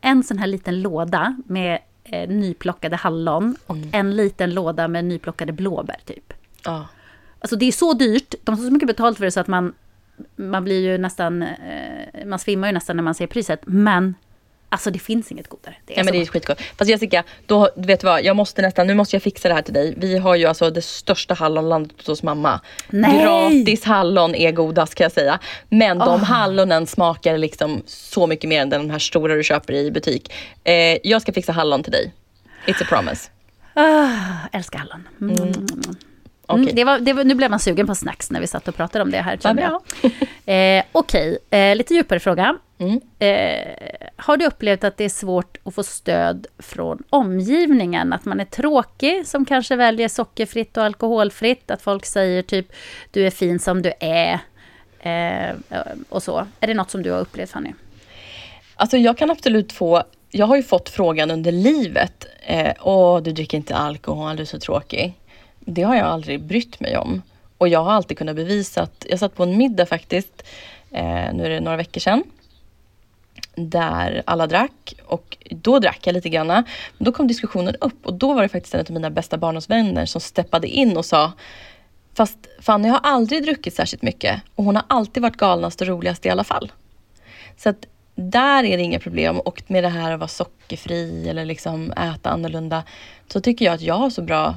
en 0.00 0.22
sån 0.22 0.38
här 0.38 0.46
liten 0.46 0.82
låda 0.82 1.36
med 1.46 1.78
eh, 2.04 2.28
nyplockade 2.28 2.96
hallon 2.96 3.56
och 3.66 3.76
en 3.92 4.16
liten 4.16 4.54
låda 4.54 4.88
med 4.88 5.04
nyplockade 5.04 5.52
blåbär 5.52 5.98
typ. 6.04 6.32
ja. 6.64 6.86
Alltså 7.42 7.56
det 7.56 7.64
är 7.64 7.72
så 7.72 7.92
dyrt, 7.92 8.34
de 8.42 8.54
har 8.58 8.64
så 8.64 8.70
mycket 8.70 8.86
betalt 8.86 9.18
för 9.18 9.24
det 9.24 9.30
så 9.30 9.40
att 9.40 9.46
man, 9.46 9.72
man 10.36 10.64
blir 10.64 10.80
ju 10.80 10.98
nästan, 10.98 11.42
eh, 11.42 12.26
man 12.26 12.38
svimmar 12.38 12.68
ju 12.68 12.72
nästan 12.72 12.96
när 12.96 13.02
man 13.02 13.14
ser 13.14 13.26
priset. 13.26 13.60
Men 13.66 14.14
Alltså 14.72 14.90
det 14.90 14.98
finns 14.98 15.32
inget 15.32 15.48
godare. 15.48 15.74
Det 15.86 15.94
är, 15.94 15.98
ja, 15.98 16.04
men 16.04 16.12
det 16.12 16.20
är 16.20 16.26
skitgott. 16.26 16.60
Fast 16.78 16.90
Jessica, 16.90 17.24
då, 17.46 17.70
vet 17.76 18.00
du 18.00 18.06
vad? 18.06 18.24
Jag 18.24 18.36
måste 18.36 18.62
nästan, 18.62 18.86
nu 18.86 18.94
måste 18.94 19.16
jag 19.16 19.22
fixa 19.22 19.48
det 19.48 19.54
här 19.54 19.62
till 19.62 19.74
dig. 19.74 19.94
Vi 19.96 20.18
har 20.18 20.34
ju 20.34 20.46
alltså 20.46 20.70
det 20.70 20.82
största 20.82 21.34
hallonlandet 21.34 22.06
hos 22.06 22.22
mamma. 22.22 22.60
Nej. 22.88 23.22
Gratis 23.22 23.84
hallon 23.84 24.34
är 24.34 24.52
godast 24.52 24.94
kan 24.94 25.04
jag 25.04 25.12
säga. 25.12 25.38
Men 25.68 26.02
oh. 26.02 26.04
de 26.04 26.22
hallonen 26.22 26.86
smakar 26.86 27.38
liksom 27.38 27.82
så 27.86 28.26
mycket 28.26 28.48
mer 28.48 28.62
än 28.62 28.70
de 28.70 28.90
här 28.90 28.98
stora 28.98 29.34
du 29.34 29.42
köper 29.42 29.72
i 29.72 29.90
butik. 29.90 30.32
Eh, 30.64 30.98
jag 31.02 31.22
ska 31.22 31.32
fixa 31.32 31.52
hallon 31.52 31.82
till 31.82 31.92
dig. 31.92 32.12
It's 32.66 32.82
a 32.82 32.86
promise. 32.88 33.30
Ah, 33.74 34.48
älskar 34.52 34.78
hallon. 34.78 35.08
Mm. 35.20 35.36
Mm. 35.36 35.66
Okay. 36.46 36.62
Mm, 36.62 36.74
det 36.74 36.84
var, 36.84 36.98
det 36.98 37.12
var, 37.12 37.24
nu 37.24 37.34
blev 37.34 37.50
man 37.50 37.60
sugen 37.60 37.86
på 37.86 37.94
snacks 37.94 38.30
när 38.30 38.40
vi 38.40 38.46
satt 38.46 38.68
och 38.68 38.76
pratade 38.76 39.02
om 39.02 39.10
det 39.10 39.20
här. 39.20 39.54
Bra. 39.54 39.82
eh, 40.54 40.84
Okej, 40.92 41.38
okay. 41.48 41.60
eh, 41.60 41.76
lite 41.76 41.94
djupare 41.94 42.20
fråga. 42.20 42.58
Mm. 42.80 43.00
Eh, 43.18 44.08
har 44.16 44.36
du 44.36 44.46
upplevt 44.46 44.84
att 44.84 44.96
det 44.96 45.04
är 45.04 45.08
svårt 45.08 45.58
att 45.64 45.74
få 45.74 45.82
stöd 45.82 46.46
från 46.58 47.02
omgivningen? 47.10 48.12
Att 48.12 48.24
man 48.24 48.40
är 48.40 48.44
tråkig 48.44 49.26
som 49.26 49.44
kanske 49.44 49.76
väljer 49.76 50.08
sockerfritt 50.08 50.76
och 50.76 50.84
alkoholfritt? 50.84 51.70
Att 51.70 51.82
folk 51.82 52.06
säger 52.06 52.42
typ 52.42 52.66
du 53.10 53.26
är 53.26 53.30
fin 53.30 53.58
som 53.58 53.82
du 53.82 53.92
är? 54.00 54.38
Eh, 55.00 55.54
och 56.08 56.22
så. 56.22 56.46
Är 56.60 56.66
det 56.66 56.74
något 56.74 56.90
som 56.90 57.02
du 57.02 57.10
har 57.10 57.20
upplevt 57.20 57.50
Fanny? 57.50 57.72
Alltså 58.76 58.96
jag 58.96 59.18
kan 59.18 59.30
absolut 59.30 59.72
få 59.72 60.02
jag 60.30 60.46
har 60.46 60.56
ju 60.56 60.62
fått 60.62 60.88
frågan 60.88 61.30
under 61.30 61.52
livet. 61.52 62.26
Eh, 62.46 62.72
Åh, 62.80 63.22
du 63.22 63.32
dricker 63.32 63.56
inte 63.56 63.76
alkohol, 63.76 64.36
du 64.36 64.42
är 64.42 64.46
så 64.46 64.58
tråkig. 64.58 65.14
Det 65.58 65.82
har 65.82 65.96
jag 65.96 66.06
aldrig 66.06 66.42
brytt 66.42 66.80
mig 66.80 66.96
om. 66.96 67.22
Och 67.58 67.68
jag 67.68 67.84
har 67.84 67.92
alltid 67.92 68.18
kunnat 68.18 68.36
bevisa 68.36 68.82
att, 68.82 69.06
jag 69.08 69.18
satt 69.18 69.34
på 69.34 69.42
en 69.42 69.56
middag 69.56 69.86
faktiskt, 69.86 70.42
eh, 70.90 71.32
nu 71.34 71.44
är 71.44 71.50
det 71.50 71.60
några 71.60 71.76
veckor 71.76 72.00
sedan, 72.00 72.22
där 73.60 74.22
alla 74.26 74.46
drack 74.46 74.94
och 75.04 75.36
då 75.50 75.78
drack 75.78 76.06
jag 76.06 76.12
lite 76.12 76.28
grann. 76.28 76.64
Då 76.98 77.12
kom 77.12 77.26
diskussionen 77.26 77.74
upp 77.80 78.06
och 78.06 78.14
då 78.14 78.34
var 78.34 78.42
det 78.42 78.48
faktiskt 78.48 78.74
en 78.74 78.80
av 78.80 78.90
mina 78.90 79.10
bästa 79.10 79.38
barndomsvänner 79.38 80.06
som 80.06 80.20
steppade 80.20 80.68
in 80.68 80.96
och 80.96 81.04
sa 81.04 81.32
Fast 82.14 82.38
Fanny 82.60 82.88
har 82.88 83.00
aldrig 83.02 83.42
druckit 83.42 83.74
särskilt 83.74 84.02
mycket 84.02 84.42
och 84.54 84.64
hon 84.64 84.76
har 84.76 84.84
alltid 84.88 85.22
varit 85.22 85.36
galnast 85.36 85.80
och 85.80 85.86
roligast 85.86 86.26
i 86.26 86.30
alla 86.30 86.44
fall. 86.44 86.72
Så 87.56 87.68
att 87.68 87.86
där 88.14 88.64
är 88.64 88.76
det 88.76 88.82
inga 88.82 88.98
problem 88.98 89.40
och 89.40 89.62
med 89.66 89.84
det 89.84 89.88
här 89.88 90.12
att 90.12 90.20
vara 90.20 90.28
sockerfri 90.28 91.28
eller 91.28 91.44
liksom 91.44 91.92
äta 91.92 92.30
annorlunda 92.30 92.82
så 93.28 93.40
tycker 93.40 93.64
jag 93.64 93.74
att 93.74 93.80
jag 93.80 93.94
har 93.94 94.10
så 94.10 94.22
bra 94.22 94.54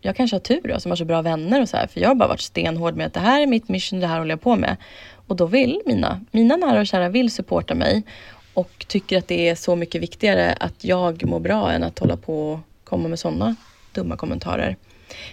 jag 0.00 0.16
kanske 0.16 0.34
har 0.34 0.40
tur 0.40 0.60
då, 0.64 0.80
som 0.80 0.90
har 0.90 0.96
så 0.96 1.04
bra 1.04 1.22
vänner 1.22 1.62
och 1.62 1.68
så 1.68 1.76
här, 1.76 1.86
för 1.86 2.00
jag 2.00 2.08
har 2.08 2.14
bara 2.14 2.28
varit 2.28 2.40
stenhård 2.40 2.96
med 2.96 3.06
att 3.06 3.14
det 3.14 3.20
här 3.20 3.42
är 3.42 3.46
mitt 3.46 3.68
mission, 3.68 4.00
det 4.00 4.06
här 4.06 4.18
håller 4.18 4.30
jag 4.32 4.40
på 4.40 4.56
med. 4.56 4.76
Och 5.28 5.36
då 5.36 5.46
vill 5.46 5.80
mina, 5.86 6.20
mina 6.30 6.56
nära 6.56 6.80
och 6.80 6.86
kära 6.86 7.08
vill 7.08 7.30
supporta 7.30 7.74
mig 7.74 8.02
och 8.54 8.84
tycker 8.88 9.18
att 9.18 9.28
det 9.28 9.48
är 9.48 9.54
så 9.54 9.76
mycket 9.76 10.02
viktigare 10.02 10.52
att 10.60 10.84
jag 10.84 11.24
mår 11.24 11.40
bra 11.40 11.72
än 11.72 11.82
att 11.82 11.98
hålla 11.98 12.16
på 12.16 12.52
och 12.52 12.60
komma 12.84 13.08
med 13.08 13.18
sådana 13.18 13.56
dumma 13.92 14.16
kommentarer. 14.16 14.76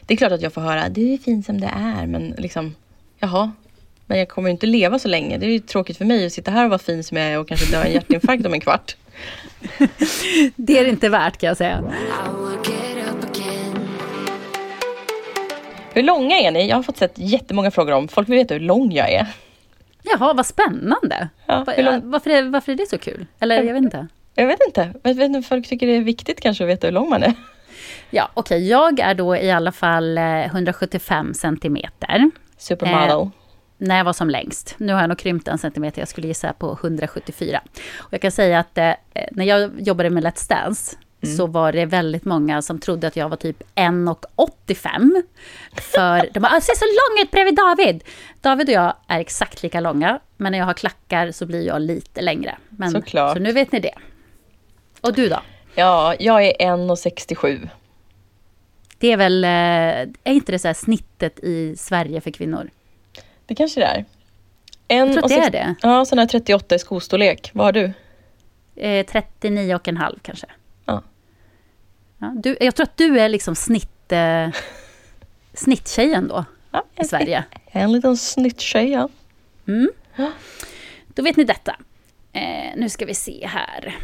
Det 0.06 0.14
är 0.14 0.18
klart 0.18 0.32
att 0.32 0.42
jag 0.42 0.54
får 0.54 0.62
höra, 0.62 0.90
du 0.90 1.14
är 1.14 1.18
fin 1.18 1.44
som 1.44 1.62
det 1.62 1.72
är, 1.76 2.06
men 2.06 2.36
liksom, 2.38 2.76
jaha, 3.20 3.52
men 4.06 4.20
jag 4.20 4.30
kommer 4.30 4.50
inte 4.50 4.66
leva 4.66 5.00
så 5.00 5.08
länge. 5.08 5.38
Det 5.38 5.46
är 5.46 5.50
ju 5.50 5.60
tråkigt 5.60 5.98
för 5.98 6.06
mig 6.06 6.26
att 6.26 6.34
sitta 6.34 6.52
här 6.52 6.64
och 6.64 6.70
vara 6.70 6.80
fin 6.80 7.04
som 7.04 7.18
jag 7.18 7.28
är 7.28 7.40
och 7.40 7.48
kanske 7.48 7.72
dö 7.72 7.84
en 7.84 7.92
hjärtinfarkt 7.92 8.46
om 8.46 8.54
en 8.54 8.62
kvart. 8.62 8.96
det 10.56 10.78
är 10.78 10.84
det 10.84 10.90
inte 10.90 11.10
värt 11.10 11.38
kan 11.38 11.48
jag 11.48 11.58
säga. 11.58 11.94
Hur 15.94 16.04
långa 16.04 16.38
är 16.40 16.52
ni? 16.52 16.70
Jag 16.70 16.76
har 16.76 16.84
fått 16.84 16.98
sett 16.98 17.14
jättemånga 17.16 17.72
frågor 17.72 17.94
om. 17.94 18.08
Folk 18.08 18.30
vill 18.30 18.38
veta 18.38 18.54
hur 18.54 18.62
lång 18.62 18.92
jag 18.92 19.12
är. 19.12 19.28
Jaha, 20.12 20.34
vad 20.34 20.46
spännande. 20.46 21.30
Ja, 21.46 21.64
varför, 22.04 22.32
är, 22.32 22.42
varför 22.50 22.72
är 22.72 22.76
det 22.76 22.90
så 22.90 22.98
kul? 22.98 23.26
Eller 23.40 23.64
jag 23.64 23.74
vet 23.74 23.84
inte. 23.84 24.08
Jag 24.36 24.48
vet 24.48 24.60
inte. 24.68 24.94
Jag 25.04 25.14
vet 25.14 25.26
inte. 25.26 25.42
Folk 25.42 25.68
tycker 25.68 25.88
det 25.88 25.96
är 25.96 26.02
viktigt 26.02 26.42
kanske 26.42 26.64
att 26.64 26.70
veta 26.70 26.88
hur 26.88 26.92
lång 26.92 27.10
man 27.10 27.24
är. 27.24 27.34
Ja, 28.10 28.30
okej. 28.34 28.58
Okay. 28.58 28.68
Jag 28.68 29.00
är 29.00 29.16
då 29.16 29.36
i 29.36 29.52
alla 29.52 29.72
fall 29.72 30.18
175 30.18 31.28
eh, 31.28 31.34
centimeter. 31.34 32.32
Supermodel. 32.58 33.10
Eh, 33.10 33.28
när 33.78 33.98
jag 33.98 34.06
var 34.06 34.14
som 34.14 34.30
längst. 34.30 34.76
Nu 34.78 34.94
har 34.94 35.02
jag 35.02 35.08
nog 35.08 35.18
krympt 35.18 35.48
en 35.48 35.58
centimeter, 35.58 36.02
jag 36.02 36.08
skulle 36.08 36.28
gissa 36.28 36.54
på 36.54 36.80
174. 36.82 37.62
Och 37.98 38.14
jag 38.14 38.22
kan 38.22 38.32
säga 38.32 38.60
att 38.60 38.78
eh, 38.78 38.92
när 39.32 39.46
jag 39.46 39.82
jobbade 39.82 40.10
med 40.10 40.24
Let's 40.24 40.50
Dance 40.50 40.98
mm. 41.26 41.38
så 41.38 41.48
var 41.48 41.72
det 41.72 41.86
väldigt 41.86 42.26
många 42.26 42.62
som 42.62 42.80
trodde 42.80 43.08
att 43.08 43.16
jag 43.16 43.30
var 43.30 43.38
typ 43.38 43.64
1,85. 43.76 45.24
För 45.74 46.30
de 46.34 46.40
bara, 46.40 46.52
ah, 46.58 46.62
ser 46.62 46.76
så 46.76 46.86
lång 46.86 47.24
ut 47.24 47.32
bredvid 47.32 47.56
David! 47.56 48.04
David 48.42 48.68
och 48.70 48.74
jag 48.74 48.94
är 49.08 49.20
exakt 49.20 49.64
lika 49.64 49.80
långa, 49.80 50.20
men 50.38 50.52
när 50.52 50.60
jag 50.60 50.66
har 50.66 50.74
klackar 50.74 51.32
så 51.32 51.46
blir 51.46 51.68
jag 51.68 51.82
lite 51.82 52.22
längre. 52.22 52.58
Men, 52.70 52.92
Såklart. 52.92 53.38
Så 53.38 53.44
nu 53.44 53.52
vet 53.52 53.72
ni 53.72 53.80
det. 53.80 53.96
Och 55.02 55.14
du 55.14 55.30
då? 55.30 55.42
Ja, 55.76 56.16
jag 56.20 56.46
är 56.46 56.54
1,67. 56.60 57.70
Det 58.98 59.12
är 59.12 59.18
väl, 59.18 59.44
eh, 59.44 59.50
är 59.50 60.34
inte 60.34 60.52
det 60.52 60.60
så 60.60 60.74
snittet 60.74 61.40
i 61.40 61.76
Sverige 61.78 62.22
för 62.22 62.32
kvinnor? 62.32 62.70
Det 63.46 63.56
kanske 63.56 63.80
det 63.80 63.86
är. 63.86 64.06
En 64.88 64.98
jag 64.98 65.14
tror 65.14 65.24
att 65.24 65.30
det 65.30 65.36
är 65.36 65.52
det. 65.52 65.76
Ja, 65.82 66.06
sån 66.06 66.20
här 66.20 66.26
38 66.26 66.76
i 66.76 66.80
skostorlek. 66.80 67.52
Vad 67.54 67.66
har 67.66 67.72
du? 67.72 67.92
Eh, 68.76 69.06
39 69.06 69.76
och 69.76 69.88
en 69.88 69.98
halv 69.98 70.20
kanske. 70.22 70.48
Ja. 72.18 72.34
du, 72.36 72.58
jag 72.60 72.76
tror 72.76 72.84
att 72.84 72.98
du 72.98 73.20
är 73.20 73.30
liksom 73.30 73.56
snitt, 73.56 74.12
eh, 74.12 74.50
snitttjejen 75.54 76.28
då 76.28 76.46
ja, 76.72 76.86
i 76.96 77.04
Sverige. 77.04 77.44
En 77.66 77.92
liten 77.92 78.18
snitttjej, 78.18 78.90
ja. 78.92 79.10
Mm. 79.68 79.90
Då 81.08 81.24
vet 81.24 81.38
ni 81.38 81.44
detta. 81.44 81.76
Eh, 82.34 82.76
nu 82.76 82.90
ska 82.90 83.06
vi 83.06 83.14
se 83.14 83.48
här. 83.48 83.96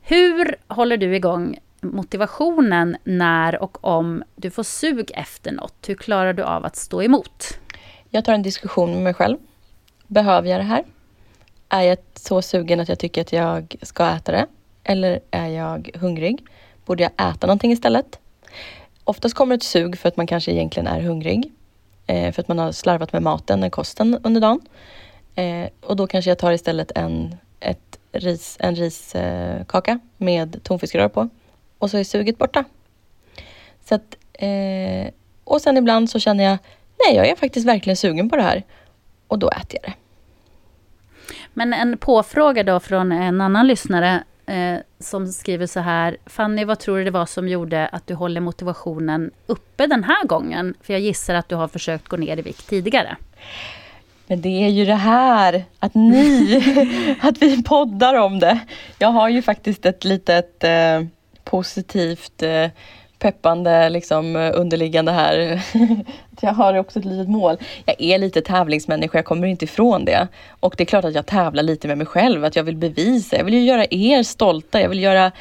Hur 0.00 0.56
håller 0.68 0.96
du 0.96 1.16
igång 1.16 1.58
motivationen 1.80 2.96
när 3.04 3.62
och 3.62 3.84
om 3.84 4.22
du 4.36 4.50
får 4.50 4.62
sug 4.62 5.10
efter 5.14 5.52
något? 5.52 5.88
Hur 5.88 5.94
klarar 5.94 6.32
du 6.32 6.42
av 6.42 6.64
att 6.64 6.76
stå 6.76 7.02
emot? 7.02 7.58
Jag 8.10 8.24
tar 8.24 8.32
en 8.32 8.42
diskussion 8.42 8.92
med 8.92 9.02
mig 9.02 9.14
själv. 9.14 9.38
Behöver 10.06 10.48
jag 10.48 10.60
det 10.60 10.64
här? 10.64 10.84
Är 11.68 11.82
jag 11.82 11.98
så 12.14 12.42
sugen 12.42 12.80
att 12.80 12.88
jag 12.88 12.98
tycker 12.98 13.20
att 13.20 13.32
jag 13.32 13.76
ska 13.82 14.10
äta 14.10 14.32
det? 14.32 14.46
Eller 14.84 15.20
är 15.30 15.48
jag 15.48 15.90
hungrig? 15.94 16.46
Borde 16.84 17.02
jag 17.02 17.12
äta 17.12 17.46
någonting 17.46 17.72
istället? 17.72 18.18
Oftast 19.04 19.34
kommer 19.34 19.54
ett 19.54 19.62
sug 19.62 19.98
för 19.98 20.08
att 20.08 20.16
man 20.16 20.26
kanske 20.26 20.52
egentligen 20.52 20.86
är 20.86 21.00
hungrig. 21.00 21.52
Eh, 22.06 22.32
för 22.32 22.42
att 22.42 22.48
man 22.48 22.58
har 22.58 22.72
slarvat 22.72 23.12
med 23.12 23.22
maten, 23.22 23.60
med 23.60 23.72
kosten 23.72 24.18
under 24.22 24.40
dagen. 24.40 24.60
Eh, 25.34 25.68
och 25.80 25.96
då 25.96 26.06
kanske 26.06 26.30
jag 26.30 26.38
tar 26.38 26.52
istället 26.52 26.92
en, 26.94 27.34
ett 27.60 27.98
ris, 28.12 28.56
en 28.60 28.74
riskaka 28.74 30.00
med 30.16 30.62
tonfiskrör 30.62 31.08
på 31.08 31.28
och 31.78 31.90
så 31.90 31.98
är 31.98 32.04
suget 32.04 32.38
borta. 32.38 32.64
Så 33.84 33.94
att, 33.94 34.16
eh, 34.32 35.12
och 35.44 35.60
sen 35.60 35.76
ibland 35.76 36.10
så 36.10 36.18
känner 36.18 36.44
jag, 36.44 36.58
nej 37.06 37.16
jag 37.16 37.28
är 37.28 37.36
faktiskt 37.36 37.66
verkligen 37.66 37.96
sugen 37.96 38.30
på 38.30 38.36
det 38.36 38.42
här. 38.42 38.62
Och 39.26 39.38
då 39.38 39.50
äter 39.50 39.78
jag 39.82 39.82
det. 39.82 39.94
Men 41.54 41.72
en 41.72 41.98
påfråga 41.98 42.62
då 42.62 42.80
från 42.80 43.12
en 43.12 43.40
annan 43.40 43.66
lyssnare 43.66 44.24
eh, 44.50 44.78
som 44.98 45.26
skriver 45.26 45.66
så 45.66 45.80
här. 45.80 46.16
Fanny, 46.26 46.64
vad 46.64 46.78
tror 46.78 46.98
du 46.98 47.04
det 47.04 47.10
var 47.10 47.26
som 47.26 47.48
gjorde 47.48 47.88
att 47.88 48.06
du 48.06 48.14
håller 48.14 48.40
motivationen 48.40 49.30
uppe 49.46 49.86
den 49.86 50.04
här 50.04 50.26
gången? 50.26 50.74
För 50.82 50.92
jag 50.92 51.00
gissar 51.00 51.34
att 51.34 51.48
du 51.48 51.54
har 51.54 51.68
försökt 51.68 52.08
gå 52.08 52.16
ner 52.16 52.36
i 52.36 52.42
vikt 52.42 52.68
tidigare. 52.68 53.16
Men 54.26 54.40
det 54.40 54.64
är 54.64 54.68
ju 54.68 54.84
det 54.84 54.94
här, 54.94 55.64
att 55.78 55.94
ni, 55.94 57.16
att 57.22 57.42
vi 57.42 57.62
poddar 57.62 58.14
om 58.14 58.38
det. 58.38 58.60
Jag 58.98 59.08
har 59.08 59.28
ju 59.28 59.42
faktiskt 59.42 59.86
ett 59.86 60.04
litet 60.04 60.64
eh, 60.64 61.04
positivt 61.44 62.42
eh, 62.42 62.66
peppande 63.20 63.88
liksom 63.88 64.36
eh, 64.36 64.50
underliggande 64.54 65.12
här. 65.12 65.62
jag 66.40 66.52
har 66.52 66.74
också 66.74 66.98
ett 66.98 67.04
litet 67.04 67.28
mål. 67.28 67.56
Jag 67.84 67.96
är 67.98 68.18
lite 68.18 68.40
tävlingsmänniska, 68.40 69.18
jag 69.18 69.24
kommer 69.24 69.46
inte 69.46 69.64
ifrån 69.64 70.04
det. 70.04 70.28
Och 70.60 70.74
det 70.76 70.82
är 70.82 70.86
klart 70.86 71.04
att 71.04 71.14
jag 71.14 71.26
tävlar 71.26 71.62
lite 71.62 71.88
med 71.88 71.98
mig 71.98 72.06
själv, 72.06 72.44
att 72.44 72.56
jag 72.56 72.64
vill 72.64 72.76
bevisa. 72.76 73.36
Jag 73.36 73.44
vill 73.44 73.54
ju 73.54 73.64
göra 73.64 73.86
er 73.90 74.22
stolta, 74.22 74.80
jag 74.80 74.88
vill 74.88 75.00
göra 75.00 75.26
eh, 75.26 75.32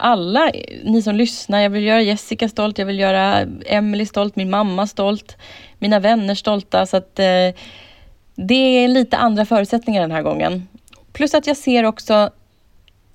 alla 0.00 0.52
ni 0.84 1.02
som 1.02 1.14
lyssnar, 1.14 1.60
jag 1.60 1.70
vill 1.70 1.84
göra 1.84 2.02
Jessica 2.02 2.48
stolt, 2.48 2.78
jag 2.78 2.86
vill 2.86 2.98
göra 2.98 3.46
Emily 3.66 4.06
stolt, 4.06 4.36
min 4.36 4.50
mamma 4.50 4.86
stolt, 4.86 5.36
mina 5.78 6.00
vänner 6.00 6.34
stolta. 6.34 6.86
Så 6.86 6.96
att 6.96 7.18
eh, 7.18 7.54
det 8.34 8.54
är 8.84 8.88
lite 8.88 9.16
andra 9.16 9.46
förutsättningar 9.46 10.00
den 10.00 10.12
här 10.12 10.22
gången. 10.22 10.68
Plus 11.12 11.34
att 11.34 11.46
jag 11.46 11.56
ser 11.56 11.84
också 11.84 12.30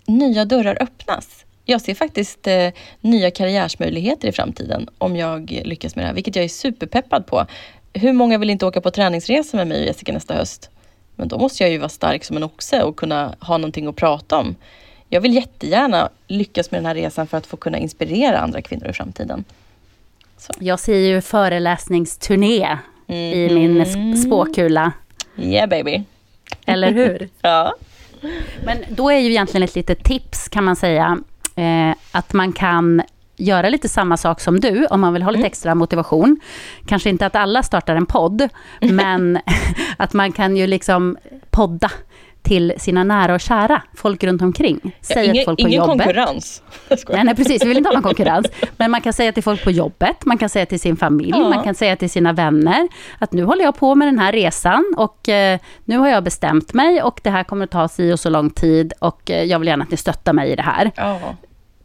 nya 0.06 0.46
dörrar 0.46 0.78
öppnas. 0.82 1.46
Jag 1.66 1.82
ser 1.82 1.94
faktiskt 1.94 2.48
eh, 2.48 2.70
nya 3.02 3.32
karriärsmöjligheter 3.32 4.28
i 4.28 4.32
framtiden 4.32 4.90
om 4.98 5.16
jag 5.16 5.62
lyckas 5.66 5.96
med 5.96 6.04
det 6.04 6.08
här, 6.08 6.16
vilket 6.16 6.36
jag 6.36 6.46
är 6.46 6.50
superpeppad 6.50 7.26
på. 7.26 7.46
Hur 7.94 8.14
många 8.14 8.38
vill 8.38 8.50
inte 8.50 8.66
åka 8.66 8.82
på 8.82 8.92
träningsresa 8.92 9.58
med 9.58 9.68
mig 9.68 9.82
och 9.82 9.86
Jessica 9.86 10.14
nästa 10.14 10.34
höst? 10.34 10.70
Men 11.16 11.28
då 11.28 11.38
måste 11.38 11.64
jag 11.64 11.72
ju 11.72 11.78
vara 11.78 11.90
stark 11.90 12.24
som 12.24 12.38
en 12.38 12.44
oxe 12.44 12.84
och 12.84 12.96
kunna 12.96 13.36
ha 13.40 13.58
någonting 13.58 13.88
att 13.88 13.96
prata 13.96 14.38
om. 14.38 14.56
Jag 15.10 15.22
vill 15.22 15.34
jättegärna 15.34 16.10
lyckas 16.28 16.72
med 16.72 16.78
den 16.78 16.86
här 16.86 16.96
resan 16.96 17.28
för 17.28 17.38
att 17.38 17.46
få 17.46 17.58
kunna 17.58 17.78
inspirera 17.78 18.40
andra 18.40 18.62
kvinnor 18.62 18.88
i 18.90 18.94
framtiden. 18.94 19.44
Så. 20.38 20.54
Jag 20.60 20.80
ser 20.80 20.98
ju 20.98 21.22
föreläsningsturné 21.22 22.78
mm. 23.08 23.34
i 23.34 23.50
min 23.54 24.18
spåkula. 24.18 24.92
Yeah 25.38 25.70
baby. 25.70 26.04
Eller 26.66 26.92
hur? 26.92 27.30
ja. 27.42 27.76
Men 28.66 28.78
då 28.90 29.10
är 29.10 29.20
ju 29.20 29.30
egentligen 29.30 29.64
ett 29.64 29.76
litet 29.76 30.04
tips 30.04 30.50
kan 30.50 30.64
man 30.64 30.76
säga, 30.76 31.18
eh, 31.56 31.96
att 32.12 32.34
man 32.34 32.54
kan 32.54 33.02
göra 33.36 33.70
lite 33.70 33.90
samma 33.90 34.18
sak 34.18 34.42
som 34.42 34.60
du, 34.60 34.86
om 34.86 35.02
man 35.02 35.14
vill 35.14 35.24
ha 35.24 35.32
lite 35.32 35.48
extra 35.48 35.76
motivation. 35.76 36.40
Kanske 36.86 37.10
inte 37.10 37.26
att 37.26 37.36
alla 37.36 37.64
startar 37.64 37.96
en 37.96 38.06
podd, 38.06 38.50
men 38.82 39.40
att 39.98 40.14
man 40.14 40.32
kan 40.32 40.58
ju 40.58 40.68
liksom 40.68 41.18
podda 41.50 41.92
till 42.44 42.74
sina 42.78 43.04
nära 43.04 43.34
och 43.34 43.40
kära, 43.40 43.82
folk 43.96 44.24
runt 44.24 44.42
omkring. 44.42 44.80
Säga 45.02 45.24
ingen 45.24 45.36
till 45.36 45.46
folk 45.46 45.60
på 45.60 45.68
ingen 45.68 45.78
jobbet. 45.78 46.06
konkurrens. 46.06 46.64
Nej, 47.10 47.24
nej, 47.24 47.36
precis. 47.36 47.64
Vi 47.64 47.68
vill 47.68 47.78
inte 47.78 47.90
ha 47.90 47.94
någon 47.94 48.04
konkurrens. 48.04 48.46
Men 48.78 48.92
man 48.92 49.02
kan 49.02 49.14
säga 49.14 49.32
till 49.32 49.44
folk 49.44 49.64
på 49.64 49.72
jobbet, 49.72 50.26
man 50.26 50.38
kan 50.38 50.50
säga 50.50 50.66
till 50.66 50.80
sin 50.80 50.96
familj, 50.98 51.30
Ja. 51.30 51.50
man 51.50 51.64
kan 51.64 51.76
säga 51.76 51.96
till 51.96 52.10
sina 52.10 52.34
vänner 52.34 52.88
att 53.20 53.32
nu 53.34 53.44
håller 53.44 53.64
jag 53.64 53.76
på 53.76 53.96
med 53.96 54.08
den 54.08 54.20
här 54.20 54.32
resan 54.32 54.94
och 54.98 55.30
eh, 55.30 55.60
nu 55.86 55.98
har 55.98 56.10
jag 56.10 56.24
bestämt 56.24 56.74
mig 56.74 57.02
och 57.04 57.20
det 57.24 57.30
här 57.30 57.44
kommer 57.44 57.64
att 57.64 57.72
ta 57.72 57.88
si 57.88 58.14
och 58.14 58.20
så 58.20 58.30
lång 58.30 58.50
tid 58.50 58.94
och 59.00 59.32
eh, 59.32 59.44
jag 59.44 59.60
vill 59.60 59.68
gärna 59.68 59.84
att 59.84 59.92
ni 59.92 59.98
stöttar 59.98 60.34
mig 60.34 60.52
i 60.52 60.56
det 60.56 60.62
här. 60.64 60.92
Ja. 60.96 61.20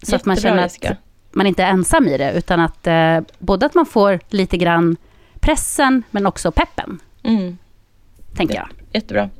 Så 0.02 0.16
att 0.16 0.24
man 0.24 0.36
känner 0.36 0.64
att 0.64 0.84
man 1.32 1.46
inte 1.46 1.62
är 1.64 1.68
ensam 1.70 2.08
i 2.08 2.18
det, 2.18 2.32
utan 2.32 2.60
att 2.60 2.86
eh, 2.86 3.20
både 3.38 3.66
att 3.66 3.74
man 3.74 3.86
får 3.86 4.20
lite 4.28 4.56
grann 4.56 4.96
pressen, 5.40 6.02
men 6.10 6.26
också 6.26 6.50
peppen, 6.52 6.98
Mm. 7.22 7.58
tänker 8.36 8.54
jag. 8.54 8.68
Jättebra. 8.92 9.30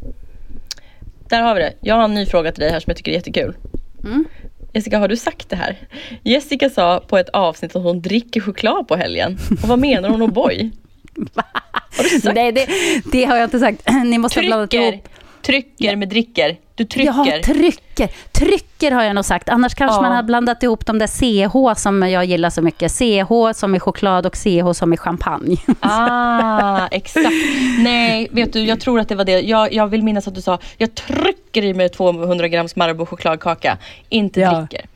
Där 1.28 1.42
har 1.42 1.54
vi 1.54 1.60
det. 1.60 1.74
Jag 1.80 1.94
har 1.94 2.04
en 2.04 2.14
ny 2.14 2.26
fråga 2.26 2.52
till 2.52 2.60
dig 2.60 2.70
här 2.70 2.80
som 2.80 2.90
jag 2.90 2.96
tycker 2.96 3.10
är 3.10 3.14
jättekul. 3.14 3.56
Mm. 4.04 4.24
Jessica, 4.74 4.98
har 4.98 5.08
du 5.08 5.16
sagt 5.16 5.50
det 5.50 5.56
här? 5.56 5.76
Jessica 6.22 6.70
sa 6.70 7.04
på 7.08 7.18
ett 7.18 7.28
avsnitt 7.28 7.76
att 7.76 7.82
hon 7.82 8.02
dricker 8.02 8.40
choklad 8.40 8.88
på 8.88 8.96
helgen. 8.96 9.38
Och 9.62 9.68
vad 9.68 9.78
menar 9.78 10.08
hon 10.08 10.22
O'boy? 10.22 10.70
Har 11.96 12.02
du 12.02 12.20
sagt? 12.20 12.34
Nej, 12.34 12.52
det, 12.52 12.68
det 13.12 13.24
har 13.24 13.36
jag 13.36 13.46
inte 13.46 13.58
sagt. 13.58 13.82
Ni 14.04 14.18
måste 14.18 14.40
Trycker. 14.40 14.92
ihop. 14.92 15.08
Trycker 15.42 15.96
med 15.96 16.08
dricker. 16.08 16.56
Du 16.78 16.84
trycker. 16.84 17.12
Ja, 17.26 17.42
trycker. 17.44 18.08
Trycker 18.32 18.90
har 18.90 19.02
jag 19.02 19.14
nog 19.14 19.24
sagt. 19.24 19.48
Annars 19.48 19.74
kanske 19.74 19.96
Ja. 19.96 20.02
man 20.02 20.12
har 20.16 20.22
blandat 20.22 20.62
ihop 20.62 20.86
de 20.86 20.98
där 20.98 21.06
CH 21.06 21.78
som 21.80 22.02
jag 22.02 22.24
gillar 22.24 22.50
så 22.50 22.62
mycket. 22.62 22.92
CH 22.92 23.52
som 23.58 23.74
är 23.74 23.78
choklad 23.78 24.26
och 24.26 24.34
CH 24.36 24.72
som 24.74 24.92
är 24.92 24.96
champagne. 24.96 25.56
Ah, 25.80 26.86
exakt. 26.90 27.26
Nej, 27.78 28.28
vet 28.30 28.52
du, 28.52 28.64
jag 28.64 28.80
tror 28.80 29.00
att 29.00 29.08
det 29.08 29.14
var 29.14 29.24
det. 29.24 29.40
Jag, 29.40 29.72
jag 29.72 29.86
vill 29.86 30.02
minnas 30.02 30.28
att 30.28 30.34
du 30.34 30.40
sa, 30.42 30.58
jag 30.76 30.94
trycker 30.94 31.64
i 31.64 31.74
mig 31.74 31.88
200 31.88 32.48
grams 32.48 32.76
Marabou 32.76 33.06
chokladkaka, 33.06 33.78
inte 34.08 34.40
Ja. 34.40 34.52
dricker. 34.52 34.86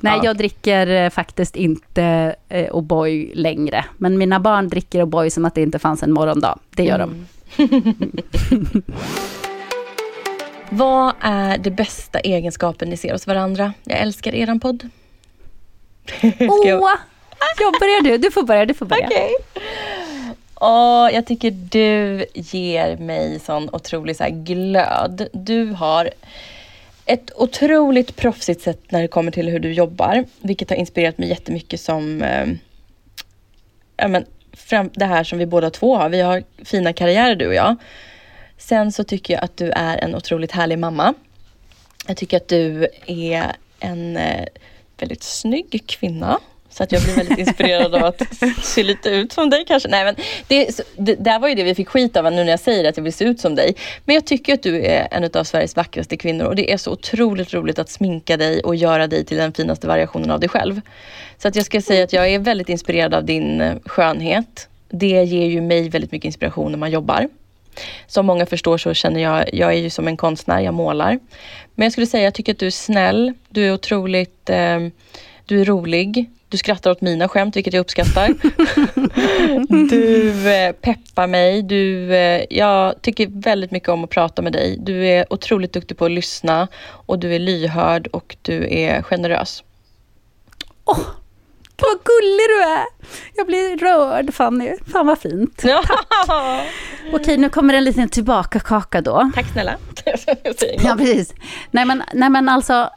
Nej, 0.00 0.12
Ja. 0.16 0.24
jag 0.24 0.36
dricker 0.36 0.86
eh, 0.86 1.10
faktiskt 1.10 1.56
inte 1.56 2.34
eh, 2.48 2.66
O'boy 2.74 3.30
längre. 3.34 3.84
Men 3.96 4.18
mina 4.18 4.40
barn 4.40 4.68
dricker 4.68 5.02
O'boy 5.04 5.30
som 5.30 5.44
att 5.44 5.54
det 5.54 5.62
inte 5.62 5.78
fanns 5.78 6.02
en 6.02 6.12
morgondag. 6.12 6.58
Det 6.70 6.84
gör 6.84 6.94
Mm. 7.00 7.26
de. 7.56 8.82
Vad 10.70 11.14
är 11.20 11.58
det 11.58 11.70
bästa 11.70 12.20
egenskapen 12.20 12.90
ni 12.90 12.96
ser 12.96 13.12
hos 13.12 13.26
varandra? 13.26 13.72
Jag 13.84 13.98
älskar 13.98 14.34
eran 14.34 14.60
podd. 14.60 14.88
Åh! 16.22 16.68
jag- 16.68 16.98
Jag 17.60 17.72
börjar 17.80 18.02
du. 18.02 18.18
Du 18.18 18.30
får 18.30 18.42
börja. 18.42 18.66
Du 18.66 18.74
får 18.74 18.86
börja. 18.86 19.06
Okej. 19.06 19.30
Åh, 20.60 21.08
jag 21.12 21.26
tycker 21.26 21.50
du 21.50 22.24
ger 22.34 22.96
mig 22.96 23.40
sån 23.40 23.68
otrolig 23.72 24.16
så 24.16 24.24
glöd. 24.30 25.28
Du 25.32 25.64
har 25.66 26.10
ett 27.06 27.30
otroligt 27.36 28.16
proffsigt 28.16 28.62
sätt 28.62 28.80
när 28.88 29.02
det 29.02 29.08
kommer 29.08 29.30
till 29.32 29.48
hur 29.48 29.58
du 29.58 29.72
jobbar. 29.72 30.24
Vilket 30.40 30.70
har 30.70 30.76
inspirerat 30.76 31.18
mig 31.18 31.28
jättemycket 31.28 31.80
som 31.80 32.22
eh, 32.22 32.46
ja, 33.96 34.08
men, 34.08 34.24
fram, 34.52 34.90
det 34.94 35.04
här 35.04 35.24
som 35.24 35.38
vi 35.38 35.46
båda 35.46 35.70
två 35.70 35.96
har. 35.96 36.08
Vi 36.08 36.20
har 36.20 36.42
fina 36.64 36.92
karriärer 36.92 37.34
du 37.34 37.46
och 37.46 37.54
jag. 37.54 37.76
Sen 38.58 38.92
så 38.92 39.04
tycker 39.04 39.34
jag 39.34 39.44
att 39.44 39.56
du 39.56 39.70
är 39.70 39.98
en 39.98 40.14
otroligt 40.14 40.52
härlig 40.52 40.78
mamma. 40.78 41.14
Jag 42.06 42.16
tycker 42.16 42.36
att 42.36 42.48
du 42.48 42.88
är 43.06 43.52
en 43.80 44.16
eh, 44.16 44.44
väldigt 44.98 45.22
snygg 45.22 45.82
kvinna. 45.86 46.38
Så 46.70 46.82
att 46.82 46.92
jag 46.92 47.02
blir 47.02 47.14
väldigt 47.14 47.38
inspirerad 47.38 47.94
av 47.94 48.04
att 48.04 48.22
se 48.62 48.82
lite 48.82 49.08
ut 49.08 49.32
som 49.32 49.50
dig 49.50 49.64
kanske. 49.68 49.88
Nej 49.88 50.04
men 50.04 50.16
det, 50.48 50.80
det 50.96 51.14
där 51.14 51.38
var 51.38 51.48
ju 51.48 51.54
det 51.54 51.64
vi 51.64 51.74
fick 51.74 51.88
skit 51.88 52.16
av 52.16 52.24
nu 52.24 52.44
när 52.44 52.50
jag 52.50 52.60
säger 52.60 52.88
att 52.88 52.96
jag 52.96 53.04
vill 53.04 53.12
se 53.12 53.24
ut 53.24 53.40
som 53.40 53.54
dig. 53.54 53.74
Men 54.04 54.14
jag 54.14 54.26
tycker 54.26 54.54
att 54.54 54.62
du 54.62 54.84
är 54.86 55.08
en 55.10 55.30
av 55.34 55.44
Sveriges 55.44 55.76
vackraste 55.76 56.16
kvinnor 56.16 56.44
och 56.44 56.56
det 56.56 56.72
är 56.72 56.76
så 56.76 56.92
otroligt 56.92 57.54
roligt 57.54 57.78
att 57.78 57.90
sminka 57.90 58.36
dig 58.36 58.60
och 58.60 58.76
göra 58.76 59.06
dig 59.06 59.24
till 59.24 59.36
den 59.36 59.52
finaste 59.52 59.86
variationen 59.86 60.30
av 60.30 60.40
dig 60.40 60.48
själv. 60.48 60.80
Så 61.38 61.48
att 61.48 61.56
jag 61.56 61.64
ska 61.64 61.80
säga 61.80 62.04
att 62.04 62.12
jag 62.12 62.28
är 62.28 62.38
väldigt 62.38 62.68
inspirerad 62.68 63.14
av 63.14 63.24
din 63.24 63.60
eh, 63.60 63.76
skönhet. 63.84 64.68
Det 64.90 65.24
ger 65.24 65.46
ju 65.46 65.60
mig 65.60 65.88
väldigt 65.88 66.12
mycket 66.12 66.26
inspiration 66.26 66.70
när 66.70 66.78
man 66.78 66.90
jobbar. 66.90 67.28
Som 68.06 68.26
många 68.26 68.46
förstår 68.46 68.78
så 68.78 68.94
känner 68.94 69.20
jag, 69.22 69.54
jag 69.54 69.72
är 69.72 69.78
ju 69.78 69.90
som 69.90 70.08
en 70.08 70.16
konstnär, 70.16 70.60
jag 70.60 70.74
målar. 70.74 71.18
Men 71.74 71.84
jag 71.84 71.92
skulle 71.92 72.06
säga, 72.06 72.24
jag 72.24 72.34
tycker 72.34 72.52
att 72.52 72.58
du 72.58 72.66
är 72.66 72.70
snäll, 72.70 73.32
du 73.48 73.66
är 73.66 73.72
otroligt, 73.72 74.50
eh, 74.50 74.78
du 75.46 75.60
är 75.60 75.64
rolig, 75.64 76.30
du 76.48 76.56
skrattar 76.56 76.90
åt 76.90 77.00
mina 77.00 77.28
skämt, 77.28 77.56
vilket 77.56 77.74
jag 77.74 77.80
uppskattar. 77.80 78.34
du 79.90 80.52
eh, 80.52 80.72
peppar 80.72 81.26
mig, 81.26 81.62
du, 81.62 82.14
eh, 82.14 82.44
jag 82.50 83.02
tycker 83.02 83.26
väldigt 83.26 83.70
mycket 83.70 83.88
om 83.88 84.04
att 84.04 84.10
prata 84.10 84.42
med 84.42 84.52
dig. 84.52 84.76
Du 84.78 85.06
är 85.06 85.32
otroligt 85.32 85.72
duktig 85.72 85.98
på 85.98 86.04
att 86.04 86.10
lyssna 86.10 86.68
och 86.84 87.18
du 87.18 87.34
är 87.34 87.38
lyhörd 87.38 88.06
och 88.06 88.36
du 88.42 88.74
är 88.74 89.02
generös. 89.02 89.64
Åh, 90.84 90.98
vad 91.82 91.98
gullig 92.04 92.46
du 92.48 92.62
är! 92.62 92.84
Jag 93.36 93.46
blir 93.46 93.76
rörd, 93.78 94.34
Fanny. 94.34 94.74
Fan 94.92 95.06
vad 95.06 95.18
fint. 95.18 95.62
Ja. 95.64 95.82
Okej, 97.12 97.36
nu 97.36 97.48
kommer 97.48 97.74
en 97.74 97.84
liten 97.84 98.08
tillbaka-kaka 98.08 99.00
då. 99.00 99.30
Tack 99.34 99.46
snälla. 99.52 99.74
Ja, 100.84 100.94
precis. 100.98 101.34
Nej 101.70 101.84
men, 101.84 102.02
nej, 102.14 102.30
men 102.30 102.48
alltså, 102.48 102.90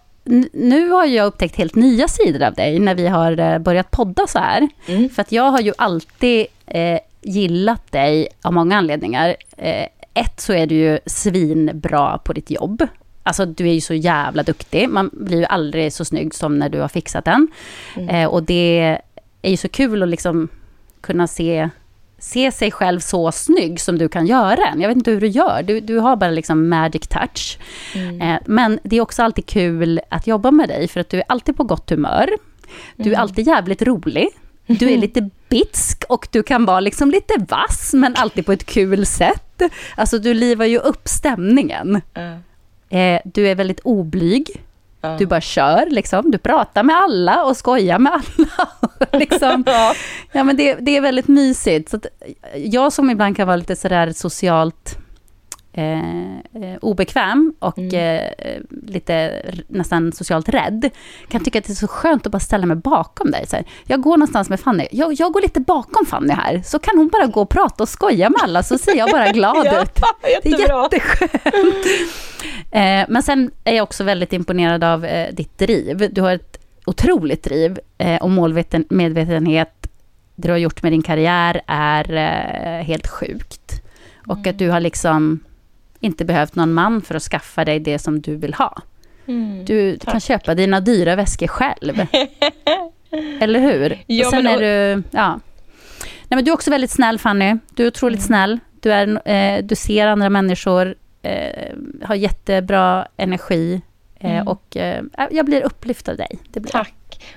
nu 0.53 0.89
har 0.89 1.05
jag 1.05 1.25
upptäckt 1.27 1.55
helt 1.55 1.75
nya 1.75 2.07
sidor 2.07 2.43
av 2.43 2.53
dig 2.53 2.79
när 2.79 2.95
vi 2.95 3.07
har 3.07 3.39
eh, 3.39 3.59
börjat 3.59 3.91
podda 3.91 4.27
så 4.27 4.39
här. 4.39 4.67
Mm. 4.87 5.09
För 5.09 5.21
att 5.21 5.31
jag 5.31 5.51
har 5.51 5.61
ju 5.61 5.73
alltid 5.77 6.45
eh, 6.67 6.99
gillat 7.21 7.91
dig 7.91 8.27
av 8.41 8.53
många 8.53 8.77
anledningar. 8.77 9.35
Eh, 9.57 9.87
ett 10.13 10.39
så 10.41 10.53
är 10.53 10.65
du 10.67 10.75
ju 10.75 10.99
svinbra 11.05 12.17
på 12.17 12.33
ditt 12.33 12.51
jobb. 12.51 12.87
Alltså 13.23 13.45
du 13.45 13.69
är 13.69 13.73
ju 13.73 13.81
så 13.81 13.93
jävla 13.93 14.43
duktig. 14.43 14.89
Man 14.89 15.09
blir 15.13 15.37
ju 15.37 15.45
aldrig 15.45 15.93
så 15.93 16.05
snygg 16.05 16.33
som 16.35 16.59
när 16.59 16.69
du 16.69 16.79
har 16.79 16.87
fixat 16.87 17.25
den. 17.25 17.47
Eh, 18.09 18.25
och 18.27 18.43
det 18.43 18.97
är 19.41 19.49
ju 19.49 19.57
så 19.57 19.69
kul 19.69 20.03
att 20.03 20.09
liksom 20.09 20.47
kunna 21.01 21.27
se, 21.27 21.69
se 22.19 22.51
sig 22.51 22.71
själv 22.71 22.99
så 22.99 23.31
snygg 23.31 23.79
som 23.79 23.97
du 23.97 24.09
kan 24.09 24.25
göra 24.27 24.55
den. 24.55 24.81
Jag 24.81 24.87
vet 24.87 24.97
inte 24.97 25.11
hur 25.11 25.21
du 25.21 25.27
gör. 25.27 25.63
Du, 25.63 25.79
du 25.79 25.97
har 25.99 26.15
bara 26.15 26.31
liksom 26.31 26.69
magic 26.69 27.07
touch. 27.07 27.57
Eh, 28.21 28.35
men 28.45 28.79
det 28.83 28.95
är 28.95 29.01
också 29.01 29.23
alltid 29.23 29.45
kul 29.45 30.01
att 30.09 30.27
jobba 30.27 30.51
med 30.51 30.69
dig 30.69 30.87
för 30.87 30.99
att 30.99 31.09
du 31.09 31.17
är 31.17 31.23
alltid 31.27 31.57
på 31.57 31.63
gott 31.63 31.89
humör. 31.89 32.29
Du 32.95 33.13
är 33.13 33.17
alltid 33.17 33.47
jävligt 33.47 33.81
rolig. 33.81 34.27
Du 34.67 34.91
är 34.91 34.97
lite 35.07 35.29
bitsk 35.49 36.03
och 36.09 36.27
du 36.31 36.43
kan 36.43 36.65
vara 36.65 36.79
liksom 36.79 37.11
lite 37.11 37.33
vass 37.49 37.93
men 37.93 38.15
alltid 38.15 38.45
på 38.45 38.51
ett 38.51 38.65
kul 38.65 39.05
sätt. 39.05 39.61
Alltså 39.95 40.19
du 40.19 40.33
livar 40.33 40.65
ju 40.65 40.77
upp 40.77 41.07
stämningen. 41.07 42.01
Ja. 42.13 42.37
Eh, 42.91 43.21
du 43.25 43.47
är 43.47 43.55
väldigt 43.55 43.79
oblyg. 43.79 44.61
Ja. 45.01 45.15
Du 45.19 45.25
bara 45.25 45.41
kör 45.41 45.85
liksom. 45.89 46.31
Du 46.31 46.37
pratar 46.37 46.83
med 46.83 46.95
alla 46.95 47.43
och 47.45 47.57
skojar 47.57 47.99
med 47.99 48.11
alla. 48.13 48.67
liksom. 49.19 49.63
Ja. 49.67 49.93
Ja, 50.31 50.43
men 50.43 50.57
det, 50.57 50.75
det 50.75 50.97
är 50.97 51.01
väldigt 51.01 51.27
mysigt. 51.27 51.89
Så 51.89 51.99
jag 52.55 52.93
som 52.93 53.09
ibland 53.09 53.35
kan 53.37 53.47
vara 53.47 53.57
lite 53.57 53.75
sådär 53.75 54.11
socialt 54.11 54.97
eh, 55.73 56.37
eh, 56.37 56.77
obekväm 56.81 57.53
och 57.59 57.93
eh, 57.93 58.31
lite 58.87 59.45
nästan 59.67 60.11
socialt 60.11 60.49
rädd, 60.49 60.89
kan 61.27 61.43
tycka 61.43 61.59
att 61.59 61.65
det 61.65 61.73
är 61.73 61.75
så 61.75 61.87
skönt 61.87 62.25
att 62.25 62.31
bara 62.31 62.39
ställa 62.39 62.65
mig 62.65 62.77
bakom 62.77 63.31
dig. 63.31 63.47
Så 63.47 63.55
här, 63.55 63.65
jag 63.87 64.01
går 64.01 64.17
någonstans 64.17 64.49
med 64.49 64.59
Fanny, 64.59 64.87
jag, 64.91 65.13
jag 65.13 65.33
går 65.33 65.41
lite 65.41 65.59
bakom 65.59 66.05
Fanny 66.05 66.33
här, 66.33 66.61
så 66.65 66.79
kan 66.79 66.97
hon 66.97 67.07
bara 67.07 67.25
gå 67.25 67.41
och 67.41 67.49
prata 67.49 67.83
och 67.83 67.89
skoja 67.89 68.29
med 68.29 68.39
alla, 68.43 68.63
så 68.63 68.77
ser 68.77 68.95
jag 68.95 69.09
bara 69.11 69.31
glad 69.31 69.55
Ja, 69.65 69.81
ut. 69.81 69.95
Det 70.43 70.49
är 70.49 70.59
jätteskönt. 70.59 71.85
Eh, 72.71 73.05
men 73.09 73.23
sen 73.23 73.51
är 73.63 73.75
jag 73.75 73.83
också 73.83 74.03
väldigt 74.03 74.33
imponerad 74.33 74.83
av 74.83 75.05
eh, 75.05 75.33
ditt 75.33 75.57
driv. 75.57 76.09
Du 76.11 76.21
har 76.21 76.31
ett 76.31 76.57
otroligt 76.85 77.43
driv 77.43 77.79
eh, 77.97 78.21
och 78.21 78.29
målmedvetenhet. 78.29 79.73
Det 80.35 80.47
du 80.47 80.51
har 80.51 80.57
gjort 80.57 80.83
med 80.83 80.91
din 80.91 81.03
karriär 81.03 81.61
är 81.67 82.13
eh, 82.13 82.85
helt 82.85 83.07
sjukt. 83.07 83.81
Och 84.27 84.47
att 84.47 84.57
du 84.59 84.69
har 84.69 84.79
liksom 84.79 85.39
inte 86.01 86.25
behövt 86.25 86.55
någon 86.55 86.73
man 86.73 87.01
för 87.01 87.15
att 87.15 87.23
skaffa 87.23 87.65
dig 87.65 87.79
det 87.79 87.99
som 87.99 88.21
du 88.21 88.35
vill 88.35 88.53
ha. 88.53 88.81
Mm. 89.27 89.65
Du 89.65 89.97
kan 89.97 90.19
köpa 90.19 90.55
dina 90.55 90.79
dyra 90.79 91.15
väskor 91.15 91.47
själv. 91.47 92.01
Eller 93.41 93.59
hur? 93.59 94.03
Ja, 94.07 94.25
och 94.25 94.31
sen 94.31 94.43
men 94.43 94.53
är 94.53 94.59
du... 94.95 95.03
Ja. 95.11 95.39
Nej, 96.27 96.35
men 96.35 96.43
du 96.45 96.51
är 96.51 96.55
också 96.55 96.71
väldigt 96.71 96.91
snäll, 96.91 97.19
Fanny. 97.19 97.55
Du 97.75 97.83
är 97.83 97.87
otroligt 97.87 98.19
Mm. 98.19 98.27
snäll. 98.27 98.59
Du, 98.79 98.91
är, 98.93 99.29
eh, 99.29 99.63
du 99.63 99.75
ser 99.75 100.07
andra 100.07 100.29
människor, 100.29 100.95
eh, 101.21 101.75
har 102.03 102.15
jättebra 102.15 103.07
energi. 103.17 103.81
Eh, 104.19 104.31
Mm. 104.31 104.47
Och 104.47 104.77
eh, 104.77 105.03
jag 105.31 105.45
blir 105.45 105.61
upplyft 105.61 106.09
av 106.09 106.17
dig. 106.17 106.39
Tack. 106.71 106.93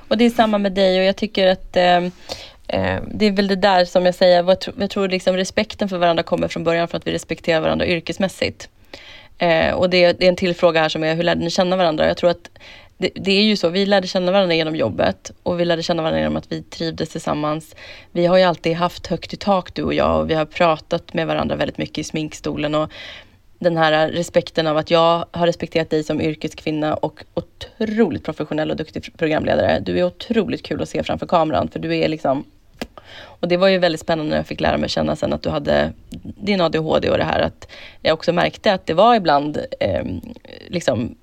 Och 0.08 0.18
det 0.18 0.24
är 0.24 0.30
samma 0.30 0.58
med 0.58 0.72
dig 0.72 0.98
och 0.98 1.04
jag 1.04 1.16
tycker 1.16 1.46
att 1.48 1.76
eh, 1.76 2.00
Eh, 2.68 3.00
det 3.14 3.26
är 3.26 3.30
väl 3.30 3.48
det 3.48 3.56
där 3.56 3.84
som 3.84 4.06
jag 4.06 4.14
säger, 4.14 4.56
jag 4.78 4.90
tror 4.90 5.08
liksom 5.08 5.36
respekten 5.36 5.88
för 5.88 5.98
varandra 5.98 6.22
kommer 6.22 6.48
från 6.48 6.64
början 6.64 6.88
för 6.88 6.96
att 6.96 7.06
vi 7.06 7.12
respekterar 7.12 7.60
varandra 7.60 7.86
yrkesmässigt. 7.86 8.68
Eh, 9.38 9.74
och 9.74 9.90
det, 9.90 10.12
det, 10.12 10.24
är 10.24 10.28
en 10.28 10.36
till 10.36 10.54
fråga 10.54 10.80
här 10.80 10.88
som 10.88 11.04
är, 11.04 11.14
hur 11.14 11.22
lärde 11.22 11.44
ni 11.44 11.50
känna 11.50 11.76
varandra? 11.76 12.08
Jag 12.08 12.16
tror 12.16 12.30
att 12.30 12.50
det, 12.98 13.10
det, 13.14 13.32
är 13.32 13.42
ju 13.42 13.56
så, 13.56 13.68
vi 13.68 13.86
lärde 13.86 14.06
känna 14.06 14.32
varandra 14.32 14.54
genom 14.54 14.76
jobbet 14.76 15.32
och 15.42 15.60
vi 15.60 15.64
lärde 15.64 15.82
känna 15.82 16.02
varandra 16.02 16.20
genom 16.20 16.36
att 16.36 16.52
vi 16.52 16.62
trivdes 16.62 17.08
tillsammans. 17.08 17.74
Vi 18.12 18.26
har 18.26 18.36
ju 18.36 18.44
alltid 18.44 18.76
haft 18.76 19.06
högt 19.06 19.32
i 19.32 19.36
tak 19.36 19.74
du 19.74 19.82
och 19.82 19.94
jag 19.94 20.20
och 20.20 20.30
vi 20.30 20.34
har 20.34 20.44
pratat 20.44 21.14
med 21.14 21.26
varandra 21.26 21.56
väldigt 21.56 21.78
mycket 21.78 21.98
i 21.98 22.04
sminkstolen 22.04 22.74
och 22.74 22.90
den 23.64 23.76
här 23.76 24.08
respekten 24.08 24.66
av 24.66 24.76
att 24.76 24.90
jag 24.90 25.24
har 25.30 25.46
respekterat 25.46 25.90
dig 25.90 26.04
som 26.04 26.20
yrkeskvinna 26.20 26.94
och 26.94 27.24
otroligt 27.34 28.24
professionell 28.24 28.70
och 28.70 28.76
duktig 28.76 29.16
programledare. 29.16 29.80
Du 29.80 29.98
är 29.98 30.04
otroligt 30.04 30.62
kul 30.62 30.82
att 30.82 30.88
se 30.88 31.02
framför 31.02 31.26
kameran 31.26 31.68
för 31.68 31.78
du 31.78 31.96
är 31.96 32.08
liksom 32.08 32.44
och 33.16 33.48
det 33.48 33.56
var 33.56 33.68
ju 33.68 33.78
väldigt 33.78 34.00
spännande 34.00 34.30
när 34.30 34.36
jag 34.36 34.46
fick 34.46 34.60
lära 34.60 34.76
mig 34.76 34.88
känna 34.88 35.16
sen 35.16 35.32
att 35.32 35.42
du 35.42 35.50
hade 35.50 35.92
din 36.22 36.60
ADHD 36.60 37.10
och 37.10 37.18
det 37.18 37.24
här 37.24 37.40
att 37.40 37.68
jag 38.02 38.14
också 38.14 38.32
märkte 38.32 38.72
att 38.72 38.86
det 38.86 38.94
var 38.94 39.14
ibland 39.14 39.58
eh, 39.80 40.04
liksom 40.68 41.14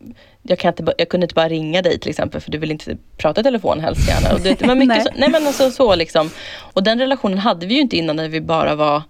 jag, 0.42 0.60
kan 0.60 0.70
inte, 0.70 0.94
jag 0.98 1.10
kunde 1.10 1.26
inte 1.26 1.36
bara 1.36 1.50
ringa 1.50 1.82
dig 1.82 2.00
till 2.00 2.10
exempel 2.10 2.42
för 2.42 2.52
du 2.52 2.58
vill 2.58 2.72
inte 2.72 2.98
prata 3.18 3.42
i 3.42 3.44
telefon 3.44 3.80
helst 3.80 4.10
gärna. 4.10 4.36
Och 4.36 4.42
det, 4.42 4.62
var 4.62 4.76
mycket 4.76 4.88
nej. 4.96 5.02
Så, 5.02 5.10
nej 5.16 5.30
men 5.30 5.48
alltså 5.48 5.72
så 5.72 5.96
liksom. 5.96 6.30
Och 6.74 6.84
den 6.84 7.00
relationen 7.00 7.38
hade 7.38 7.66
vi 7.66 7.74
ju 7.74 7.82
inte 7.82 7.98
innan 7.98 8.16
när 8.16 8.30
vi 8.30 8.42
bara 8.42 8.76
var 8.76 9.02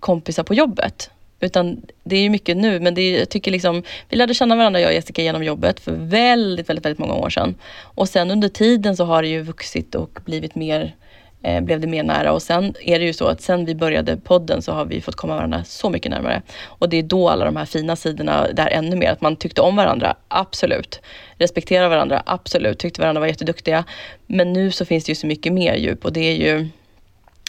kompisar 0.00 0.42
på 0.42 0.54
jobbet. 0.54 1.10
Utan 1.40 1.82
det 2.04 2.16
är 2.16 2.20
ju 2.20 2.30
mycket 2.30 2.56
nu, 2.56 2.80
men 2.80 2.94
det 2.94 3.00
är, 3.00 3.18
jag 3.18 3.28
tycker 3.28 3.50
liksom, 3.50 3.82
vi 4.08 4.16
lärde 4.16 4.34
känna 4.34 4.56
varandra 4.56 4.80
jag 4.80 4.88
och 4.88 4.94
Jessica 4.94 5.22
genom 5.22 5.44
jobbet 5.44 5.80
för 5.80 5.92
väldigt, 5.92 6.68
väldigt, 6.68 6.84
väldigt 6.84 6.98
många 6.98 7.14
år 7.14 7.30
sedan. 7.30 7.54
Och 7.82 8.08
sen 8.08 8.30
under 8.30 8.48
tiden 8.48 8.96
så 8.96 9.04
har 9.04 9.22
det 9.22 9.28
ju 9.28 9.42
vuxit 9.42 9.94
och 9.94 10.18
blivit 10.24 10.54
mer 10.54 10.94
eh, 11.42 11.60
blev 11.60 11.80
det 11.80 11.86
mer 11.86 12.02
nära 12.02 12.32
och 12.32 12.42
sen 12.42 12.74
är 12.80 12.98
det 12.98 13.04
ju 13.04 13.12
så 13.12 13.26
att 13.26 13.40
sen 13.40 13.64
vi 13.64 13.74
började 13.74 14.16
podden 14.16 14.62
så 14.62 14.72
har 14.72 14.84
vi 14.84 15.00
fått 15.00 15.16
komma 15.16 15.34
varandra 15.34 15.64
så 15.64 15.90
mycket 15.90 16.10
närmare. 16.10 16.42
Och 16.64 16.88
det 16.88 16.96
är 16.96 17.02
då 17.02 17.28
alla 17.28 17.44
de 17.44 17.56
här 17.56 17.64
fina 17.64 17.96
sidorna 17.96 18.46
där 18.52 18.68
ännu 18.68 18.96
mer, 18.96 19.10
att 19.10 19.20
man 19.20 19.36
tyckte 19.36 19.60
om 19.60 19.76
varandra, 19.76 20.16
absolut. 20.28 21.00
Respekterade 21.38 21.88
varandra, 21.88 22.22
absolut. 22.26 22.78
Tyckte 22.78 23.00
varandra 23.00 23.20
var 23.20 23.26
jätteduktiga. 23.26 23.84
Men 24.26 24.52
nu 24.52 24.70
så 24.70 24.84
finns 24.84 25.04
det 25.04 25.10
ju 25.10 25.16
så 25.16 25.26
mycket 25.26 25.52
mer 25.52 25.74
djup 25.74 26.04
och 26.04 26.12
det 26.12 26.20
är 26.20 26.36
ju 26.36 26.68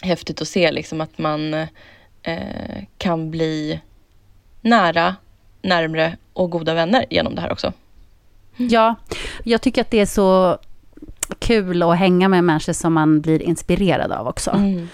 häftigt 0.02 0.42
att 0.42 0.48
se 0.48 0.72
liksom 0.72 1.00
att 1.00 1.18
man 1.18 1.66
eh, 2.28 2.84
kan 2.98 3.30
bli 3.30 3.80
nära, 4.60 5.16
närmre 5.62 6.16
och 6.32 6.50
goda 6.50 6.74
vänner 6.74 7.04
genom 7.10 7.34
det 7.34 7.40
här 7.40 7.52
också. 7.52 7.72
Ja, 8.56 8.94
jag 9.44 9.62
tycker 9.62 9.80
att 9.80 9.90
det 9.90 10.00
är 10.00 10.06
så 10.06 10.58
kul 11.38 11.82
att 11.82 11.98
hänga 11.98 12.28
med 12.28 12.44
människor 12.44 12.72
som 12.72 12.92
man 12.92 13.20
blir 13.20 13.42
inspirerad 13.42 14.12
av 14.12 14.26
också. 14.26 14.50
Mm. 14.50 14.88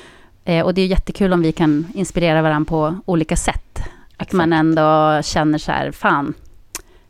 Eh, 0.44 0.64
och 0.64 0.74
det 0.74 0.82
är 0.82 0.86
jättekul 0.86 1.32
om 1.32 1.42
vi 1.42 1.52
kan 1.52 1.86
inspirera 1.94 2.42
varandra 2.42 2.68
på 2.68 2.96
olika 3.04 3.36
sätt. 3.36 3.78
Att 4.16 4.32
man 4.32 4.52
ändå 4.52 5.20
känner 5.22 5.58
så 5.58 5.72
här, 5.72 5.90
fan, 5.92 6.34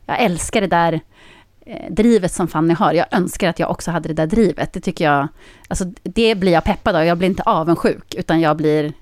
jag 0.06 0.20
älskar 0.20 0.60
det 0.60 0.66
där 0.66 1.00
eh, 1.66 1.90
drivet 1.90 2.32
som 2.32 2.48
Fanny 2.48 2.74
har. 2.74 2.92
Jag 2.92 3.06
önskar 3.10 3.48
att 3.48 3.58
jag 3.58 3.70
också 3.70 3.90
hade 3.90 4.08
det 4.08 4.14
där 4.14 4.26
drivet. 4.26 4.72
Det 4.72 4.80
tycker 4.80 5.04
jag, 5.04 5.28
alltså 5.68 5.84
det 6.02 6.34
blir 6.34 6.52
jag 6.52 6.64
peppad 6.64 6.96
av. 6.96 7.04
Jag 7.04 7.18
blir 7.18 7.28
inte 7.28 7.42
avundsjuk, 7.42 8.14
utan 8.14 8.40
jag 8.40 8.56
blir 8.56 8.92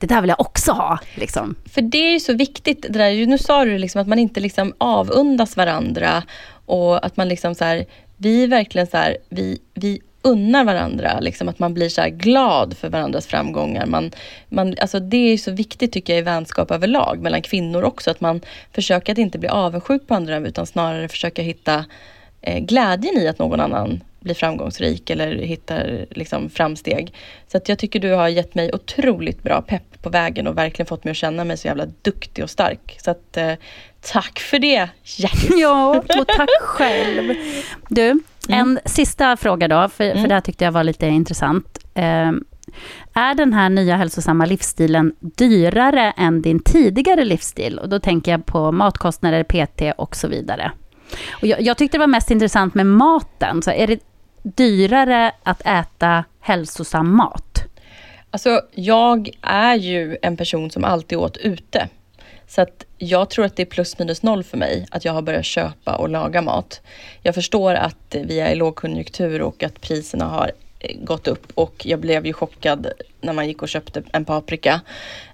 det 0.00 0.06
där 0.06 0.20
vill 0.20 0.28
jag 0.28 0.40
också 0.40 0.72
ha. 0.72 0.98
Liksom. 1.14 1.54
För 1.72 1.82
det 1.82 1.98
är 1.98 2.12
ju 2.12 2.20
så 2.20 2.34
viktigt, 2.34 2.82
det 2.82 2.98
där, 2.98 3.26
nu 3.26 3.38
sa 3.38 3.64
du 3.64 3.78
liksom 3.78 4.00
att 4.00 4.08
man 4.08 4.18
inte 4.18 4.40
liksom 4.40 4.74
avundas 4.78 5.56
varandra 5.56 6.22
och 6.66 7.06
att 7.06 7.16
man 7.16 7.28
liksom 7.28 7.54
så 7.54 7.64
här, 7.64 7.84
vi 8.16 8.46
verkligen 8.46 8.86
så 8.86 8.96
här, 8.96 9.16
vi, 9.28 9.58
vi 9.74 10.00
unnar 10.22 10.64
varandra, 10.64 11.20
liksom 11.20 11.48
att 11.48 11.58
man 11.58 11.74
blir 11.74 11.88
så 11.88 12.02
glad 12.10 12.76
för 12.76 12.88
varandras 12.88 13.26
framgångar. 13.26 13.86
Man, 13.86 14.10
man, 14.48 14.74
alltså 14.80 15.00
det 15.00 15.16
är 15.16 15.38
så 15.38 15.50
viktigt 15.50 15.92
tycker 15.92 16.12
jag 16.12 16.20
i 16.20 16.22
vänskap 16.22 16.70
överlag, 16.70 17.20
mellan 17.20 17.42
kvinnor 17.42 17.82
också, 17.82 18.10
att 18.10 18.20
man 18.20 18.40
försöker 18.72 19.12
att 19.12 19.18
inte 19.18 19.38
bli 19.38 19.48
avundsjuk 19.48 20.06
på 20.06 20.14
andra 20.14 20.38
utan 20.38 20.66
snarare 20.66 21.08
försöka 21.08 21.42
hitta 21.42 21.84
eh, 22.40 22.58
glädjen 22.58 23.18
i 23.18 23.28
att 23.28 23.38
någon 23.38 23.60
annan 23.60 24.00
blir 24.20 24.34
framgångsrik 24.34 25.10
eller 25.10 25.36
hittar 25.36 26.06
liksom, 26.10 26.50
framsteg. 26.50 27.14
Så 27.48 27.56
att 27.56 27.68
jag 27.68 27.78
tycker 27.78 28.00
du 28.00 28.12
har 28.12 28.28
gett 28.28 28.54
mig 28.54 28.70
otroligt 28.72 29.42
bra 29.42 29.62
pepp 29.62 30.02
på 30.02 30.10
vägen 30.10 30.46
och 30.46 30.58
verkligen 30.58 30.86
fått 30.86 31.04
mig 31.04 31.10
att 31.10 31.16
känna 31.16 31.44
mig 31.44 31.56
så 31.56 31.68
jävla 31.68 31.86
duktig 32.02 32.44
och 32.44 32.50
stark. 32.50 32.96
Så 33.00 33.10
att 33.10 33.36
eh, 33.36 33.52
tack 34.00 34.38
för 34.38 34.58
det, 34.58 34.88
Jackie. 35.18 35.50
Ja, 35.60 36.04
och 36.18 36.26
tack 36.26 36.60
själv. 36.60 37.34
Du, 37.88 38.06
mm. 38.08 38.22
en 38.48 38.80
sista 38.84 39.36
fråga 39.36 39.68
då, 39.68 39.88
för, 39.88 40.04
mm. 40.04 40.22
för 40.22 40.28
det 40.28 40.34
här 40.34 40.40
tyckte 40.40 40.64
jag 40.64 40.72
var 40.72 40.84
lite 40.84 41.06
intressant. 41.06 41.78
Eh, 41.94 42.32
är 43.14 43.34
den 43.34 43.52
här 43.52 43.68
nya 43.68 43.96
hälsosamma 43.96 44.46
livsstilen 44.46 45.14
dyrare 45.20 46.12
än 46.16 46.42
din 46.42 46.60
tidigare 46.62 47.24
livsstil? 47.24 47.78
Och 47.78 47.88
då 47.88 48.00
tänker 48.00 48.30
jag 48.30 48.46
på 48.46 48.72
matkostnader, 48.72 49.42
PT 49.44 49.98
och 49.98 50.16
så 50.16 50.28
vidare. 50.28 50.72
Och 51.30 51.46
jag, 51.46 51.62
jag 51.62 51.76
tyckte 51.78 51.96
det 51.96 52.00
var 52.00 52.06
mest 52.06 52.30
intressant 52.30 52.74
med 52.74 52.86
maten. 52.86 53.62
Så 53.62 53.70
är 53.70 53.86
det 53.86 53.98
dyrare 54.42 55.32
att 55.42 55.66
äta 55.66 56.24
hälsosam 56.40 57.16
mat? 57.16 57.64
Alltså, 58.30 58.60
jag 58.74 59.30
är 59.42 59.74
ju 59.74 60.16
en 60.22 60.36
person 60.36 60.70
som 60.70 60.84
alltid 60.84 61.18
åt 61.18 61.36
ute. 61.36 61.88
Så 62.46 62.60
att 62.60 62.84
jag 62.98 63.30
tror 63.30 63.44
att 63.44 63.56
det 63.56 63.62
är 63.62 63.66
plus 63.66 63.98
minus 63.98 64.22
noll 64.22 64.44
för 64.44 64.56
mig 64.56 64.86
att 64.90 65.04
jag 65.04 65.12
har 65.12 65.22
börjat 65.22 65.44
köpa 65.44 65.96
och 65.96 66.08
laga 66.08 66.42
mat. 66.42 66.80
Jag 67.22 67.34
förstår 67.34 67.74
att 67.74 68.16
vi 68.24 68.40
är 68.40 68.50
i 68.50 68.54
lågkonjunktur 68.54 69.42
och 69.42 69.62
att 69.62 69.80
priserna 69.80 70.24
har 70.24 70.50
eh, 70.78 70.96
gått 71.04 71.28
upp 71.28 71.52
och 71.54 71.86
jag 71.86 72.00
blev 72.00 72.26
ju 72.26 72.32
chockad 72.32 72.86
när 73.20 73.32
man 73.32 73.48
gick 73.48 73.62
och 73.62 73.68
köpte 73.68 74.02
en 74.12 74.24
paprika 74.24 74.80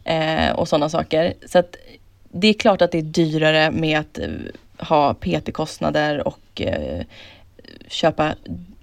eh, 0.05 0.51
och 0.51 0.69
sådana 0.69 0.89
saker. 0.89 1.35
Så 1.47 1.59
att 1.59 1.77
det 2.23 2.49
är 2.49 2.55
klart 2.55 2.83
att 2.83 2.93
det 2.93 2.99
är 2.99 3.03
dyrare 3.03 3.71
med 3.71 3.99
att 4.01 4.19
eh, 4.19 4.29
ha 4.79 5.15
PT-kostnader 5.15 6.29
och 6.29 6.61
eh, 6.61 7.03
köpa 7.89 8.35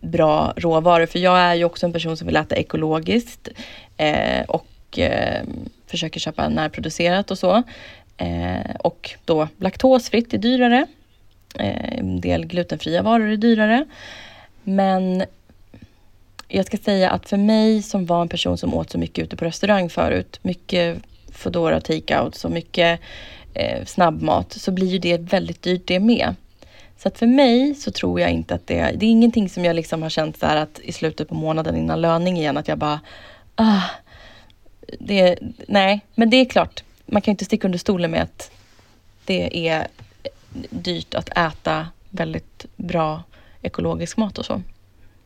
bra 0.03 0.53
råvaror. 0.57 1.05
För 1.05 1.19
jag 1.19 1.37
är 1.37 1.53
ju 1.53 1.65
också 1.65 1.85
en 1.85 1.93
person 1.93 2.17
som 2.17 2.27
vill 2.27 2.35
äta 2.35 2.55
ekologiskt 2.55 3.49
eh, 3.97 4.43
och 4.47 4.99
eh, 4.99 5.43
försöker 5.87 6.19
köpa 6.19 6.49
närproducerat 6.49 7.31
och 7.31 7.37
så. 7.37 7.63
Eh, 8.17 8.75
och 8.79 9.11
då 9.25 9.47
laktosfritt 9.57 10.33
är 10.33 10.37
dyrare. 10.37 10.87
Eh, 11.59 11.99
en 11.99 12.21
del 12.21 12.45
glutenfria 12.45 13.01
varor 13.01 13.27
är 13.27 13.37
dyrare. 13.37 13.85
Men 14.63 15.23
jag 16.47 16.65
ska 16.65 16.77
säga 16.77 17.09
att 17.09 17.29
för 17.29 17.37
mig 17.37 17.81
som 17.81 18.05
var 18.05 18.21
en 18.21 18.29
person 18.29 18.57
som 18.57 18.73
åt 18.73 18.89
så 18.89 18.97
mycket 18.97 19.23
ute 19.25 19.35
på 19.35 19.45
restaurang 19.45 19.89
förut, 19.89 20.39
mycket 20.41 20.97
Foodora 21.31 21.81
takeouts 21.81 22.45
och 22.45 22.51
mycket 22.51 22.99
eh, 23.53 23.85
snabbmat, 23.85 24.53
så 24.53 24.71
blir 24.71 24.87
ju 24.87 24.99
det 24.99 25.17
väldigt 25.17 25.61
dyrt 25.61 25.81
det 25.85 25.99
med. 25.99 26.35
Så 27.03 27.09
att 27.09 27.19
för 27.19 27.27
mig 27.27 27.75
så 27.75 27.91
tror 27.91 28.19
jag 28.19 28.31
inte 28.31 28.55
att 28.55 28.67
det, 28.67 28.75
det 28.75 29.05
är 29.05 29.09
ingenting 29.09 29.49
som 29.49 29.65
jag 29.65 29.75
liksom 29.75 30.01
har 30.01 30.09
känt 30.09 30.37
så 30.37 30.45
att 30.45 30.79
i 30.83 30.91
slutet 30.91 31.29
på 31.29 31.35
månaden 31.35 31.75
innan 31.75 32.01
löning 32.01 32.37
igen 32.37 32.57
att 32.57 32.67
jag 32.67 32.77
bara, 32.77 32.99
ah, 33.55 33.81
det, 34.99 35.39
nej, 35.67 36.01
men 36.15 36.29
det 36.29 36.37
är 36.37 36.45
klart, 36.45 36.83
man 37.05 37.21
kan 37.21 37.31
inte 37.31 37.45
sticka 37.45 37.67
under 37.67 37.79
stolen 37.79 38.11
med 38.11 38.21
att 38.21 38.51
det 39.25 39.67
är 39.67 39.87
dyrt 40.69 41.13
att 41.13 41.29
äta 41.29 41.87
väldigt 42.09 42.65
bra 42.75 43.23
ekologisk 43.61 44.17
mat 44.17 44.37
och 44.37 44.45
så. 44.45 44.61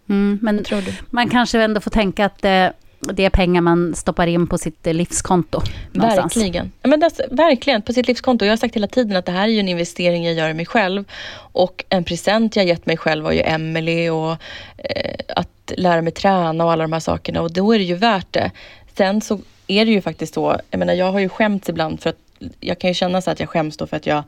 Mm, 0.09 0.39
men 0.41 0.65
man 1.09 1.29
kanske 1.29 1.61
ändå 1.61 1.81
får 1.81 1.91
tänka 1.91 2.25
att 2.25 2.41
det, 2.41 2.73
det 2.99 3.25
är 3.25 3.29
pengar 3.29 3.61
man 3.61 3.95
stoppar 3.95 4.27
in 4.27 4.47
på 4.47 4.57
sitt 4.57 4.85
livskonto. 4.85 5.61
Någonstans. 5.91 6.37
Verkligen. 6.37 6.71
Men 6.83 6.99
det, 6.99 7.11
verkligen, 7.31 7.81
på 7.81 7.93
sitt 7.93 8.07
livskonto. 8.07 8.45
Jag 8.45 8.51
har 8.51 8.57
sagt 8.57 8.75
hela 8.75 8.87
tiden 8.87 9.17
att 9.17 9.25
det 9.25 9.31
här 9.31 9.47
är 9.47 9.59
en 9.59 9.69
investering 9.69 10.25
jag 10.25 10.33
gör 10.33 10.49
i 10.49 10.53
mig 10.53 10.65
själv. 10.65 11.03
Och 11.35 11.85
en 11.89 12.03
present 12.03 12.55
jag 12.55 12.65
gett 12.65 12.85
mig 12.85 12.97
själv 12.97 13.23
var 13.23 13.31
ju 13.31 13.41
Emily 13.41 14.09
och 14.09 14.31
eh, 14.77 15.19
att 15.35 15.71
lära 15.77 16.01
mig 16.01 16.13
träna 16.13 16.65
och 16.65 16.71
alla 16.71 16.83
de 16.83 16.93
här 16.93 16.99
sakerna. 16.99 17.41
Och 17.41 17.53
då 17.53 17.75
är 17.75 17.79
det 17.79 17.85
ju 17.85 17.95
värt 17.95 18.33
det. 18.33 18.51
Sen 18.97 19.21
så 19.21 19.39
är 19.67 19.85
det 19.85 19.91
ju 19.91 20.01
faktiskt 20.01 20.33
så, 20.33 20.59
jag 20.71 20.79
menar 20.79 20.93
jag 20.93 21.11
har 21.11 21.19
ju 21.19 21.29
skämts 21.29 21.69
ibland 21.69 22.01
för 22.01 22.09
att 22.09 22.19
jag 22.59 22.79
kan 22.79 22.89
ju 22.89 22.93
känna 22.93 23.21
så 23.21 23.31
att 23.31 23.39
jag 23.39 23.49
skäms 23.49 23.77
då 23.77 23.87
för 23.87 23.97
att 23.97 24.05
jag 24.05 24.23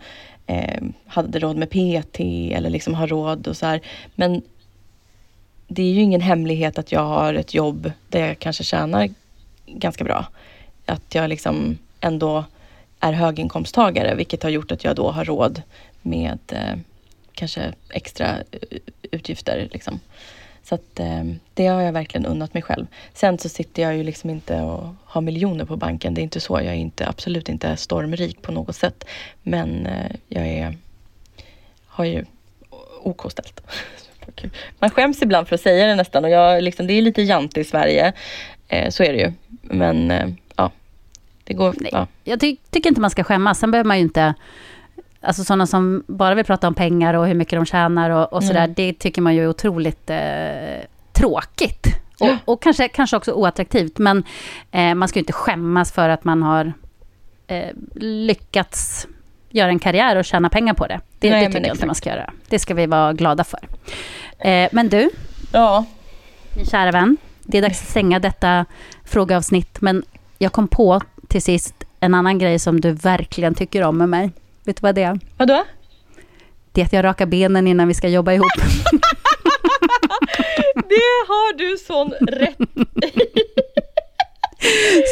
eh, 0.48 0.82
hade 1.08 1.40
råd 1.40 1.58
med 1.58 1.70
PT 1.70 2.20
eller 2.56 2.70
liksom 2.70 2.94
har 2.94 3.08
råd 3.08 3.48
och 3.48 3.58
så 3.58 3.66
här. 3.66 3.82
Men 4.16 4.42
det 5.72 5.84
är 5.84 5.94
ju 5.94 6.02
ingen 6.02 6.22
hemlighet 6.22 6.78
att 6.78 6.92
jag 6.92 7.04
har 7.04 7.34
ett 7.34 7.54
jobb 7.54 7.92
där 8.10 8.28
jag 8.28 8.40
kanske 8.40 8.64
tjänar 8.64 9.10
ganska 9.66 10.04
bra. 10.04 10.26
Att 10.86 11.16
jag 11.16 11.30
liksom 11.30 11.78
ändå 12.02 12.46
är 13.00 13.14
höginkomsttagare, 13.14 14.16
vilket 14.16 14.44
har 14.44 14.50
gjort 14.50 14.72
att 14.72 14.84
jag 14.84 14.96
då 14.96 15.12
har 15.12 15.26
råd 15.26 15.62
med 16.02 16.40
eh, 16.48 16.80
kanske 17.34 17.74
extra 17.90 18.38
eh, 18.52 18.78
utgifter. 19.12 19.68
Liksom. 19.72 20.00
Så 20.64 20.76
att, 20.76 21.00
eh, 21.00 21.24
det 21.54 21.68
har 21.68 21.82
jag 21.82 21.94
verkligen 21.94 22.26
unnat 22.26 22.54
mig 22.54 22.64
själv. 22.64 22.88
Sen 23.14 23.38
så 23.38 23.50
sitter 23.50 23.82
jag 23.82 23.98
ju 23.98 24.04
liksom 24.04 24.30
inte 24.30 24.62
och 24.62 24.88
har 25.06 25.22
miljoner 25.22 25.66
på 25.66 25.78
banken. 25.78 26.14
Det 26.14 26.22
är 26.22 26.24
inte 26.24 26.40
så. 26.40 26.54
Jag 26.54 26.66
är 26.66 26.74
inte, 26.74 27.08
absolut 27.08 27.50
inte 27.50 27.78
stormrik 27.78 28.42
på 28.42 28.52
något 28.52 28.76
sätt. 28.76 29.04
Men 29.44 29.86
eh, 29.86 30.16
jag 30.28 30.48
är, 30.48 30.78
har 31.86 32.06
ju 32.06 32.26
OK 33.04 33.32
ställt. 33.32 33.62
Man 34.80 34.90
skäms 34.90 35.22
ibland 35.22 35.48
för 35.48 35.56
att 35.56 35.62
säga 35.62 35.88
det 35.88 35.96
nästan 35.96 36.24
och 36.24 36.30
jag, 36.30 36.64
liksom, 36.64 36.88
det 36.88 36.94
är 36.94 37.02
lite 37.02 37.22
jante 37.22 37.60
i 37.60 37.64
Sverige. 37.64 38.14
Eh, 38.68 38.90
så 38.90 39.04
är 39.04 39.14
det 39.14 39.20
ju. 39.20 39.32
Men 39.62 40.12
eh, 40.12 40.30
ja, 40.56 40.72
det 41.44 41.54
går. 41.54 41.76
Nej, 41.80 41.90
ja. 41.94 42.08
Jag 42.24 42.40
ty 42.40 42.56
tycker 42.72 42.90
inte 42.90 43.02
man 43.02 43.10
ska 43.10 43.24
skämmas. 43.24 43.60
Sen 43.60 43.72
behöver 43.72 43.88
man 43.88 43.98
ju 43.98 44.04
inte 44.04 44.34
alltså 45.22 45.44
sådana 45.44 45.68
som 45.68 46.04
bara 46.08 46.36
vill 46.36 46.46
prata 46.46 46.68
om 46.68 46.74
pengar 46.74 47.14
och 47.14 47.28
hur 47.28 47.34
mycket 47.34 47.58
de 47.60 47.66
tjänar 47.66 48.10
och, 48.10 48.34
och 48.34 48.44
sådär, 48.44 48.64
Mm. 48.64 48.74
det 48.74 48.94
tycker 48.94 49.22
man 49.22 49.36
ju 49.36 49.44
är 49.44 49.48
otroligt 49.50 50.10
eh, 50.10 50.18
tråkigt. 51.14 51.88
Och, 52.20 52.28
Ja. 52.28 52.38
och 52.46 52.62
kanske, 52.62 52.88
kanske 52.88 53.18
också 53.18 53.32
oattraktivt, 53.32 53.98
men 53.98 54.24
eh, 54.72 54.96
man 54.96 55.08
ska 55.08 55.20
ju 55.20 55.22
inte 55.22 55.34
skämmas 55.34 55.92
för 55.92 56.10
att 56.10 56.24
man 56.24 56.44
har 56.44 56.74
eh, 57.48 57.70
lyckats 57.96 59.08
göra 59.50 59.70
en 59.70 59.80
karriär 59.80 60.16
och 60.16 60.26
tjäna 60.26 60.50
pengar 60.50 60.74
på 60.74 60.88
det. 60.88 61.00
Det, 61.20 61.30
Nej, 61.30 61.40
det 61.42 61.48
tycker 61.48 61.68
jag 61.68 61.76
inte 61.76 61.86
man 61.86 61.96
ska 61.96 62.10
göra. 62.10 62.34
Det 62.48 62.60
ska 62.60 62.74
vi 62.74 62.86
vara 62.86 63.14
glada 63.14 63.44
för. 63.44 63.60
Eh, 64.40 64.70
men 64.72 64.90
du, 64.90 65.10
Ja, 65.52 65.86
min 66.56 66.66
kära 66.66 66.92
vän, 66.92 67.18
det 67.44 67.58
är 67.58 67.62
dags 67.62 67.82
att 67.82 67.90
stänga 67.90 68.20
detta 68.20 68.66
frågeavsnitt, 69.06 69.82
men 69.82 70.04
jag 70.38 70.52
kom 70.52 70.68
på 70.68 71.02
till 71.28 71.42
sist 71.42 71.74
en 72.00 72.14
annan 72.14 72.40
grej 72.40 72.60
som 72.60 72.82
du 72.82 72.92
verkligen 72.92 73.56
tycker 73.56 73.84
om 73.84 73.98
med 73.98 74.10
mig. 74.10 74.32
Vet 74.64 74.76
du 74.76 74.82
vad 74.82 74.96
det 74.96 75.04
är? 75.04 75.20
vadå? 75.38 75.64
Det 76.72 76.82
är 76.82 76.86
att 76.86 76.94
jag 76.94 77.04
rakar 77.04 77.26
benen 77.26 77.68
innan 77.68 77.88
vi 77.88 77.94
ska 77.94 78.08
jobba 78.08 78.34
ihop. 78.34 78.48
Det 80.76 81.28
har 81.28 81.58
du 81.58 81.78
sån 81.78 82.12
rätt 82.12 82.58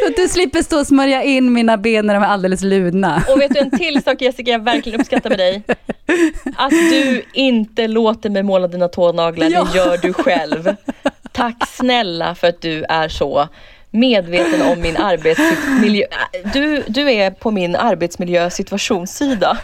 Så 0.01 0.07
att 0.07 0.15
du 0.15 0.27
slipper 0.27 0.61
stå 0.61 0.79
och 0.79 0.87
smörja 0.87 1.23
in 1.23 1.53
mina 1.53 1.77
ben 1.77 2.05
när 2.05 2.13
de 2.13 2.23
är 2.23 2.27
alldeles 2.27 2.61
ludna. 2.61 3.23
Och 3.29 3.41
vet 3.41 3.53
du 3.53 3.59
en 3.59 3.77
till 3.77 4.03
sak 4.03 4.21
Jessica 4.21 4.51
jag 4.51 4.63
verkligen 4.63 4.99
uppskattar 5.01 5.29
med 5.29 5.39
dig? 5.39 5.63
Att 6.57 6.71
du 6.71 7.23
inte 7.33 7.87
låter 7.87 8.29
mig 8.29 8.43
måla 8.43 8.67
dina 8.67 8.87
tånaglar, 8.87 9.49
Ja. 9.49 9.67
det 9.71 9.77
gör 9.77 9.97
du 9.97 10.13
själv. 10.13 10.75
Tack 11.31 11.67
snälla 11.67 12.35
för 12.35 12.47
att 12.47 12.61
du 12.61 12.83
är 12.89 13.09
så 13.09 13.47
medveten 13.91 14.61
om 14.61 14.81
min 14.81 14.97
arbetsmiljö. 14.97 16.05
Du, 16.53 16.83
du 16.87 17.11
är 17.11 17.31
på 17.31 17.51
min 17.51 17.75
arbetsmiljösituationssida. 17.75 19.57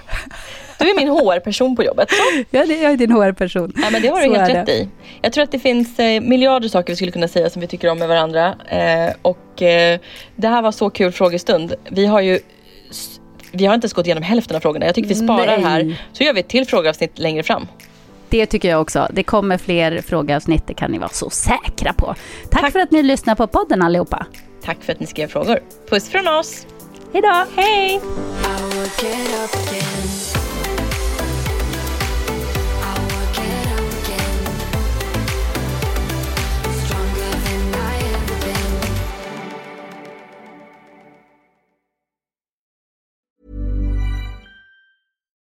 Du 0.83 0.89
är 0.89 0.95
min 0.95 1.07
HR-person 1.09 1.75
på 1.75 1.83
jobbet. 1.83 2.09
Så. 2.09 2.43
Ja, 2.49 2.65
det, 2.65 2.81
jag 2.81 2.91
är 2.91 2.97
din 2.97 3.11
HR-person. 3.11 3.73
Ja, 3.75 3.89
men 3.91 4.01
det 4.01 4.07
har 4.07 4.21
du 4.21 4.27
Så 4.27 4.33
helt 4.33 4.55
rätt 4.55 4.65
det. 4.65 4.73
i. 4.73 4.87
Jag 5.21 5.33
tror 5.33 5.43
att 5.43 5.51
det 5.51 5.59
finns 5.59 5.99
eh, 5.99 6.21
miljarder 6.21 6.69
saker 6.69 6.91
vi 6.93 6.95
skulle 6.95 7.11
kunna 7.11 7.27
säga 7.27 7.49
som 7.49 7.59
vi 7.61 7.67
tycker 7.67 7.89
om 7.89 7.99
med 7.99 8.07
varandra. 8.07 8.55
Eh, 8.67 9.13
och 9.21 9.61
eh, 9.61 9.99
det 10.35 10.47
här 10.47 10.61
var 10.61 10.71
så 10.71 10.89
kul 10.89 11.11
frågestund. 11.11 11.73
Vi 11.89 12.05
har 12.05 12.21
ju 12.21 12.39
vi 13.51 13.65
har 13.65 13.73
inte 13.75 13.85
ens 13.85 13.93
gått 13.93 14.05
igenom 14.05 14.23
hälften 14.23 14.55
av 14.55 14.59
frågorna. 14.59 14.85
Jag 14.85 14.95
tycker 14.95 15.09
vi 15.09 15.15
sparar 15.15 15.57
Nej. 15.57 15.61
här. 15.61 16.01
Så 16.13 16.23
gör 16.23 16.33
vi 16.33 16.39
ett 16.39 16.47
till 16.47 16.65
frågeavsnitt 16.67 17.19
längre 17.19 17.43
fram. 17.43 17.67
Det 18.29 18.45
tycker 18.45 18.69
jag 18.69 18.81
också. 18.81 19.07
Det 19.11 19.23
kommer 19.23 19.57
fler 19.57 20.01
frågeavsnitt, 20.01 20.67
det 20.67 20.73
kan 20.73 20.91
ni 20.91 20.97
vara 20.97 21.09
så 21.09 21.29
säkra 21.29 21.93
på. 21.93 22.15
Tack, 22.49 22.61
Tack. 22.61 22.71
för 22.71 22.79
att 22.79 22.91
ni 22.91 23.03
lyssnar 23.03 23.35
på 23.35 23.47
podden 23.47 23.81
allihopa. 23.81 24.25
Tack 24.63 24.77
för 24.81 24.93
att 24.93 24.99
ni 24.99 25.05
skrev 25.05 25.27
frågor. 25.27 25.59
Puss 25.89 26.09
från 26.09 26.27
oss. 26.27 26.65
Hej 27.13 27.21
då! 27.21 27.61
Hej! 27.61 28.01